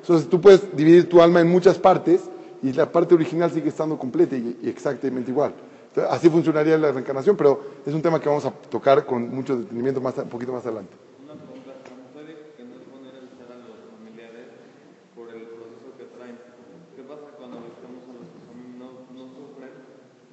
Entonces 0.00 0.28
tú 0.28 0.40
puedes 0.40 0.76
dividir 0.76 1.08
tu 1.08 1.22
alma 1.22 1.40
en 1.40 1.48
muchas 1.48 1.76
partes 1.76 2.20
y 2.62 2.72
la 2.72 2.92
parte 2.92 3.16
original 3.16 3.50
sigue 3.50 3.68
estando 3.68 3.98
completa 3.98 4.36
y, 4.36 4.60
exactamente 4.62 5.32
igual. 5.32 5.54
Así 6.10 6.28
funcionaría 6.28 6.76
la 6.78 6.92
reencarnación, 6.92 7.36
pero 7.36 7.60
es 7.86 7.94
un 7.94 8.02
tema 8.02 8.20
que 8.20 8.28
vamos 8.28 8.44
a 8.44 8.50
tocar 8.50 9.04
con 9.06 9.28
mucho 9.28 9.56
detenimiento 9.56 10.00
más, 10.00 10.16
un 10.18 10.28
poquito 10.28 10.52
más 10.52 10.64
adelante. 10.64 10.94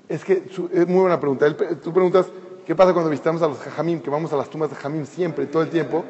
Es 0.09 0.25
que 0.25 0.43
es 0.73 0.87
muy 0.87 1.01
buena 1.01 1.21
pregunta. 1.21 1.45
Tú 1.81 1.93
preguntas, 1.93 2.25
¿qué 2.65 2.75
pasa 2.75 2.91
cuando 2.91 3.09
visitamos 3.09 3.41
a 3.43 3.47
los 3.47 3.59
jajamim, 3.59 4.01
que 4.01 4.09
vamos 4.09 4.33
a 4.33 4.35
las 4.35 4.49
tumbas 4.49 4.69
de 4.69 4.75
jajamim 4.75 5.05
siempre, 5.05 5.45
todo 5.45 5.63
el 5.63 5.69
tiempo? 5.69 6.03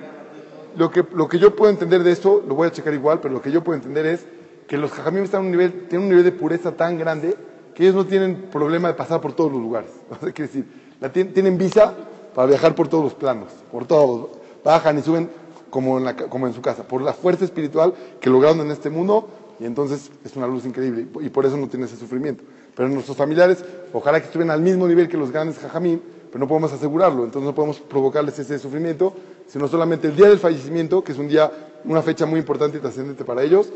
Lo 0.75 0.89
que, 0.89 1.05
lo 1.13 1.27
que 1.27 1.37
yo 1.37 1.55
puedo 1.55 1.69
entender 1.69 2.01
de 2.01 2.11
esto, 2.11 2.43
lo 2.47 2.55
voy 2.55 2.69
a 2.69 2.71
checar 2.71 2.95
igual, 2.95 3.19
pero 3.21 3.31
lo 3.31 3.43
que 3.43 3.51
yo 3.51 3.63
puedo 3.63 3.75
entender 3.75 4.07
es 4.07 4.25
que 4.67 4.77
los 4.77 4.91
jajamim 4.91 5.23
están 5.23 5.41
un 5.41 5.51
nivel, 5.51 5.87
tienen 5.87 6.05
un 6.05 6.09
nivel 6.09 6.23
de 6.23 6.31
pureza 6.31 6.71
tan 6.71 6.97
grande 6.97 7.35
ellos 7.83 7.95
no 7.95 8.05
tienen 8.05 8.49
problema 8.51 8.87
de 8.87 8.93
pasar 8.93 9.21
por 9.21 9.33
todos 9.33 9.51
los 9.51 9.61
lugares. 9.61 9.91
O 10.21 10.25
decir, 10.25 10.65
tienen 11.33 11.57
visa 11.57 11.95
para 12.35 12.47
viajar 12.47 12.75
por 12.75 12.87
todos 12.87 13.03
los 13.03 13.13
planos, 13.13 13.49
por 13.71 13.85
todos. 13.85 14.29
Bajan 14.63 14.99
y 14.99 15.01
suben 15.01 15.29
como 15.71 15.97
en, 15.97 16.15
como 16.29 16.45
en 16.45 16.53
su 16.53 16.61
casa, 16.61 16.83
por 16.83 17.01
la 17.01 17.13
fuerza 17.13 17.45
espiritual 17.45 17.93
que 18.19 18.29
lograron 18.29 18.59
en 18.59 18.71
este 18.71 18.91
mundo, 18.91 19.29
y 19.59 19.65
entonces 19.65 20.11
es 20.23 20.35
una 20.35 20.45
luz 20.45 20.65
increíble, 20.65 21.07
y 21.21 21.29
por 21.29 21.45
eso 21.45 21.57
no 21.57 21.67
tienen 21.67 21.87
ese 21.87 21.97
sufrimiento. 21.97 22.43
Pero 22.75 22.89
nuestros 22.89 23.17
familiares, 23.17 23.63
ojalá 23.93 24.19
que 24.19 24.25
estuvieran 24.25 24.51
al 24.51 24.61
mismo 24.61 24.87
nivel 24.87 25.07
que 25.07 25.17
los 25.17 25.31
grandes 25.31 25.57
jajamín, 25.57 26.01
pero 26.29 26.39
no 26.39 26.47
podemos 26.47 26.71
asegurarlo, 26.71 27.23
entonces 27.23 27.47
no 27.47 27.55
podemos 27.55 27.79
provocarles 27.79 28.37
ese 28.37 28.59
sufrimiento, 28.59 29.13
sino 29.47 29.67
solamente 29.67 30.07
el 30.07 30.15
día 30.15 30.29
del 30.29 30.39
fallecimiento, 30.39 31.03
que 31.03 31.13
es 31.13 31.17
un 31.17 31.27
día, 31.27 31.51
una 31.85 32.01
fecha 32.01 32.25
muy 32.25 32.39
importante 32.39 32.77
y 32.77 32.81
trascendente 32.81 33.25
para 33.25 33.43
ellos, 33.43 33.71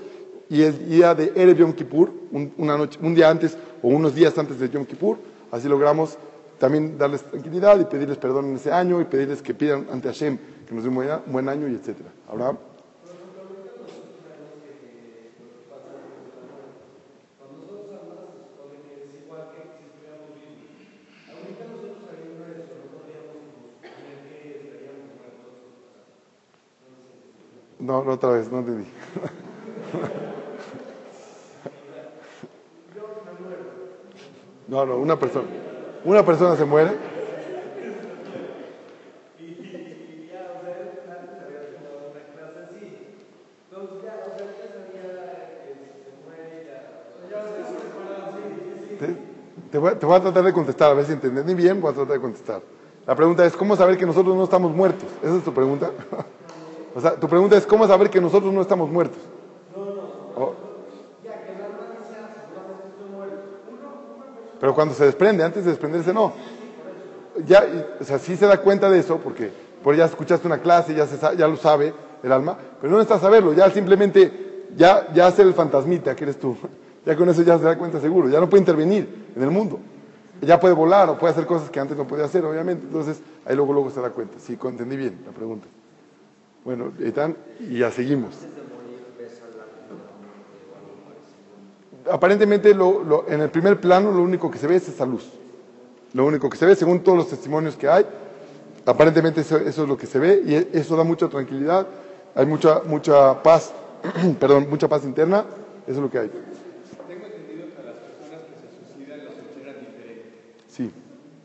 y 0.50 0.62
el 0.62 0.90
día 0.90 1.16
de 1.16 1.32
Erev 1.36 1.58
Yom 1.58 1.74
Kippur, 1.74 2.12
un, 2.32 2.54
una 2.58 2.78
noche, 2.78 3.00
un 3.02 3.16
día 3.16 3.30
antes 3.30 3.58
o 3.82 3.88
unos 3.88 4.14
días 4.14 4.38
antes 4.38 4.60
de 4.60 4.70
Yom 4.70 4.86
Kippur, 4.86 5.18
así 5.52 5.68
logramos 5.68 6.18
también 6.60 6.98
darles 6.98 7.24
tranquilidad 7.24 7.80
y 7.80 7.86
pedirles 7.86 8.18
perdón 8.18 8.46
en 8.46 8.56
ese 8.56 8.72
año 8.72 9.02
y 9.02 9.06
pedirles 9.06 9.42
que 9.42 9.54
pidan 9.54 9.88
ante 9.92 10.08
Hashem 10.08 10.38
que 10.68 10.74
nos 10.74 10.84
dé 10.84 10.90
un 10.90 11.32
buen 11.32 11.50
año 11.50 11.68
y 11.68 11.76
etcétera. 11.76 12.10
Abraham. 12.28 12.58
No, 27.78 28.04
no 28.04 28.14
otra 28.14 28.32
vez, 28.32 28.52
no 28.52 28.60
entendí. 28.60 28.88
No, 34.68 34.86
no, 34.86 34.98
una 34.98 35.18
persona. 35.18 35.48
Una 36.04 36.26
persona 36.26 36.56
se 36.56 36.66
muere. 36.66 36.92
Te, 49.72 49.78
voy, 49.78 49.94
te 49.96 50.06
voy 50.06 50.16
a 50.16 50.22
tratar 50.22 50.44
de 50.44 50.54
contestar, 50.54 50.92
a 50.92 50.94
ver 50.94 51.06
si 51.06 51.12
entendí 51.12 51.54
bien, 51.54 51.82
voy 51.82 51.92
a 51.92 51.96
tratar 51.96 52.14
de 52.14 52.22
contestar. 52.22 52.62
La 53.06 53.14
pregunta 53.14 53.46
es, 53.46 53.58
¿cómo 53.58 53.76
saber 53.76 53.98
que 53.98 54.06
nosotros 54.06 54.34
no 54.34 54.46
estamos 54.46 54.74
muertos? 54.74 55.10
¿Esa 55.22 55.36
es 55.38 55.44
tu 55.44 55.54
pregunta? 55.54 55.92
O 56.96 57.02
sea, 57.02 57.14
tu 57.20 57.28
pregunta 57.28 57.58
es, 57.58 57.68
¿cómo 57.68 57.86
saber 57.86 58.10
que 58.10 58.22
nosotros 58.22 58.54
no 58.54 58.62
estamos 58.62 58.90
muertos? 58.90 59.20
No, 59.76 59.84
no. 59.84 60.02
Oh. 60.38 60.54
Ya, 61.26 61.44
que 61.44 61.52
la 61.52 61.68
Pero 64.60 64.74
cuando 64.74 64.94
se 64.94 65.06
desprende, 65.06 65.44
antes 65.44 65.64
de 65.64 65.72
desprenderse, 65.72 66.14
no. 66.14 66.34
Ya, 67.46 67.66
o 68.00 68.04
sea, 68.04 68.20
sí 68.20 68.36
se 68.36 68.48
da 68.48 68.62
cuenta 68.62 68.90
de 68.90 69.00
eso, 69.00 69.18
porque 69.18 69.52
por 69.84 69.96
ya 69.96 70.06
escuchaste 70.06 70.48
una 70.48 70.60
clase, 70.60 70.96
ya, 70.96 71.06
se, 71.06 71.18
ya 71.38 71.48
lo 71.48 71.58
sabe 71.58 71.94
el 72.24 72.32
alma, 72.32 72.58
pero 72.80 72.92
no 72.92 72.98
necesitas 72.98 73.22
saberlo, 73.22 73.54
ya 73.54 73.70
simplemente, 73.70 74.66
ya, 74.76 75.12
ya 75.14 75.28
hacer 75.28 75.46
el 75.46 75.54
fantasmita 75.54 76.16
que 76.16 76.24
eres 76.24 76.40
tú. 76.40 76.58
Ya 77.06 77.16
con 77.16 77.30
eso 77.30 77.44
ya 77.44 77.60
se 77.60 77.66
da 77.66 77.78
cuenta 77.78 78.00
seguro, 78.00 78.30
ya 78.30 78.40
no 78.40 78.50
puede 78.50 78.62
intervenir 78.62 79.28
en 79.36 79.44
el 79.44 79.52
mundo. 79.52 79.80
Ya 80.42 80.60
puede 80.60 80.74
volar 80.74 81.08
o 81.08 81.20
puede 81.20 81.34
hacer 81.34 81.46
cosas 81.46 81.70
que 81.70 81.80
antes 81.80 81.96
no 81.96 82.08
podía 82.08 82.26
hacer, 82.26 82.44
obviamente. 82.44 82.84
Entonces, 82.84 83.22
ahí 83.46 83.56
luego, 83.56 83.74
luego 83.74 83.92
se 83.92 84.02
da 84.02 84.10
cuenta. 84.10 84.40
Sí, 84.40 84.58
entendí 84.60 84.98
bien 84.98 85.20
la 85.24 85.32
pregunta. 85.32 85.68
Bueno, 86.64 86.92
están 87.00 87.38
y 87.60 87.78
ya 87.78 87.92
seguimos. 87.92 88.34
Aparentemente, 92.12 92.72
en 92.72 93.42
el 93.42 93.50
primer 93.50 93.80
plano, 93.80 94.12
lo 94.12 94.22
único 94.22 94.52
que 94.52 94.60
se 94.60 94.68
ve 94.68 94.76
es 94.76 94.88
esa 94.88 95.06
luz. 95.06 95.28
Lo 96.14 96.26
único 96.26 96.50
que 96.50 96.58
se 96.58 96.66
ve, 96.66 96.76
según 96.76 97.02
todos 97.02 97.18
los 97.18 97.30
testimonios 97.30 97.76
que 97.76 97.90
hay, 97.90 98.06
aparentemente 98.86 99.42
eso, 99.42 99.58
es 99.58 99.78
lo 99.78 99.98
que 99.98 100.06
se 100.06 100.20
ve 100.20 100.44
y 100.46 100.56
e, 100.56 100.70
eso 100.74 100.96
da 100.96 101.04
mucha 101.04 101.28
tranquilidad. 101.28 101.88
Hay 102.36 102.46
mucha, 102.46 102.82
mucha 102.86 103.42
paz, 103.42 103.74
perdón, 104.40 104.68
mucha 104.70 104.88
paz 104.88 105.04
interna. 105.04 105.46
Eso 105.88 105.98
es 105.98 105.98
lo 105.98 106.10
que 106.10 106.20
hay. 106.20 106.30
Tengo 106.30 107.26
entendido 107.26 107.68
que 107.74 107.82
a 107.82 107.86
las 107.86 107.96
personas 107.96 108.42
que 108.48 108.56
se 108.62 108.94
suicidan 108.94 109.20
diferente. 109.80 110.32
Sí. 110.68 110.92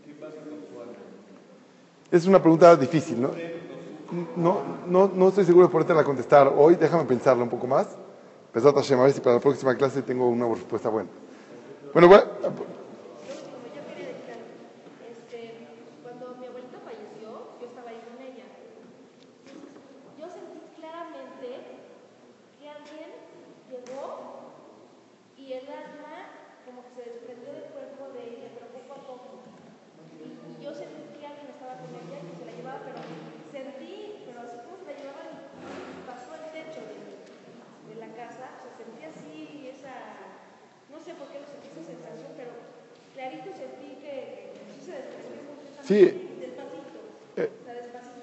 ¿Qué 0.05 0.15
pasa 0.15 0.37
con 0.37 0.59
su 0.61 0.81
alma? 0.81 0.93
Es 2.11 2.27
una 2.27 2.41
pregunta 2.41 2.77
difícil, 2.77 3.21
¿no? 3.21 3.31
No, 4.37 4.61
no, 4.87 5.11
no 5.15 5.29
estoy 5.29 5.45
seguro 5.45 5.67
de 5.67 5.73
podértela 5.73 6.05
contestar 6.05 6.53
hoy. 6.57 6.77
Déjame 6.77 7.05
pensarla 7.05 7.43
un 7.43 7.51
poco 7.51 7.67
más. 7.67 7.87
Pesat 8.53 8.75
Hashem, 8.75 8.99
a 8.99 9.05
ver 9.05 9.13
si 9.13 9.21
para 9.21 9.37
la 9.37 9.41
próxima 9.41 9.77
clase 9.77 10.03
tengo 10.03 10.29
una 10.29 10.49
respuesta 10.49 10.89
buena. 10.89 11.09
Bueno, 11.93 12.09
bueno 12.09 12.25
Yo 12.43 13.83
quería 13.87 14.09
decir 14.11 14.31
algo. 14.35 14.51
Este, 15.07 15.67
cuando 16.03 16.35
mi 16.37 16.47
abuelita 16.47 16.79
falleció, 16.83 17.55
yo 17.61 17.67
estaba 17.67 17.91
ahí 17.91 18.03
con 18.03 18.19
ella. 18.19 18.47
Yo 20.19 20.27
sentí 20.27 20.61
claramente 20.75 21.79
que 22.59 22.69
alguien 22.69 23.11
llegó 23.71 24.51
y 25.39 25.53
el 25.53 25.67
alma 25.71 26.31
como 26.67 26.83
que 26.83 26.91
se 26.95 27.11
desprendió 27.11 27.53
del 27.55 27.71
cuerpo 27.71 28.11
de 28.15 28.23
ella, 28.35 28.49
pero 28.55 28.67
poco 28.75 28.93
a 28.95 29.03
poco. 29.07 29.31
Y, 30.19 30.27
y 30.27 30.63
yo 30.63 30.75
sentí 30.75 31.07
que 31.19 31.27
alguien 31.27 31.55
estaba 31.55 31.79
con 31.79 31.91
ella 31.95 32.19
y 32.19 32.27
que 32.31 32.37
se 32.39 32.45
la 32.47 32.55
llevaba, 32.55 32.83
pero 32.83 32.99
sentí, 33.55 34.27
pero 34.27 34.43
así 34.43 34.59
como 34.63 34.75
se 34.79 34.91
la 34.91 34.95
llevaban, 34.99 35.31
pasó 36.07 36.35
el 36.35 36.47
techo 36.55 36.83
de, 36.87 36.99
de 37.91 37.95
la 37.99 38.15
casa, 38.15 38.55
o 38.55 38.61
sea, 38.63 38.73
sentí 38.79 39.03
así 39.03 39.67
esa, 39.67 39.91
no 40.93 41.01
sé 41.03 41.15
por 41.19 41.27
qué 41.29 41.41
lo 41.41 41.47
sentí 41.51 41.60
esa 41.71 41.87
sensación, 41.87 42.33
pero 42.37 42.51
clarito 43.15 43.51
sentí 43.57 43.97
que 44.03 44.51
se 44.85 44.93
desprendió 44.93 45.41
Sí. 45.83 46.01
despacito, 46.41 47.01
Eh. 47.37 47.51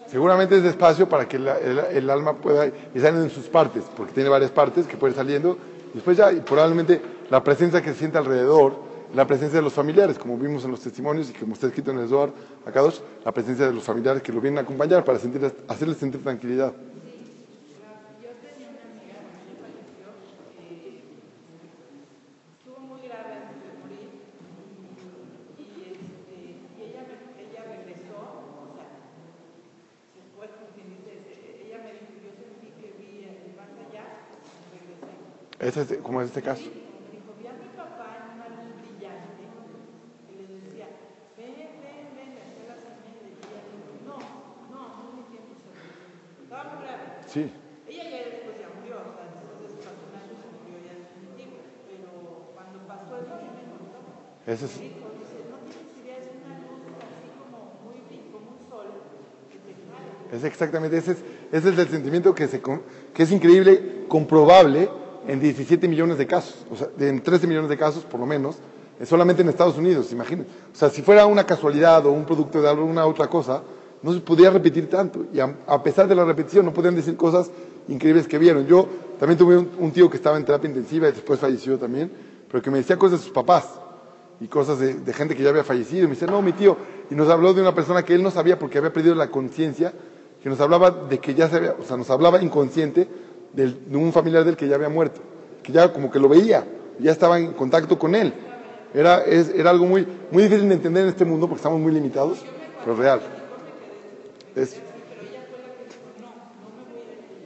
Seguramente 0.07 0.55
es 0.55 0.63
despacio 0.63 1.07
para 1.09 1.27
que 1.27 1.37
la- 1.39 1.57
el, 1.59 1.79
el 1.79 2.09
alma 2.09 2.37
pueda 2.37 2.67
y 2.67 2.99
salen 2.99 3.23
en 3.23 3.29
sus 3.29 3.47
partes, 3.47 3.83
porque 3.95 4.13
tiene 4.13 4.29
varias 4.29 4.51
partes 4.51 4.87
que 4.87 4.95
puede 4.97 5.11
ir 5.11 5.17
saliendo. 5.17 5.57
Después 5.93 6.15
ya, 6.17 6.31
y 6.31 6.39
probablemente 6.41 7.01
la 7.29 7.43
presencia 7.43 7.81
que 7.81 7.91
se 7.93 7.99
siente 7.99 8.17
alrededor, 8.17 8.75
la 9.13 9.25
presencia 9.25 9.57
de 9.59 9.63
los 9.63 9.73
familiares, 9.73 10.17
como 10.19 10.37
vimos 10.37 10.63
en 10.65 10.71
los 10.71 10.81
testimonios 10.81 11.29
y 11.29 11.33
como 11.33 11.53
está 11.55 11.67
escrito 11.67 11.91
en 11.91 11.99
el 11.99 12.07
Zohar, 12.09 12.31
acá 12.65 12.81
dos, 12.81 13.01
la 13.25 13.31
presencia 13.31 13.65
de 13.67 13.73
los 13.73 13.83
familiares 13.83 14.21
que 14.21 14.31
lo 14.31 14.39
vienen 14.41 14.59
a 14.59 14.61
acompañar 14.61 15.03
para 15.03 15.17
sentir, 15.19 15.41
hacerles 15.67 15.97
sentir 15.97 16.21
tranquilidad. 16.23 16.73
Yo 16.73 18.29
tenía 18.43 18.67
una 18.67 18.83
amiga 18.83 19.19
que 19.47 19.55
falleció, 19.63 20.07
que 20.59 21.03
estuvo 22.59 22.79
muy 22.85 23.07
grave 23.07 23.31
antes 23.47 23.59
de 23.63 23.71
morir 23.79 24.07
y, 25.55 25.63
este, 25.87 26.35
y 26.75 26.83
ella, 26.83 27.01
me- 27.07 27.43
ella 27.47 27.61
regresó, 27.63 28.19
o 28.19 28.75
sea, 28.75 28.91
se 30.13 30.21
fue 30.35 30.45
como 30.51 30.67
quien 30.75 30.87
dice, 30.99 31.15
eh, 31.31 31.63
ella 31.63 31.79
me 31.79 31.95
dijo, 31.95 32.11
yo 32.27 32.31
sentí 32.35 32.75
que 32.75 32.91
vi 32.99 33.23
el 33.23 33.55
más 33.55 33.71
allá, 33.87 34.03
regresé. 34.75 35.15
Ese 35.77 35.93
es, 35.93 36.01
como 36.01 36.21
en 36.21 36.25
este 36.27 36.41
caso. 36.41 36.63
Me 36.65 37.13
dijo, 37.13 37.37
vi 37.37 37.45
a 37.45 37.53
mi 37.53 37.69
papá 37.77 38.09
en 38.17 38.33
una 38.33 38.49
luz 38.49 38.81
brillante 38.81 39.45
y 40.25 40.33
le 40.41 40.45
decía, 40.57 40.89
ven, 41.37 41.53
ven, 41.53 42.17
ven, 42.17 42.33
hacía 42.33 42.65
la 42.65 42.77
señal 42.81 43.13
no, 44.01 44.17
no, 44.73 44.81
no 44.97 45.01
es 45.05 45.13
mi 45.13 45.23
tiempo, 45.29 45.53
se 45.53 45.69
estaba 46.41 46.73
muy 46.73 46.81
grave. 46.81 47.05
Sí. 47.29 47.45
Ella 47.85 48.03
ya 48.09 48.17
después 48.25 48.57
ya 48.57 48.73
murió, 48.73 49.05
o 49.05 49.13
sea, 49.13 49.29
después 49.29 49.69
de 49.69 49.85
pasó 49.85 50.01
un 50.01 50.17
año 50.17 50.33
se 50.33 50.49
murió 50.49 50.75
ya 50.81 50.93
definitivo, 50.97 51.61
pero 51.85 52.09
cuando 52.57 52.77
pasó 52.89 53.13
eso 53.21 53.37
me 53.37 53.63
contó. 53.69 54.01
Ese 54.49 54.65
es, 54.65 54.81
Me 54.81 54.97
dijo, 54.97 55.05
dice, 55.13 55.37
no 55.45 55.61
tienes 55.69 55.93
idea, 56.01 56.17
es 56.25 56.27
una 56.41 56.57
luz 56.57 56.89
así 57.05 57.29
como 57.37 57.85
muy 57.85 58.01
como 58.33 58.49
un 58.49 58.59
sol 58.65 58.89
que 59.53 59.61
te 59.61 59.77
es 60.33 60.41
exactamente, 60.43 60.97
ese 60.97 61.13
es, 61.13 61.21
ese 61.53 61.69
es 61.69 61.77
el 61.77 61.87
sentimiento 61.87 62.33
que, 62.33 62.47
se, 62.49 62.65
con- 62.65 62.81
que 63.13 63.21
es 63.23 63.31
increíble, 63.31 64.09
comprobable 64.09 64.89
en 65.27 65.39
17 65.41 65.87
millones 65.87 66.17
de 66.17 66.25
casos, 66.25 66.65
o 66.71 66.75
sea, 66.75 66.87
en 66.99 67.21
13 67.21 67.47
millones 67.47 67.69
de 67.69 67.77
casos 67.77 68.03
por 68.05 68.19
lo 68.19 68.25
menos, 68.25 68.57
eh, 68.99 69.05
solamente 69.05 69.41
en 69.41 69.49
Estados 69.49 69.77
Unidos, 69.77 70.11
imagínense. 70.11 70.49
O 70.73 70.75
sea, 70.75 70.89
si 70.89 71.01
fuera 71.01 71.25
una 71.25 71.45
casualidad 71.45 72.05
o 72.05 72.11
un 72.11 72.25
producto 72.25 72.61
de 72.61 72.69
alguna 72.69 73.05
otra 73.05 73.27
cosa, 73.27 73.61
no 74.01 74.13
se 74.13 74.21
podría 74.21 74.49
repetir 74.49 74.89
tanto. 74.89 75.25
Y 75.33 75.39
a, 75.39 75.83
pesar 75.83 76.07
de 76.07 76.15
la 76.15 76.23
repetición, 76.23 76.65
no 76.65 76.73
podían 76.73 76.95
decir 76.95 77.17
cosas 77.17 77.51
increíbles 77.89 78.27
que 78.27 78.37
vieron. 78.37 78.65
Yo 78.65 78.87
también 79.19 79.37
tuve 79.37 79.57
un, 79.57 79.91
tío 79.91 80.09
que 80.09 80.17
estaba 80.17 80.37
en 80.37 80.45
terapia 80.45 80.69
intensiva 80.69 81.09
y 81.09 81.11
después 81.11 81.39
falleció 81.39 81.77
también, 81.77 82.09
pero 82.49 82.63
que 82.63 82.71
me 82.71 82.77
decía 82.77 82.97
cosas 82.97 83.19
de 83.19 83.25
sus 83.25 83.33
papás 83.33 83.65
y 84.39 84.47
cosas 84.47 84.79
de, 84.79 84.93
de 84.93 85.13
gente 85.13 85.35
que 85.35 85.43
ya 85.43 85.49
había 85.49 85.63
fallecido. 85.63 86.03
Y 86.03 86.07
me 86.07 86.13
decía, 86.13 86.27
no, 86.27 86.41
mi 86.41 86.53
tío. 86.53 86.77
Y 87.09 87.15
nos 87.15 87.29
habló 87.29 87.53
de 87.53 87.61
una 87.61 87.75
persona 87.75 88.03
que 88.03 88.13
él 88.13 88.23
no 88.23 88.31
sabía 88.31 88.57
porque 88.57 88.77
había 88.77 88.93
perdido 88.93 89.15
la 89.15 89.29
conciencia, 89.29 89.93
que 90.41 90.49
nos 90.49 90.59
hablaba 90.61 90.91
de 90.91 91.19
que 91.19 91.33
ya 91.33 91.49
se 91.49 91.57
había, 91.57 91.75
o 91.79 91.83
sea, 91.83 91.97
nos 91.97 92.09
hablaba 92.09 92.41
inconsciente 92.41 93.07
de 93.53 93.97
un 93.97 94.11
familiar 94.13 94.43
del 94.43 94.55
que 94.55 94.67
ya 94.67 94.75
había 94.75 94.89
muerto, 94.89 95.21
que 95.63 95.71
ya 95.71 95.91
como 95.91 96.11
que 96.11 96.19
lo 96.19 96.29
veía, 96.29 96.65
ya 96.99 97.11
estaba 97.11 97.39
en 97.39 97.53
contacto 97.53 97.97
con 97.97 98.15
él. 98.15 98.33
Era, 98.93 99.23
es- 99.25 99.49
era 99.49 99.69
algo 99.69 99.85
muy, 99.85 100.07
muy 100.31 100.43
difícil 100.43 100.67
de 100.69 100.75
entender 100.75 101.03
en 101.03 101.09
este 101.09 101.25
mundo 101.25 101.47
porque 101.47 101.59
estamos 101.59 101.79
muy 101.79 101.91
limitados, 101.91 102.43
pero 102.83 102.95
real. 102.95 103.19
Es- 104.55 104.79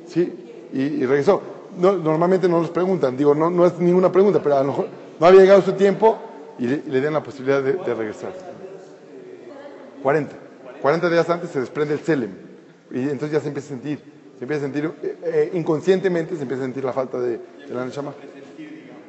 Sí, 0.08 0.34
y, 0.74 0.82
y 0.82 1.06
regresó. 1.06 1.42
No, 1.78 1.94
normalmente 1.94 2.50
no 2.50 2.60
nos 2.60 2.70
preguntan, 2.70 3.16
digo, 3.16 3.34
no, 3.34 3.50
no 3.50 3.66
es 3.66 3.80
ninguna 3.80 4.12
pregunta, 4.12 4.42
pero 4.44 4.58
a 4.58 4.62
lo 4.62 4.68
mejor 4.68 4.88
no 5.20 5.26
había 5.26 5.42
llegado 5.42 5.62
su 5.62 5.72
tiempo 5.74 6.20
y 6.60 6.68
le, 6.68 6.78
le 6.78 6.92
dieron 6.92 7.14
la 7.14 7.24
posibilidad 7.24 7.64
de, 7.64 7.74
de 7.74 7.94
regresar. 7.96 8.34
40. 10.04 10.36
40 10.82 11.10
días 11.10 11.30
antes 11.30 11.50
se 11.52 11.60
desprende 11.62 11.94
el 11.94 12.00
Selem 12.02 12.32
y 12.92 13.04
entonces 13.04 13.32
ya 13.32 13.40
se 13.40 13.48
empieza 13.48 13.68
a 13.68 13.78
sentir, 13.78 14.00
se 14.42 14.46
empieza 14.46 14.66
a 14.66 14.72
sentir, 14.72 14.92
eh, 15.04 15.18
eh, 15.24 15.52
inconscientemente 15.54 16.36
se 16.36 16.42
empieza 16.42 16.64
a 16.64 16.66
sentir 16.66 16.84
la 16.84 16.94
falta 16.94 17.20
de, 17.20 17.38
de 17.38 17.74
la 17.76 17.86
Neshama. 17.86 18.12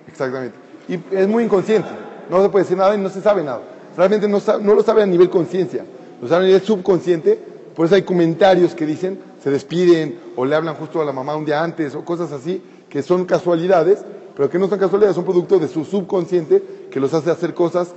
Exactamente. 0.07 0.55
Y 0.87 1.01
es 1.11 1.27
muy 1.27 1.45
inconsciente, 1.45 1.89
no 2.29 2.43
se 2.43 2.51
puede 2.51 2.65
decir 2.65 2.77
nada 2.77 2.95
y 2.95 2.99
no 2.99 3.09
se 3.09 3.23
sabe 3.23 3.43
nada. 3.43 3.63
Realmente 3.97 4.29
no, 4.29 4.43
no 4.61 4.75
lo 4.75 4.83
sabe 4.83 5.03
a 5.03 5.07
nivel 5.07 5.31
conciencia, 5.31 5.87
lo 6.21 6.29
sabe 6.29 6.45
a 6.45 6.47
nivel 6.49 6.61
subconsciente, 6.61 7.39
por 7.75 7.87
eso 7.87 7.95
hay 7.95 8.03
comentarios 8.03 8.75
que 8.75 8.85
dicen, 8.85 9.21
se 9.43 9.51
despiden 9.51 10.19
o 10.37 10.45
le 10.45 10.55
hablan 10.55 10.75
justo 10.75 11.01
a 11.01 11.05
la 11.07 11.13
mamá 11.13 11.35
un 11.35 11.47
día 11.47 11.65
antes 11.65 11.95
o 11.95 12.05
cosas 12.05 12.31
así, 12.31 12.63
que 12.91 13.03
son 13.03 13.25
casualidades, 13.25 14.05
pero 14.37 14.51
que 14.51 14.59
no 14.59 14.69
son 14.69 14.79
casualidades, 14.79 15.17
son 15.17 15.25
producto 15.25 15.59
de 15.59 15.69
su 15.69 15.87
subconsciente 15.87 16.63
que 16.91 17.01
los 17.01 17.15
hace 17.15 17.31
hacer 17.31 17.55
cosas 17.55 17.95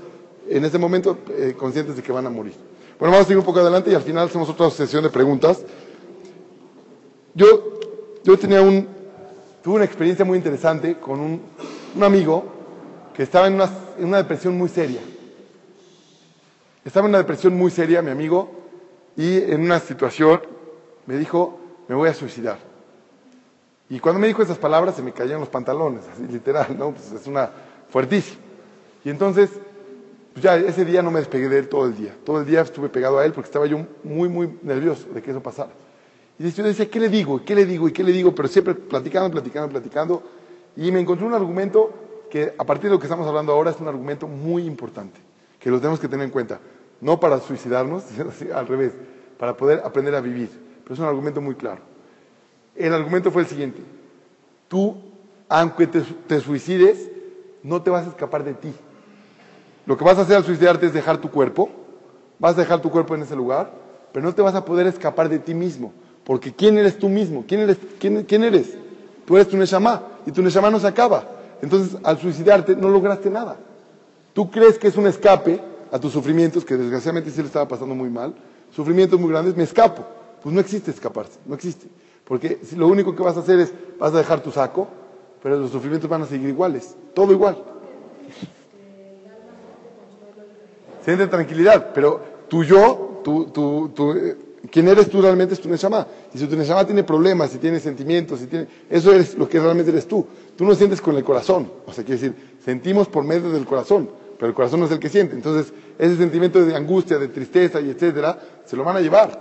en 0.48 0.64
ese 0.64 0.78
momento 0.78 1.18
eh, 1.32 1.54
conscientes 1.58 1.98
de 1.98 2.02
que 2.02 2.14
van 2.14 2.28
a 2.28 2.30
morir. 2.30 2.54
Bueno, 2.98 3.12
vamos 3.12 3.26
a 3.26 3.28
seguir 3.28 3.40
un 3.40 3.46
poco 3.46 3.60
adelante 3.60 3.92
y 3.92 3.94
al 3.94 4.04
final 4.04 4.30
hacemos 4.30 4.48
otra 4.48 4.70
sesión 4.70 5.04
de 5.04 5.10
preguntas. 5.10 5.66
Yo, 7.36 7.80
yo 8.24 8.40
tenía 8.40 8.62
un, 8.62 8.88
tuve 9.62 9.76
una 9.76 9.84
experiencia 9.84 10.24
muy 10.24 10.38
interesante 10.38 10.98
con 10.98 11.20
un, 11.20 11.42
un 11.94 12.04
amigo 12.04 12.46
que 13.14 13.24
estaba 13.24 13.48
en 13.48 13.56
una, 13.56 13.70
en 14.00 14.06
una 14.06 14.18
depresión 14.18 14.58
muy 14.58 14.70
seria. 14.70 15.02
Estaba 16.86 17.08
en 17.08 17.12
una 17.12 17.18
depresión 17.18 17.54
muy 17.54 17.72
seria, 17.72 18.02
mi 18.02 18.10
amigo, 18.10 18.50
y 19.18 19.36
en 19.38 19.62
una 19.62 19.82
situación 19.82 20.42
me 21.06 21.18
dijo, 21.18 21.60
me 21.90 21.96
voy 21.96 22.08
a 22.08 22.14
suicidar. 22.14 22.58
Y 23.90 24.00
cuando 24.00 24.22
me 24.22 24.28
dijo 24.28 24.42
esas 24.42 24.58
palabras 24.58 24.96
se 24.96 25.04
me 25.04 25.12
caían 25.12 25.42
los 25.42 25.50
pantalones, 25.50 26.06
así 26.08 26.26
literal, 26.32 26.78
¿no? 26.78 26.92
Pues 26.92 27.12
es 27.12 27.28
una 27.28 27.50
fuertísima. 27.90 28.40
Y 29.04 29.10
entonces, 29.10 29.50
pues 30.32 30.42
ya 30.42 30.56
ese 30.56 30.86
día 30.86 31.02
no 31.02 31.12
me 31.12 31.20
despegué 31.20 31.50
de 31.50 31.60
él 31.60 31.68
todo 31.68 31.86
el 31.86 31.98
día. 31.98 32.16
Todo 32.24 32.40
el 32.40 32.46
día 32.46 32.62
estuve 32.62 32.88
pegado 32.88 33.20
a 33.20 33.26
él 33.26 33.34
porque 33.34 33.48
estaba 33.48 33.66
yo 33.66 33.86
muy, 34.06 34.30
muy 34.30 34.58
nervioso 34.64 35.08
de 35.14 35.22
que 35.22 35.32
eso 35.32 35.44
pasara. 35.44 35.72
Y 36.38 36.52
yo 36.52 36.64
decía, 36.64 36.90
¿qué 36.90 37.00
le 37.00 37.10
digo? 37.10 37.44
¿Qué 37.46 37.56
le 37.56 37.66
digo? 37.66 37.88
¿Y 37.88 37.94
qué 37.94 38.04
le 38.04 38.12
digo? 38.12 38.36
Pero 38.36 38.48
siempre 38.48 38.76
platicando, 38.76 39.32
platicando, 39.32 39.70
platicando. 39.70 40.24
Y 40.76 40.92
me 40.92 41.00
encontré 41.00 41.26
un 41.26 41.34
argumento 41.34 41.94
que, 42.30 42.54
a 42.58 42.64
partir 42.66 42.90
de 42.90 42.96
lo 42.96 43.00
que 43.00 43.06
estamos 43.06 43.26
hablando 43.28 43.54
ahora, 43.54 43.72
es 43.72 43.80
un 43.80 43.88
argumento 43.88 44.28
muy 44.28 44.66
importante, 44.66 45.20
que 45.60 45.70
lo 45.70 45.78
tenemos 45.78 46.00
que 46.00 46.10
tener 46.10 46.26
en 46.26 46.32
cuenta. 46.32 46.60
No 47.00 47.20
para 47.20 47.40
suicidarnos, 47.40 48.04
al 48.54 48.68
revés, 48.68 48.94
para 49.38 49.56
poder 49.56 49.82
aprender 49.86 50.16
a 50.16 50.22
vivir. 50.22 50.50
Pero 50.84 50.94
es 50.94 51.00
un 51.00 51.06
argumento 51.06 51.40
muy 51.40 51.56
claro. 51.56 51.82
El 52.76 52.94
argumento 52.94 53.32
fue 53.32 53.44
el 53.44 53.48
siguiente. 53.48 53.82
Tú, 54.68 54.98
aunque 55.48 55.88
te, 55.88 56.02
te 56.02 56.42
suicides, 56.42 57.10
no 57.64 57.82
te 57.82 57.90
vas 57.90 58.06
a 58.06 58.10
escapar 58.10 58.44
de 58.44 58.54
ti. 58.54 58.74
Lo 59.86 59.98
que 59.98 60.04
vas 60.04 60.18
a 60.18 60.22
hacer 60.22 60.36
al 60.36 60.44
suicidarte 60.44 60.88
es 60.88 60.94
dejar 60.94 61.20
tu 61.20 61.32
cuerpo, 61.32 61.70
vas 62.40 62.56
a 62.56 62.62
dejar 62.62 62.82
tu 62.82 62.90
cuerpo 62.90 63.16
en 63.16 63.22
ese 63.22 63.36
lugar, 63.36 63.72
pero 64.12 64.26
no 64.26 64.34
te 64.34 64.42
vas 64.42 64.56
a 64.56 64.66
poder 64.66 64.88
escapar 64.88 65.30
de 65.30 65.40
ti 65.40 65.54
mismo, 65.54 65.94
porque 66.26 66.52
¿quién 66.52 66.78
eres 66.78 66.98
tú 66.98 67.08
mismo? 67.08 67.46
¿Quién 67.48 67.62
eres? 67.62 67.78
¿Quién, 68.00 68.44
eres? 68.44 68.74
Tú 69.26 69.36
eres 69.36 69.48
tu 69.48 69.58
Neshama, 69.58 70.02
y 70.26 70.32
tu 70.32 70.42
Neshama 70.42 70.72
no 70.72 70.80
se 70.80 70.88
acaba. 70.88 71.24
Entonces, 71.62 71.98
al 72.04 72.20
suicidarte 72.20 72.76
no 72.76 72.90
lograste 72.90 73.30
nada. 73.30 73.56
Tú 74.34 74.50
crees 74.50 74.78
que 74.78 74.88
es 74.88 74.98
un 74.98 75.08
escape 75.08 75.62
a 75.92 76.00
tus 76.00 76.12
sufrimientos, 76.12 76.66
que 76.66 76.76
desgraciadamente 76.76 77.30
sí 77.30 77.42
le 77.42 77.48
estaba 77.48 77.68
pasando 77.68 77.96
muy 77.96 78.10
mal, 78.10 78.34
sufrimientos 78.76 79.20
muy 79.20 79.30
grandes, 79.30 79.56
me 79.56 79.64
escapo. 79.64 80.04
Pues 80.42 80.54
no 80.54 80.60
existe 80.60 80.92
escaparse, 80.92 81.40
no 81.46 81.56
existe. 81.56 81.88
Porque 82.26 82.60
si 82.64 82.76
lo 82.76 82.88
único 82.88 83.16
que 83.16 83.24
vas 83.24 83.38
a 83.38 83.42
hacer 83.42 83.60
es, 83.60 83.72
vas 84.00 84.14
a 84.14 84.18
dejar 84.18 84.42
tu 84.42 84.52
saco, 84.52 84.88
pero 85.44 85.58
los 85.58 85.72
sufrimientos 85.72 86.10
van 86.10 86.24
a 86.24 86.26
seguir 86.26 86.50
iguales, 86.50 86.96
todo 87.14 87.32
igual. 87.32 87.64
Siente 91.04 91.28
tranquilidad, 91.28 91.92
pero 91.94 92.20
tu 92.48 92.64
yo, 92.64 93.22
tu, 93.24 93.46
tu, 93.46 93.90
tu, 93.90 94.14
quién 94.72 94.88
eres 94.88 95.10
tú 95.10 95.22
realmente 95.22 95.54
es 95.54 95.62
tu 95.62 95.70
Neshama. 95.70 96.08
Y 96.34 96.38
si 96.38 96.48
tu 96.48 96.56
Neshama 96.56 96.86
tiene 96.86 97.04
problemas, 97.04 97.52
si 97.52 97.58
tiene 97.58 97.80
sentimientos, 97.80 98.40
si 98.40 98.48
tiene, 98.48 98.68
eso 98.90 99.14
es 99.14 99.36
lo 99.36 99.48
que 99.50 99.60
realmente 99.60 99.92
eres 99.92 100.08
tú. 100.08 100.26
Tú 100.56 100.66
no 100.66 100.76
sientes 100.76 101.02
con 101.02 101.16
el 101.16 101.24
corazón. 101.24 101.72
O 101.86 101.94
sea, 101.94 102.04
quiere 102.04 102.22
decir, 102.22 102.58
sentimos 102.64 103.08
por 103.08 103.24
medio 103.24 103.52
del 103.52 103.66
corazón, 103.66 104.10
pero 104.38 104.50
el 104.50 104.56
corazón 104.56 104.80
no 104.80 104.86
es 104.86 104.92
el 104.92 105.00
que 105.00 105.10
siente. 105.10 105.36
Entonces, 105.36 105.74
ese 105.98 106.18
sentimiento 106.18 106.64
de 106.64 106.76
angustia, 106.76 107.18
de 107.18 107.28
tristeza 107.28 107.82
y 107.82 107.90
etcétera, 107.90 108.40
se 108.66 108.76
lo 108.76 108.84
van 108.84 108.98
a 108.98 109.02
llevar. 109.02 109.40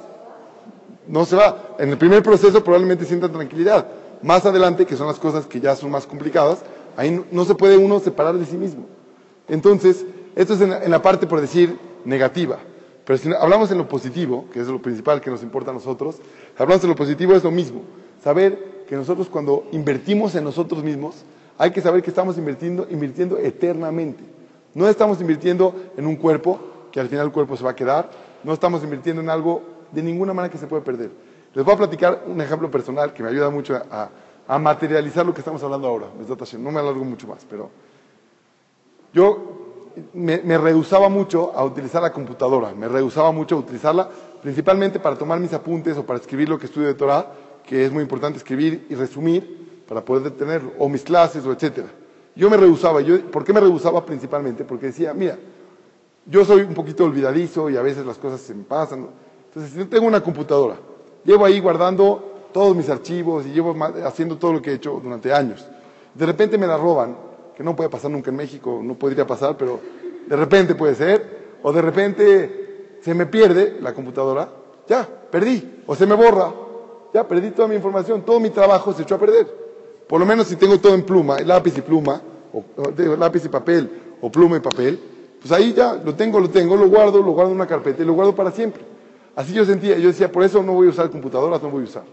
No 1.07 1.25
se 1.25 1.37
va. 1.37 1.77
En 1.79 1.91
el 1.91 1.99
primer 1.99 2.23
proceso 2.23 2.65
probablemente 2.65 3.05
sientan 3.05 3.33
tranquilidad. 3.33 3.87
Más 4.23 4.45
adelante, 4.47 4.87
que 4.87 4.97
son 4.97 5.07
las 5.07 5.19
cosas 5.19 5.47
que 5.47 5.61
ya 5.61 5.77
son 5.77 5.91
más 5.91 6.07
complicadas, 6.07 6.61
ahí 6.97 7.25
no, 7.31 7.45
se 7.45 7.55
puede 7.55 7.77
uno 7.77 8.01
separar 8.01 8.37
de 8.39 8.47
sí 8.47 8.57
mismo. 8.57 8.87
Entonces, 9.49 10.05
esto 10.35 10.55
es 10.55 10.61
en 10.63 10.91
la 10.91 11.03
parte, 11.03 11.27
por 11.27 11.41
decir, 11.41 11.79
negativa. 12.05 12.59
Pero 13.05 13.19
si 13.19 13.33
hablamos 13.33 13.71
en 13.71 13.79
lo 13.79 13.89
positivo, 13.89 14.47
que 14.53 14.61
es 14.61 14.69
lo 14.69 14.81
principal 14.81 15.21
que 15.21 15.31
nos 15.31 15.43
importa 15.43 15.71
a 15.71 15.75
nosotros, 15.75 16.17
hablamos 16.57 16.83
en 16.85 16.91
lo 16.91 16.97
positivo 16.97 17.35
es 17.35 17.45
lo 17.45 17.51
mismo. 17.51 17.83
Saber 18.23 18.85
que 18.89 18.97
nosotros 18.97 19.29
cuando 19.29 19.67
invertimos 19.73 20.35
en 20.35 20.45
nosotros 20.45 20.83
mismos, 20.83 21.25
hay 21.59 21.71
que 21.71 21.81
saber 21.81 22.03
que 22.03 22.11
estamos 22.11 22.39
invirtiendo, 22.39 22.87
invirtiendo 22.91 23.39
eternamente. 23.39 24.25
No 24.73 24.89
estamos 24.89 25.21
invirtiendo 25.21 25.75
en 25.97 26.07
un 26.07 26.17
cuerpo, 26.17 26.59
que 26.91 27.01
al 27.01 27.09
final 27.09 27.27
el 27.27 27.33
cuerpo 27.33 27.57
se 27.57 27.65
va 27.65 27.71
a 27.71 27.77
quedar, 27.77 28.11
no 28.43 28.53
estamos 28.53 28.83
invirtiendo 28.83 29.21
en 29.21 29.29
algo 29.29 29.63
de 29.93 30.03
ninguna 30.03 30.33
manera 30.33 30.51
que 30.51 30.59
se 30.59 30.67
puede 30.67 30.83
perder. 30.83 31.11
Les 31.55 31.65
voy 31.65 31.75
a 31.75 31.79
platicar 31.79 32.25
un 32.27 32.41
ejemplo 32.41 32.71
personal 32.71 33.13
que 33.13 33.23
me 33.23 33.29
ayuda 33.29 33.51
mucho 33.51 33.77
a, 33.77 34.11
a 34.49 34.59
materializar 34.59 35.25
lo 35.25 35.33
que 35.33 35.41
estamos 35.41 35.63
hablando 35.63 35.87
ahora. 35.87 36.07
No 36.59 36.71
me 36.73 36.81
alargo 36.81 37.05
mucho 37.05 37.29
más, 37.29 37.47
pero 37.49 37.71
yo 39.13 39.64
me, 40.13 40.59
rehusaba 40.59 41.09
mucho 41.09 41.53
a 41.55 41.65
utilizar 41.65 42.03
la 42.03 42.13
computadora, 42.13 42.75
me 42.75 42.89
rehusaba 42.89 43.33
mucho 43.33 43.57
a 43.57 43.59
utilizarla, 43.59 44.09
principalmente 44.43 44.99
para 44.99 45.17
tomar 45.17 45.39
mis 45.41 45.53
apuntes 45.53 45.97
o 45.97 46.05
para 46.05 46.19
escribir 46.19 46.49
lo 46.49 46.59
que 46.59 46.67
estudio 46.67 46.89
de 46.89 46.95
Torah, 46.95 47.33
que 47.67 47.85
es 47.85 47.93
muy 47.93 48.03
importante 48.03 48.39
escribir 48.39 48.87
y 48.91 48.95
resumir 48.95 49.85
para 49.89 50.05
poder 50.05 50.31
tenerlo, 50.33 50.73
o 50.79 50.89
mis 50.89 51.03
clases 51.03 51.45
o 51.47 51.53
etcétera. 51.53 51.89
Yo 52.37 52.51
me 52.51 52.57
rehusaba, 52.57 53.01
yo, 53.01 53.21
¿por 53.31 53.45
qué 53.45 53.53
me 53.53 53.61
rehusaba 53.61 54.05
principalmente? 54.05 54.65
Porque 54.65 54.87
decía, 54.87 55.15
mira, 55.15 55.39
yo 56.27 56.45
soy 56.45 56.63
un 56.63 56.75
poquito 56.75 57.05
olvidadizo 57.05 57.71
y 57.71 57.77
a 57.77 57.83
veces 57.83 58.05
las 58.05 58.19
cosas 58.19 58.41
se 58.41 58.55
me 58.55 58.65
pasan. 58.65 59.09
Entonces, 59.49 59.73
si 59.73 59.85
tengo 59.85 60.07
una 60.07 60.21
computadora, 60.21 60.77
llevo 61.25 61.45
ahí 61.45 61.61
guardando 61.61 62.49
todos 62.53 62.75
mis 62.75 62.89
archivos 62.89 63.47
y 63.47 63.51
llevo 63.51 63.75
haciendo 64.05 64.37
todo 64.37 64.55
lo 64.55 64.63
que 64.63 64.71
he 64.71 64.75
hecho 64.75 65.01
durante 65.03 65.33
años. 65.33 65.67
De 66.15 66.27
repente 66.27 66.57
me 66.57 66.67
la 66.67 66.77
roban, 66.77 67.17
que 67.57 67.63
no 67.63 67.77
puede 67.77 67.91
pasar 67.91 68.11
nunca 68.11 68.31
en 68.31 68.37
México, 68.37 68.81
no 68.83 68.95
podría 68.95 69.27
pasar, 69.27 69.57
pero 69.57 69.81
de 70.27 70.37
repente 70.37 70.75
puede 70.75 70.95
ser, 70.95 71.57
o 71.63 71.73
de 71.73 71.83
repente 71.83 72.99
se 73.01 73.15
me 73.15 73.27
pierde 73.27 73.79
la 73.81 73.93
computadora, 73.93 74.49
ya, 74.89 75.09
perdí, 75.31 75.83
o 75.87 75.95
se 75.95 76.07
me 76.07 76.15
borra, 76.15 76.53
ya 77.13 77.27
perdí 77.27 77.51
toda 77.51 77.69
mi 77.69 77.77
información, 77.77 78.23
todo 78.23 78.41
mi 78.41 78.51
trabajo 78.51 78.93
se 78.93 79.03
echó 79.03 79.15
a 79.15 79.19
perder. 79.19 79.47
Por 80.09 80.21
lo 80.21 80.27
menos 80.27 80.49
si 80.49 80.57
tengo 80.57 80.79
todo 80.79 80.95
en 80.95 81.03
pluma, 81.03 81.39
lápiz 81.41 81.79
y 81.79 81.81
pluma, 81.81 82.21
o, 82.53 82.65
o 82.77 83.17
lápiz 83.17 83.45
y 83.45 83.49
papel, 83.49 83.91
o 84.21 84.31
pluma 84.31 84.57
y 84.57 84.61
papel, 84.61 84.99
pues 85.41 85.53
ahí 85.53 85.73
ya 85.75 85.95
lo 85.95 86.15
tengo, 86.15 86.41
lo 86.41 86.51
tengo, 86.51 86.77
lo 86.77 86.89
guardo, 86.89 87.23
lo 87.23 87.33
guardo 87.33 87.51
en 87.51 87.57
una 87.57 87.67
carpeta 87.67 88.03
y 88.03 88.07
lo 88.07 88.15
guardo 88.15 88.35
para 88.35 88.51
siempre. 88.51 88.83
Así 89.37 89.53
yo 89.53 89.65
sentía, 89.65 89.99
yo 89.99 90.09
decía, 90.09 90.31
por 90.31 90.43
eso 90.43 90.63
no 90.63 90.73
voy 90.73 90.87
a 90.87 90.91
usar 90.91 91.11
computadoras, 91.11 91.63
no 91.63 91.71
voy 91.71 91.83
a 91.83 91.85
usar. 91.85 92.05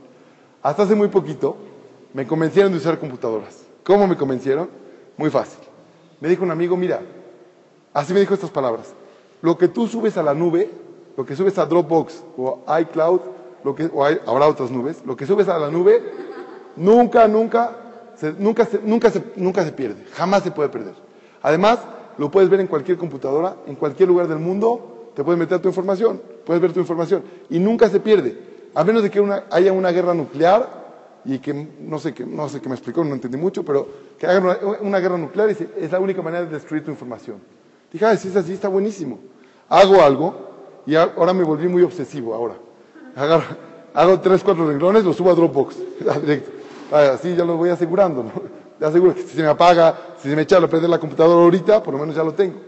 Hasta 0.62 0.84
hace 0.84 0.96
muy 0.96 1.08
poquito 1.08 1.56
me 2.14 2.28
convencieron 2.28 2.72
de 2.72 2.78
usar 2.78 3.00
computadoras. 3.00 3.64
¿Cómo 3.84 4.08
me 4.08 4.18
convencieron? 4.18 4.70
Muy 5.18 5.30
fácil. 5.30 5.60
Me 6.20 6.30
dijo 6.30 6.44
un 6.44 6.52
amigo, 6.52 6.78
mira, 6.78 7.02
así 7.94 8.14
me 8.14 8.20
dijo 8.20 8.34
estas 8.34 8.50
palabras. 8.50 8.94
Lo 9.42 9.58
que 9.58 9.68
tú 9.68 9.88
subes 9.88 10.18
a 10.18 10.24
la 10.24 10.34
nube, 10.34 10.70
lo 11.18 11.26
que 11.26 11.36
subes 11.36 11.58
a 11.58 11.66
Dropbox 11.66 12.24
o 12.38 12.64
iCloud, 12.82 13.22
lo 13.64 13.76
que, 13.76 13.90
o 13.94 14.06
habrá 14.06 14.48
otras 14.48 14.72
nubes, 14.72 15.04
lo 15.06 15.16
que 15.16 15.26
subes 15.26 15.48
a 15.48 15.58
la 15.58 15.70
nube, 15.70 16.02
nunca, 16.76 17.28
nunca, 17.28 17.76
nunca, 18.38 18.66
se, 18.66 18.80
nunca, 18.82 19.10
se, 19.10 19.24
nunca 19.36 19.64
se 19.64 19.72
pierde, 19.72 20.06
jamás 20.14 20.44
se 20.44 20.52
puede 20.52 20.70
perder. 20.70 20.94
Además, 21.42 21.80
lo 22.18 22.30
puedes 22.30 22.50
ver 22.50 22.60
en 22.60 22.68
cualquier 22.68 22.98
computadora, 22.98 23.56
en 23.66 23.76
cualquier 23.76 24.10
lugar 24.10 24.28
del 24.28 24.40
mundo, 24.40 25.12
te 25.16 25.24
puedes 25.24 25.40
meter 25.40 25.60
tu 25.60 25.68
información, 25.68 26.22
puedes 26.46 26.62
ver 26.62 26.72
tu 26.72 26.80
información 26.80 27.24
y 27.50 27.60
nunca 27.60 27.90
se 27.90 28.00
pierde, 28.00 28.38
a 28.74 28.84
menos 28.84 29.04
de 29.04 29.10
que 29.10 29.20
una, 29.20 29.46
haya 29.50 29.74
una 29.74 29.92
guerra 29.92 30.14
nuclear 30.14 30.82
y 31.26 31.40
que 31.40 31.54
no 31.54 32.00
sé 32.00 32.14
qué 32.14 32.26
no 32.26 32.50
sé 32.50 32.62
qué 32.62 32.70
me 32.70 32.76
explicó, 32.76 33.04
no 33.04 33.14
entendí 33.14 33.38
mucho, 33.38 33.64
pero 33.64 33.88
que 34.22 34.28
hagan 34.28 34.56
una, 34.82 35.00
guerra 35.00 35.18
nuclear 35.18 35.50
y 35.50 35.84
es 35.84 35.92
la 35.92 36.00
única 36.00 36.22
manera 36.22 36.46
de 36.46 36.52
destruir 36.52 36.86
tu 36.86 36.92
información. 36.92 37.38
Dije, 37.92 38.18
si 38.18 38.28
es 38.28 38.36
así, 38.36 38.54
está 38.54 38.68
buenísimo. 38.68 39.18
Hago 39.68 40.00
algo 40.00 40.36
y 40.86 40.94
ahora 40.94 41.34
me 41.34 41.44
volví 41.44 41.68
muy 41.68 41.82
obsesivo 41.82 42.36
ahora. 42.36 42.54
Hago 43.96 44.20
tres, 44.20 44.44
cuatro 44.44 44.68
renglones, 44.68 45.04
los 45.04 45.16
subo 45.16 45.32
a 45.32 45.34
Dropbox, 45.34 45.76
directo. 46.22 46.52
Así 46.92 47.36
ya 47.36 47.44
lo 47.44 47.58
voy 47.58 47.72
asegurando, 47.72 48.22
¿no? 48.22 48.32
Ya 48.80 48.90
aseguro 48.90 49.16
que 49.16 49.24
si 49.24 49.38
se 49.38 49.42
me 49.42 49.48
apaga, 49.48 49.98
si 50.22 50.30
se 50.30 50.36
me 50.36 50.44
echa 50.44 50.58
a 50.58 50.68
perder 50.68 50.92
la 50.92 51.00
computadora 51.00 51.42
ahorita, 51.42 51.82
por 51.82 51.96
lo 51.96 52.00
menos 52.00 52.16
ya 52.16 52.24
lo 52.24 52.36
tengo. 52.36 52.60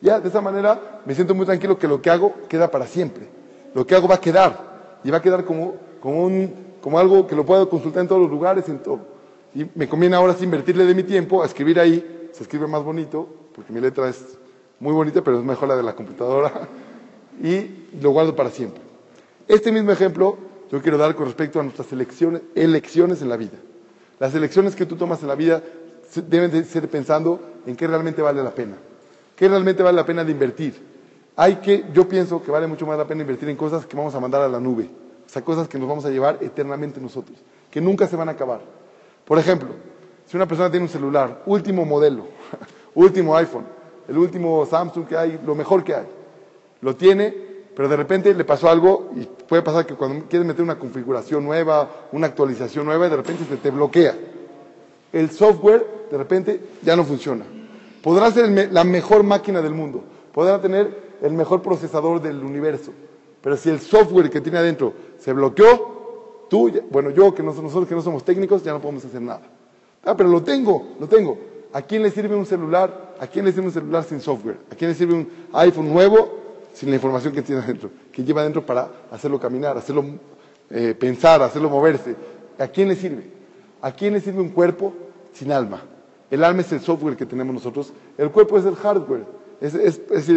Ya, 0.00 0.20
de 0.20 0.28
esa 0.28 0.40
manera 0.40 1.00
me 1.04 1.12
siento 1.12 1.34
muy 1.34 1.44
tranquilo 1.44 1.76
que 1.76 1.88
lo 1.88 2.00
que 2.00 2.08
hago 2.08 2.34
queda 2.48 2.70
para 2.70 2.86
siempre. 2.86 3.26
Lo 3.74 3.84
que 3.84 3.96
hago 3.96 4.06
va 4.06 4.14
a 4.14 4.20
quedar. 4.20 5.00
Y 5.02 5.10
va 5.10 5.18
a 5.18 5.22
quedar 5.22 5.44
como, 5.44 5.74
como 6.00 6.98
algo 7.00 7.26
que 7.26 7.34
lo 7.34 7.44
puedo 7.44 7.68
consultar 7.68 8.02
en 8.02 8.06
todos 8.06 8.22
los 8.22 8.30
lugares, 8.30 8.68
en 8.68 8.78
todo. 8.78 9.13
Y 9.54 9.66
me 9.74 9.88
conviene 9.88 10.16
ahora 10.16 10.34
sí 10.34 10.44
invertirle 10.44 10.84
de 10.84 10.94
mi 10.94 11.02
tiempo 11.02 11.42
a 11.42 11.46
escribir 11.46 11.78
ahí. 11.78 12.28
Se 12.32 12.42
escribe 12.42 12.66
más 12.66 12.82
bonito, 12.82 13.28
porque 13.54 13.72
mi 13.72 13.80
letra 13.80 14.08
es 14.08 14.38
muy 14.80 14.92
bonita, 14.92 15.22
pero 15.22 15.38
es 15.38 15.44
mejor 15.44 15.68
la 15.68 15.76
de 15.76 15.82
la 15.82 15.94
computadora. 15.94 16.68
Y 17.42 17.88
lo 18.00 18.10
guardo 18.10 18.36
para 18.36 18.48
siempre. 18.48 18.80
Este 19.48 19.72
mismo 19.72 19.90
ejemplo 19.90 20.38
yo 20.70 20.80
quiero 20.80 20.98
dar 20.98 21.16
con 21.16 21.26
respecto 21.26 21.58
a 21.58 21.64
nuestras 21.64 21.92
elecciones, 21.92 22.42
elecciones 22.54 23.22
en 23.22 23.28
la 23.28 23.36
vida. 23.36 23.58
Las 24.20 24.34
elecciones 24.34 24.76
que 24.76 24.86
tú 24.86 24.96
tomas 24.96 25.20
en 25.22 25.28
la 25.28 25.34
vida 25.34 25.62
deben 26.28 26.50
de 26.50 26.64
ser 26.64 26.88
pensando 26.88 27.40
en 27.66 27.76
qué 27.76 27.86
realmente 27.86 28.22
vale 28.22 28.42
la 28.42 28.52
pena. 28.52 28.76
¿Qué 29.36 29.48
realmente 29.48 29.82
vale 29.82 29.96
la 29.96 30.06
pena 30.06 30.24
de 30.24 30.30
invertir? 30.30 30.74
Hay 31.36 31.56
que, 31.56 31.86
yo 31.92 32.08
pienso 32.08 32.42
que 32.42 32.50
vale 32.50 32.66
mucho 32.66 32.86
más 32.86 32.96
la 32.96 33.06
pena 33.06 33.22
invertir 33.22 33.48
en 33.48 33.56
cosas 33.56 33.86
que 33.86 33.96
vamos 33.96 34.14
a 34.14 34.20
mandar 34.20 34.42
a 34.42 34.48
la 34.48 34.60
nube. 34.60 34.88
O 35.26 35.28
sea, 35.28 35.42
cosas 35.42 35.68
que 35.68 35.78
nos 35.78 35.88
vamos 35.88 36.04
a 36.04 36.10
llevar 36.10 36.38
eternamente 36.40 37.00
nosotros, 37.00 37.36
que 37.70 37.80
nunca 37.80 38.06
se 38.06 38.14
van 38.14 38.28
a 38.28 38.32
acabar. 38.32 38.60
Por 39.24 39.38
ejemplo, 39.38 39.70
si 40.26 40.36
una 40.36 40.46
persona 40.46 40.70
tiene 40.70 40.86
un 40.86 40.92
celular, 40.92 41.42
último 41.46 41.84
modelo, 41.84 42.26
último 42.94 43.36
iPhone, 43.36 43.64
el 44.08 44.18
último 44.18 44.66
Samsung 44.66 45.06
que 45.06 45.16
hay, 45.16 45.40
lo 45.44 45.54
mejor 45.54 45.82
que 45.82 45.94
hay, 45.94 46.06
lo 46.80 46.94
tiene, 46.94 47.34
pero 47.74 47.88
de 47.88 47.96
repente 47.96 48.34
le 48.34 48.44
pasó 48.44 48.68
algo 48.68 49.10
y 49.16 49.24
puede 49.24 49.62
pasar 49.62 49.86
que 49.86 49.94
cuando 49.94 50.26
quieres 50.26 50.46
meter 50.46 50.62
una 50.62 50.78
configuración 50.78 51.44
nueva, 51.44 51.88
una 52.12 52.28
actualización 52.28 52.86
nueva, 52.86 53.08
de 53.08 53.16
repente 53.16 53.44
se 53.48 53.56
te 53.56 53.70
bloquea. 53.70 54.14
El 55.12 55.30
software 55.30 55.86
de 56.10 56.18
repente 56.18 56.60
ya 56.82 56.94
no 56.94 57.04
funciona. 57.04 57.44
Podrá 58.02 58.30
ser 58.30 58.70
la 58.70 58.84
mejor 58.84 59.22
máquina 59.22 59.62
del 59.62 59.72
mundo, 59.72 60.04
podrá 60.32 60.60
tener 60.60 61.14
el 61.22 61.32
mejor 61.32 61.62
procesador 61.62 62.20
del 62.20 62.44
universo, 62.44 62.92
pero 63.40 63.56
si 63.56 63.70
el 63.70 63.80
software 63.80 64.28
que 64.28 64.40
tiene 64.40 64.58
adentro 64.58 64.92
se 65.18 65.32
bloqueó, 65.32 66.03
tú, 66.48 66.70
bueno, 66.90 67.10
yo 67.10 67.34
que 67.34 67.42
nosotros 67.42 67.86
que 67.88 67.94
no 67.94 68.02
somos 68.02 68.24
técnicos 68.24 68.62
ya 68.62 68.72
no 68.72 68.80
podemos 68.80 69.04
hacer 69.04 69.20
nada. 69.20 69.42
Ah, 70.04 70.16
pero 70.16 70.28
lo 70.28 70.42
tengo, 70.42 70.94
lo 71.00 71.08
tengo. 71.08 71.38
¿A 71.72 71.82
quién 71.82 72.02
le 72.02 72.10
sirve 72.10 72.36
un 72.36 72.46
celular? 72.46 73.14
¿A 73.18 73.26
quién 73.26 73.44
le 73.44 73.52
sirve 73.52 73.66
un 73.66 73.72
celular 73.72 74.04
sin 74.04 74.20
software? 74.20 74.58
¿A 74.70 74.74
quién 74.74 74.90
le 74.90 74.96
sirve 74.96 75.14
un 75.14 75.28
iPhone 75.52 75.92
nuevo 75.92 76.38
sin 76.72 76.90
la 76.90 76.96
información 76.96 77.32
que 77.32 77.42
tiene 77.42 77.62
adentro? 77.62 77.90
Que 78.12 78.22
lleva 78.22 78.42
adentro 78.42 78.64
para 78.64 78.90
hacerlo 79.10 79.40
caminar, 79.40 79.76
hacerlo 79.76 80.04
eh, 80.70 80.94
pensar, 80.98 81.42
hacerlo 81.42 81.70
moverse. 81.70 82.14
¿A 82.58 82.68
quién 82.68 82.88
le 82.88 82.96
sirve? 82.96 83.24
¿A 83.80 83.92
quién 83.92 84.12
le 84.12 84.20
sirve 84.20 84.40
un 84.40 84.50
cuerpo 84.50 84.92
sin 85.32 85.50
alma? 85.50 85.82
El 86.30 86.44
alma 86.44 86.60
es 86.60 86.72
el 86.72 86.80
software 86.80 87.16
que 87.16 87.26
tenemos 87.26 87.54
nosotros. 87.54 87.92
El 88.16 88.30
cuerpo 88.30 88.58
es 88.58 88.64
el 88.66 88.76
hardware. 88.76 89.24
Es, 89.60 89.74
es, 89.74 90.00
es 90.10 90.28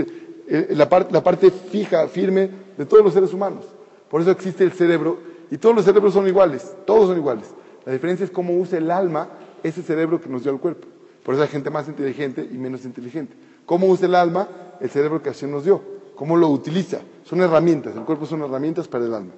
eh, 0.48 0.68
la, 0.72 0.88
part, 0.88 1.12
la 1.12 1.24
parte 1.24 1.52
fija, 1.52 2.08
firme 2.08 2.50
de 2.78 2.86
todos 2.86 3.04
los 3.04 3.14
seres 3.14 3.34
humanos. 3.34 3.66
Por 4.10 4.22
eso 4.22 4.32
existe 4.32 4.64
el 4.64 4.72
cerebro 4.72 5.20
y 5.52 5.58
todos 5.58 5.76
los 5.76 5.86
cerebros 5.86 6.14
son 6.14 6.28
iguales. 6.28 6.76
Todos 6.86 7.08
son 7.10 7.18
iguales. 7.18 7.48
La 7.86 7.94
diferencia 7.94 8.24
es 8.26 8.32
cómo 8.32 8.58
usa 8.58 8.78
el 8.78 8.92
alma 8.92 9.30
ese 9.64 9.82
cerebro 9.82 10.20
que 10.20 10.30
nos 10.30 10.44
dio 10.44 10.52
el 10.52 10.60
cuerpo. 10.60 10.88
Por 11.24 11.34
eso 11.34 11.44
hay 11.44 11.50
gente 11.50 11.70
más 11.70 11.88
inteligente 11.88 12.48
y 12.50 12.58
menos 12.58 12.86
inteligente. 12.86 13.36
¿Cómo 13.66 13.88
usa 13.88 14.08
el 14.08 14.16
alma 14.16 14.48
el 14.80 14.90
cerebro 14.90 15.22
que 15.22 15.30
Hashem 15.30 15.52
nos 15.52 15.64
dio? 15.66 15.82
¿Cómo 16.16 16.36
lo 16.36 16.48
utiliza? 16.50 17.00
Son 17.26 17.42
herramientas, 17.42 17.96
el 17.96 18.04
cuerpo 18.04 18.26
son 18.26 18.42
herramientas 18.42 18.88
para 18.88 19.06
el 19.06 19.14
alma. 19.14 19.32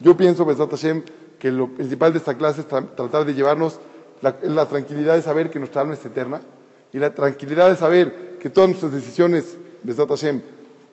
Yo 0.00 0.16
pienso, 0.16 0.44
Besat 0.44 0.70
Hashem, 0.70 1.02
que 1.38 1.50
lo 1.50 1.68
principal 1.68 2.12
de 2.12 2.18
esta 2.18 2.36
clase 2.36 2.62
es 2.62 2.68
tra- 2.68 2.94
tratar 2.94 3.24
de 3.24 3.34
llevarnos 3.34 3.78
la, 4.22 4.66
tranquilidad 4.66 5.14
de 5.16 5.22
saber 5.22 5.50
que 5.50 5.58
nuestra 5.58 5.82
alma 5.82 5.94
es 5.94 6.04
eterna 6.04 6.40
y 6.92 6.98
la 6.98 7.14
tranquilidad 7.14 7.68
de 7.68 7.76
saber 7.76 8.38
que 8.40 8.48
todas 8.48 8.70
nuestras 8.70 8.92
decisiones, 8.92 9.58
Besat 9.82 10.08
Hashem, 10.08 10.40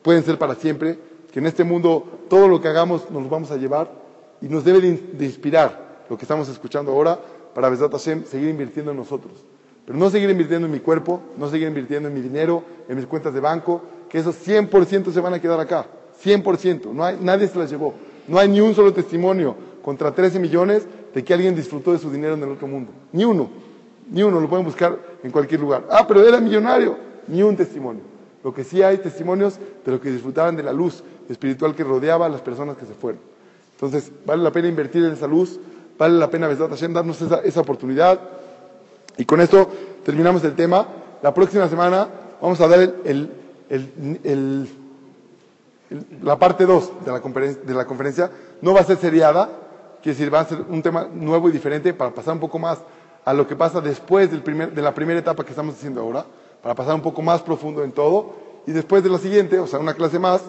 pueden 0.02 0.24
ser 0.24 0.38
para 0.38 0.56
siempre, 0.56 1.00
que 1.32 1.40
en 1.40 1.46
este 1.46 1.64
mundo 1.64 2.04
todo 2.30 2.48
lo 2.48 2.60
que 2.60 2.68
hagamos 2.68 3.10
nos 3.12 3.30
vamos 3.30 3.52
a 3.52 3.58
llevar 3.58 4.01
y 4.42 4.48
nos 4.48 4.64
debe 4.64 4.82
de, 4.82 4.88
in- 4.88 5.10
de 5.18 5.26
inspirar 5.26 6.06
lo 6.10 6.18
que 6.18 6.24
estamos 6.26 6.50
escuchando 6.50 6.92
ahora 6.92 7.20
para 7.54 7.70
Besat 7.70 7.92
Hashem 7.92 8.26
seguir 8.26 8.50
invirtiendo 8.50 8.92
en 8.92 8.98
nosotros. 8.98 9.34
Pero 9.86 9.98
no 9.98 10.10
seguir 10.10 10.30
invirtiendo 10.30 10.68
en 10.68 10.72
mi 10.74 10.80
cuerpo, 10.80 11.22
no 11.38 11.50
seguir 11.50 11.68
invirtiendo 11.68 12.08
en 12.10 12.14
mi 12.16 12.22
dinero, 12.22 12.64
en 12.88 12.96
mis 12.96 13.06
cuentas 13.06 13.34
de 13.34 13.40
banco, 13.40 13.82
que 14.10 14.20
esos 14.20 14.36
100% 14.48 15.12
se 15.12 15.20
van 15.20 15.34
a 15.34 15.40
quedar 15.42 15.60
acá. 15.60 15.88
100%. 16.24 16.92
No 16.94 17.04
hay, 17.04 17.18
nadie 17.20 17.48
se 17.48 17.58
las 17.58 17.70
llevó. 17.70 17.94
No 18.28 18.38
hay 18.38 18.48
ni 18.48 18.62
un 18.62 18.76
solo 18.76 18.94
testimonio 18.94 19.56
contra 19.82 20.14
13 20.14 20.40
millones 20.40 20.86
de 21.14 21.24
que 21.24 21.34
alguien 21.34 21.56
disfrutó 21.56 21.92
de 21.94 21.98
su 21.98 22.12
dinero 22.12 22.36
en 22.36 22.44
el 22.44 22.50
otro 22.50 22.68
mundo. 22.68 22.92
Ni 23.12 23.26
uno. 23.26 23.50
Ni 24.12 24.22
uno. 24.22 24.40
Lo 24.40 24.48
pueden 24.48 24.66
buscar 24.66 24.98
en 25.24 25.32
cualquier 25.32 25.60
lugar. 25.60 25.86
Ah, 25.90 26.06
pero 26.08 26.24
era 26.28 26.40
millonario. 26.40 26.96
Ni 27.28 27.42
un 27.42 27.56
testimonio. 27.58 28.04
Lo 28.44 28.54
que 28.54 28.64
sí 28.64 28.82
hay 28.84 28.98
testimonios 29.00 29.58
de 29.86 29.92
lo 29.92 30.00
que 30.00 30.12
disfrutaban 30.12 30.56
de 30.56 30.64
la 30.64 30.74
luz 30.74 31.04
espiritual 31.28 31.74
que 31.76 31.84
rodeaba 31.84 32.28
a 32.28 32.30
las 32.30 32.42
personas 32.42 32.78
que 32.78 32.86
se 32.86 32.94
fueron. 32.94 33.20
Entonces, 33.82 34.12
vale 34.28 34.44
la 34.44 34.52
pena 34.52 34.68
invertir 34.68 35.04
en 35.04 35.14
esa 35.14 35.26
luz, 35.26 35.60
vale 35.98 36.20
la 36.20 36.30
pena, 36.30 36.48
Besat 36.48 36.70
Hashem, 36.70 36.94
darnos 36.94 37.20
esa, 37.20 37.40
esa 37.42 37.62
oportunidad. 37.62 38.20
Y 39.18 39.26
con 39.26 39.42
esto 39.42 39.68
terminamos 40.06 40.44
el 40.44 40.54
tema. 40.56 40.88
La 41.24 41.34
próxima 41.34 41.68
semana 41.68 42.08
vamos 42.40 42.62
a 42.62 42.68
dar 42.68 42.80
el, 42.80 42.96
el- 43.04 44.20
el- 44.24 44.70
la 46.22 46.38
parte 46.38 46.66
2 46.66 46.92
de, 47.06 47.12
la 47.12 47.20
de 47.20 47.74
la 47.74 47.86
conferencia. 47.86 48.30
No 48.62 48.74
va 48.74 48.82
a 48.82 48.84
ser 48.84 48.98
seriada, 48.98 49.50
quiere 50.02 50.18
decir, 50.18 50.34
va 50.34 50.42
a 50.42 50.46
ser 50.46 50.62
un 50.70 50.82
tema 50.84 51.08
nuevo 51.12 51.50
y 51.50 51.52
diferente 51.52 51.94
para 51.94 52.12
pasar 52.12 52.36
un 52.36 52.40
poco 52.40 52.60
más 52.60 52.78
a 53.26 53.34
lo 53.34 53.48
que 53.48 53.56
pasa 53.56 53.82
después 53.82 54.30
del 54.32 54.42
primer- 54.42 54.74
de 54.74 54.82
la 54.82 54.94
primera 54.94 55.20
etapa 55.20 55.44
que 55.44 55.50
estamos 55.52 55.76
haciendo 55.76 56.02
ahora, 56.02 56.26
para 56.62 56.76
pasar 56.76 56.94
un 56.96 57.02
poco 57.02 57.22
más 57.22 57.42
profundo 57.42 57.84
en 57.84 57.92
todo. 57.92 58.34
Y 58.68 58.72
después 58.74 59.04
de 59.04 59.10
la 59.10 59.18
siguiente, 59.18 59.58
o 59.60 59.66
sea, 59.68 59.80
una 59.80 59.94
clase 59.96 60.20
más, 60.20 60.42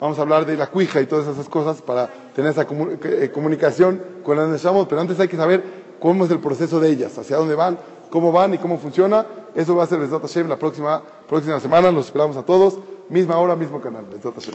vamos 0.00 0.18
a 0.18 0.22
hablar 0.22 0.46
de 0.46 0.56
la 0.56 0.68
cuija 0.68 1.00
y 1.00 1.06
todas 1.06 1.26
esas 1.26 1.48
cosas 1.48 1.82
para 1.82 2.08
tener 2.34 2.50
esa 2.52 2.66
comu- 2.66 2.98
eh, 3.04 3.30
comunicación 3.32 4.02
con 4.22 4.36
las 4.36 4.48
Neshamot. 4.48 4.88
Pero 4.88 5.00
antes 5.00 5.18
hay 5.20 5.28
que 5.28 5.36
saber 5.36 5.62
cómo 6.00 6.24
es 6.24 6.30
el 6.30 6.38
proceso 6.40 6.80
de 6.80 6.90
ellas, 6.90 7.16
hacia 7.18 7.36
dónde 7.36 7.54
van, 7.54 7.78
cómo 8.10 8.32
van 8.32 8.54
y 8.54 8.58
cómo 8.58 8.78
funciona. 8.78 9.26
Eso 9.54 9.74
va 9.76 9.84
a 9.84 9.86
ser 9.86 9.98
Besat 9.98 10.22
Hashem 10.22 10.48
la 10.48 10.58
próxima, 10.58 11.02
próxima 11.28 11.58
semana. 11.60 11.90
Los 11.90 12.06
esperamos 12.06 12.36
a 12.36 12.42
todos. 12.44 12.78
Misma 13.08 13.38
hora, 13.38 13.56
mismo 13.56 13.80
canal. 13.80 14.04
Besat 14.12 14.34
Hashem. 14.34 14.54